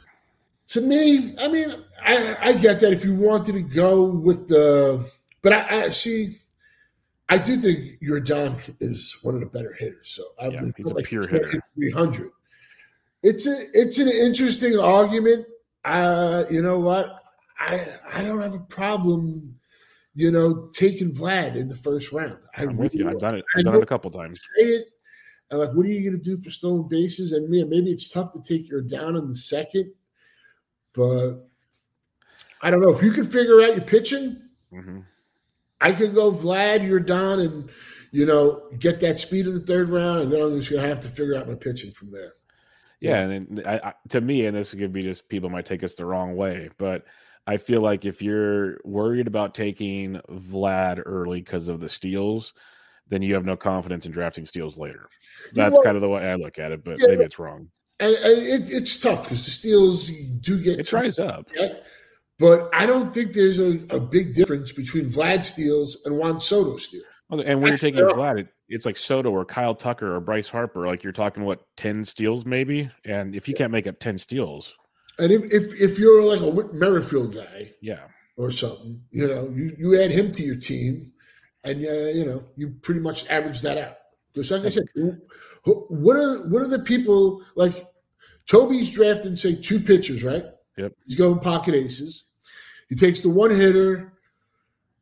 [0.72, 5.06] To me, I mean, I, I get that if you wanted to go with the,
[5.42, 6.38] but I, I see.
[7.28, 10.12] I do think Yordan is one of the better hitters.
[10.12, 11.62] So I yeah, he's a like pure hitter.
[11.76, 12.32] Three hundred.
[13.24, 15.46] It's a it's an interesting argument.
[15.84, 17.22] Uh, you know what?
[17.60, 19.58] I I don't have a problem.
[20.14, 22.38] You know, taking Vlad in the first round.
[22.58, 23.08] I am with you.
[23.08, 23.46] I've done it.
[23.56, 24.40] I've done it a couple times.
[24.58, 24.88] It,
[25.50, 27.32] and like, what are you going to do for stolen bases?
[27.34, 29.92] And me, maybe it's tough to take Yordan in the second,
[30.94, 31.48] but
[32.62, 34.42] I don't know if you can figure out your pitching.
[34.74, 35.00] Mm-hmm.
[35.80, 37.70] I could go Vlad, Yordan, and
[38.12, 41.00] you know get that speed in the third round, and then I'm just gonna have
[41.02, 42.34] to figure out my pitching from there.
[43.00, 45.84] Yeah, and then, I, I, to me, and this could be just people might take
[45.84, 47.06] us the wrong way, but
[47.48, 52.54] I feel like if you're worried about taking Vlad early because of the steals,
[53.10, 55.10] then you have no confidence in drafting steals later.
[55.54, 57.70] That's kind of the way I look at it, but yeah, maybe it's wrong.
[58.02, 60.08] And, and it, it's tough because the steals
[60.42, 61.48] do get it dries up.
[62.40, 66.78] But I don't think there's a, a big difference between Vlad steals and Juan Soto
[66.78, 67.06] steals.
[67.30, 70.88] And when you're taking Vlad, it, it's like Soto or Kyle Tucker or Bryce Harper.
[70.88, 74.74] Like you're talking what ten steals maybe, and if you can't make up ten steals,
[75.20, 78.08] And if, if if you're like a Whit Merrifield guy, Yeah.
[78.38, 81.12] or something, you know, you, you add him to your team,
[81.64, 83.98] and uh, you know, you pretty much average that out.
[84.34, 84.86] Because like I said,
[85.66, 87.86] what are what are the people like?
[88.52, 90.44] Toby's drafting say two pitchers, right?
[90.78, 90.92] Yep.
[91.06, 92.26] He's going pocket aces.
[92.90, 94.12] He takes the one hitter,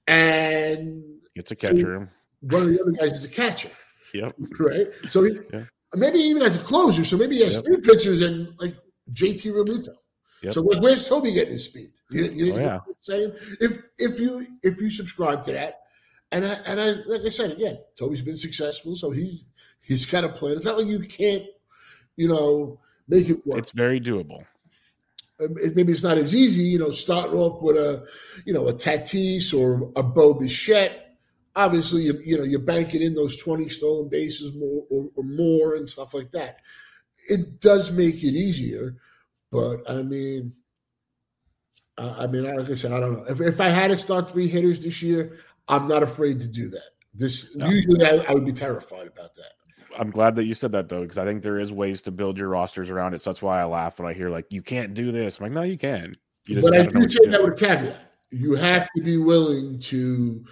[0.08, 1.04] and
[1.34, 2.08] It's a catcher.
[2.42, 3.72] one of the other guys is a catcher,
[4.14, 4.36] Yep.
[4.60, 4.88] right?
[5.10, 5.64] So he, Yeah.
[5.96, 7.04] maybe even as a closer.
[7.04, 7.66] So maybe he has Yep.
[7.66, 8.76] three pitchers and like
[9.14, 9.96] JT Realmuto.
[10.44, 10.54] Yep.
[10.54, 11.92] So like, where's Toby getting his speed?
[12.12, 12.46] You, you, Oh, yeah.
[12.46, 15.80] you know what I'm saying if if you if you subscribe to that,
[16.32, 19.42] and I, and I like I said again, Toby's been successful, so he's
[19.82, 20.56] he's got a plan.
[20.58, 21.46] It's not like you can't,
[22.16, 22.80] you know,
[23.10, 23.60] make it work.
[23.60, 24.46] It's very doable.
[25.42, 28.06] Um, maybe it's not as easy, you know, starting off with a,
[28.46, 31.18] you know, a Tatis or a Bo Bichette.
[31.56, 35.76] Obviously, you, you know, you're banking in those 20 stolen bases more or, or more
[35.76, 36.58] and stuff like that.
[37.30, 38.96] It does make it easier,
[39.52, 40.54] but I mean,
[41.98, 43.26] I I mean, like I said, I don't know.
[43.26, 46.70] If, if I had to start three hitters this year, I'm not afraid to do
[46.70, 46.92] that.
[47.14, 47.68] This No.
[47.68, 49.54] usually I, I would be terrified about that.
[50.00, 52.38] I'm glad that you said that though, because I think there is ways to build
[52.38, 53.22] your rosters around it.
[53.22, 55.40] So that's why I laugh when I hear like you can't do this.
[55.40, 56.16] I'm like, no, you can.
[56.48, 57.98] You just but I do say that with a caveat.
[58.32, 60.46] You have to be willing to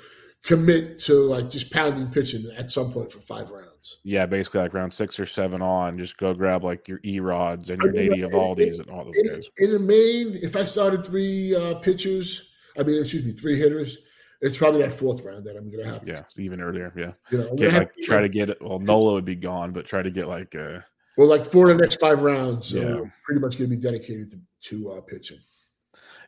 [0.43, 3.99] commit to like just pounding pitching at some point for five rounds.
[4.03, 7.69] Yeah, basically like round six or seven on, just go grab like your E rods
[7.69, 9.49] and your I mean, Nate Eovaldis and all those In, guys.
[9.57, 13.97] in the main, if I started three uh, pitchers, I mean, excuse me, three hitters,
[14.41, 16.07] it's probably that fourth round that I'm going to have.
[16.07, 16.93] Yeah, it's even earlier.
[16.95, 18.57] Yeah, You know, get like to- try to get it.
[18.61, 20.79] Well, Nola would be gone, but try to get like uh
[21.17, 23.09] Well, like four of the next five rounds, so Yeah.
[23.25, 24.39] pretty much going to be dedicated to,
[24.69, 25.39] to uh, pitching.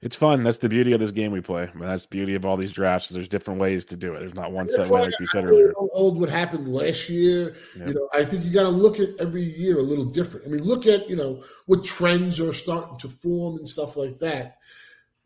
[0.01, 0.41] it's fun.
[0.41, 1.63] That's the beauty of this game we play.
[1.63, 3.09] I mean, that's the beauty of all these drafts.
[3.09, 4.19] Is there's different ways to do it.
[4.19, 5.73] There's not one set way, like you said earlier.
[5.91, 7.55] old what happened last year.
[7.77, 7.87] Yeah.
[7.87, 10.45] You know, I think you got to look at every year a little different.
[10.47, 14.17] I mean, look at you know what trends are starting to form and stuff like
[14.19, 14.55] that.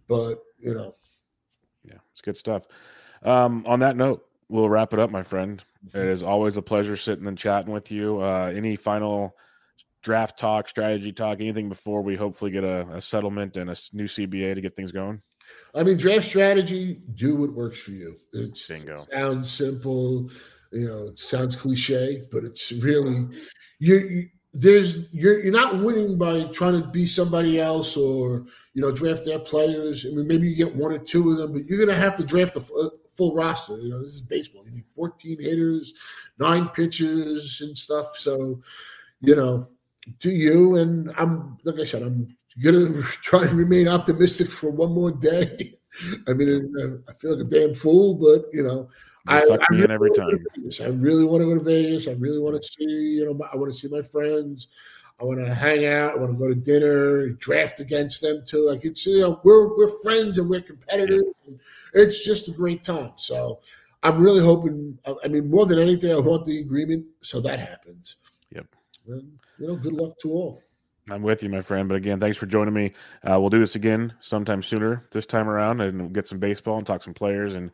[0.08, 0.96] But you know,
[1.84, 2.64] Yeah, it's good stuff.
[3.24, 5.64] Um, on that note, we'll wrap it up, my friend.
[5.94, 8.22] It is always a pleasure sitting and chatting with you.
[8.22, 9.36] Uh, any final
[10.02, 14.06] draft talk, strategy talk, anything before we hopefully get a, a settlement and a new
[14.06, 15.22] CBA to get things going?
[15.76, 18.18] I mean, draft strategy: do what works for you.
[18.32, 19.06] It Bingo.
[19.12, 20.30] sounds simple,
[20.72, 23.28] you know, it sounds cliche, but it's really
[23.80, 23.96] you.
[23.98, 28.92] you there's you're you're not winning by trying to be somebody else or you know
[28.92, 30.06] draft their players.
[30.06, 32.24] I mean, maybe you get one or two of them, but you're to have to
[32.24, 33.78] draft the fu- full roster.
[33.78, 34.64] You know, this is baseball.
[34.66, 35.94] You need 14 hitters,
[36.38, 38.18] nine pitchers, and stuff.
[38.18, 38.62] So,
[39.22, 39.68] you know,
[40.20, 40.76] do you?
[40.78, 45.80] And I'm like I said, I'm gonna try and remain optimistic for one more day.
[46.28, 48.90] I mean, I feel like a damn fool, but you know,
[49.28, 50.86] I, suck I me in really every wanna go time.
[50.86, 52.08] I really want to go to Vegas.
[52.08, 54.68] I really want to see, you know, my, I want to see my friends.
[55.22, 56.14] I want to hang out.
[56.14, 58.68] I want to go to dinner, draft against them too.
[58.68, 61.24] Like it's, you know, we're we're friends and we're competitive.
[61.48, 61.60] And
[61.94, 63.14] it's just a great time.
[63.16, 63.62] So
[64.02, 64.98] I'm really hoping.
[65.06, 68.18] I I mean, more than anything, I want the agreement so that happens.
[68.52, 68.66] Yep.
[69.08, 70.62] And, you know, good luck to all.
[71.10, 71.88] I'm with you, my friend.
[71.88, 72.92] But again, thanks for joining me.
[73.30, 76.78] Uh, we'll do this again sometime sooner this time around and we'll get some baseball
[76.78, 77.72] and talk some players and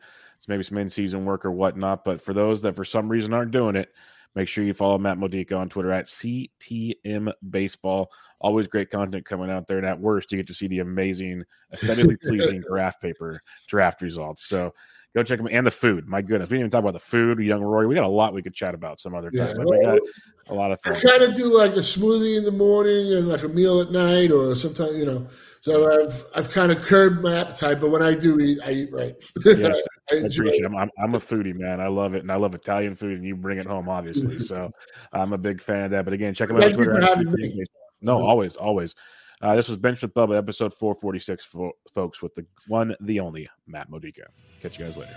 [0.48, 2.04] maybe some in season work or whatnot.
[2.04, 3.90] But for those that for some reason aren't doing it,
[4.34, 8.10] make sure you follow Matt Modica on Twitter at CTM Baseball.
[8.40, 9.78] Always great content coming out there.
[9.78, 14.44] And at worst, you get to see the amazing, aesthetically pleasing graph paper draft results.
[14.44, 14.72] So
[15.14, 16.06] go check them and the food.
[16.06, 17.86] My goodness, we didn't even talk about the food, young Rory.
[17.86, 19.48] We got a lot we could chat about some other time.
[19.48, 19.54] Yeah.
[19.56, 19.98] but we got
[20.48, 21.00] a lot of I fun.
[21.00, 24.30] kind of do like a smoothie in the morning and like a meal at night,
[24.30, 25.26] or sometimes you know.
[25.62, 28.92] So I've I've kind of curbed my appetite, but when I do eat, I eat
[28.92, 29.14] right.
[29.44, 29.78] Yes,
[30.10, 30.64] I I appreciate it.
[30.64, 31.80] I'm, I'm, I'm a foodie, man.
[31.80, 32.22] I love it.
[32.22, 34.38] And I love Italian food, and you bring it home, obviously.
[34.46, 34.70] So
[35.12, 36.04] I'm a big fan of that.
[36.04, 36.94] But again, check them out on Thank Twitter.
[36.94, 37.48] for at having CTM me.
[37.58, 37.66] Baseball.
[38.02, 38.94] No, always, always.
[39.40, 43.48] Uh, this was Bench with Bubba, episode 446, fo- folks, with the one, the only
[43.66, 44.26] Matt Modica.
[44.62, 45.16] Catch you guys later.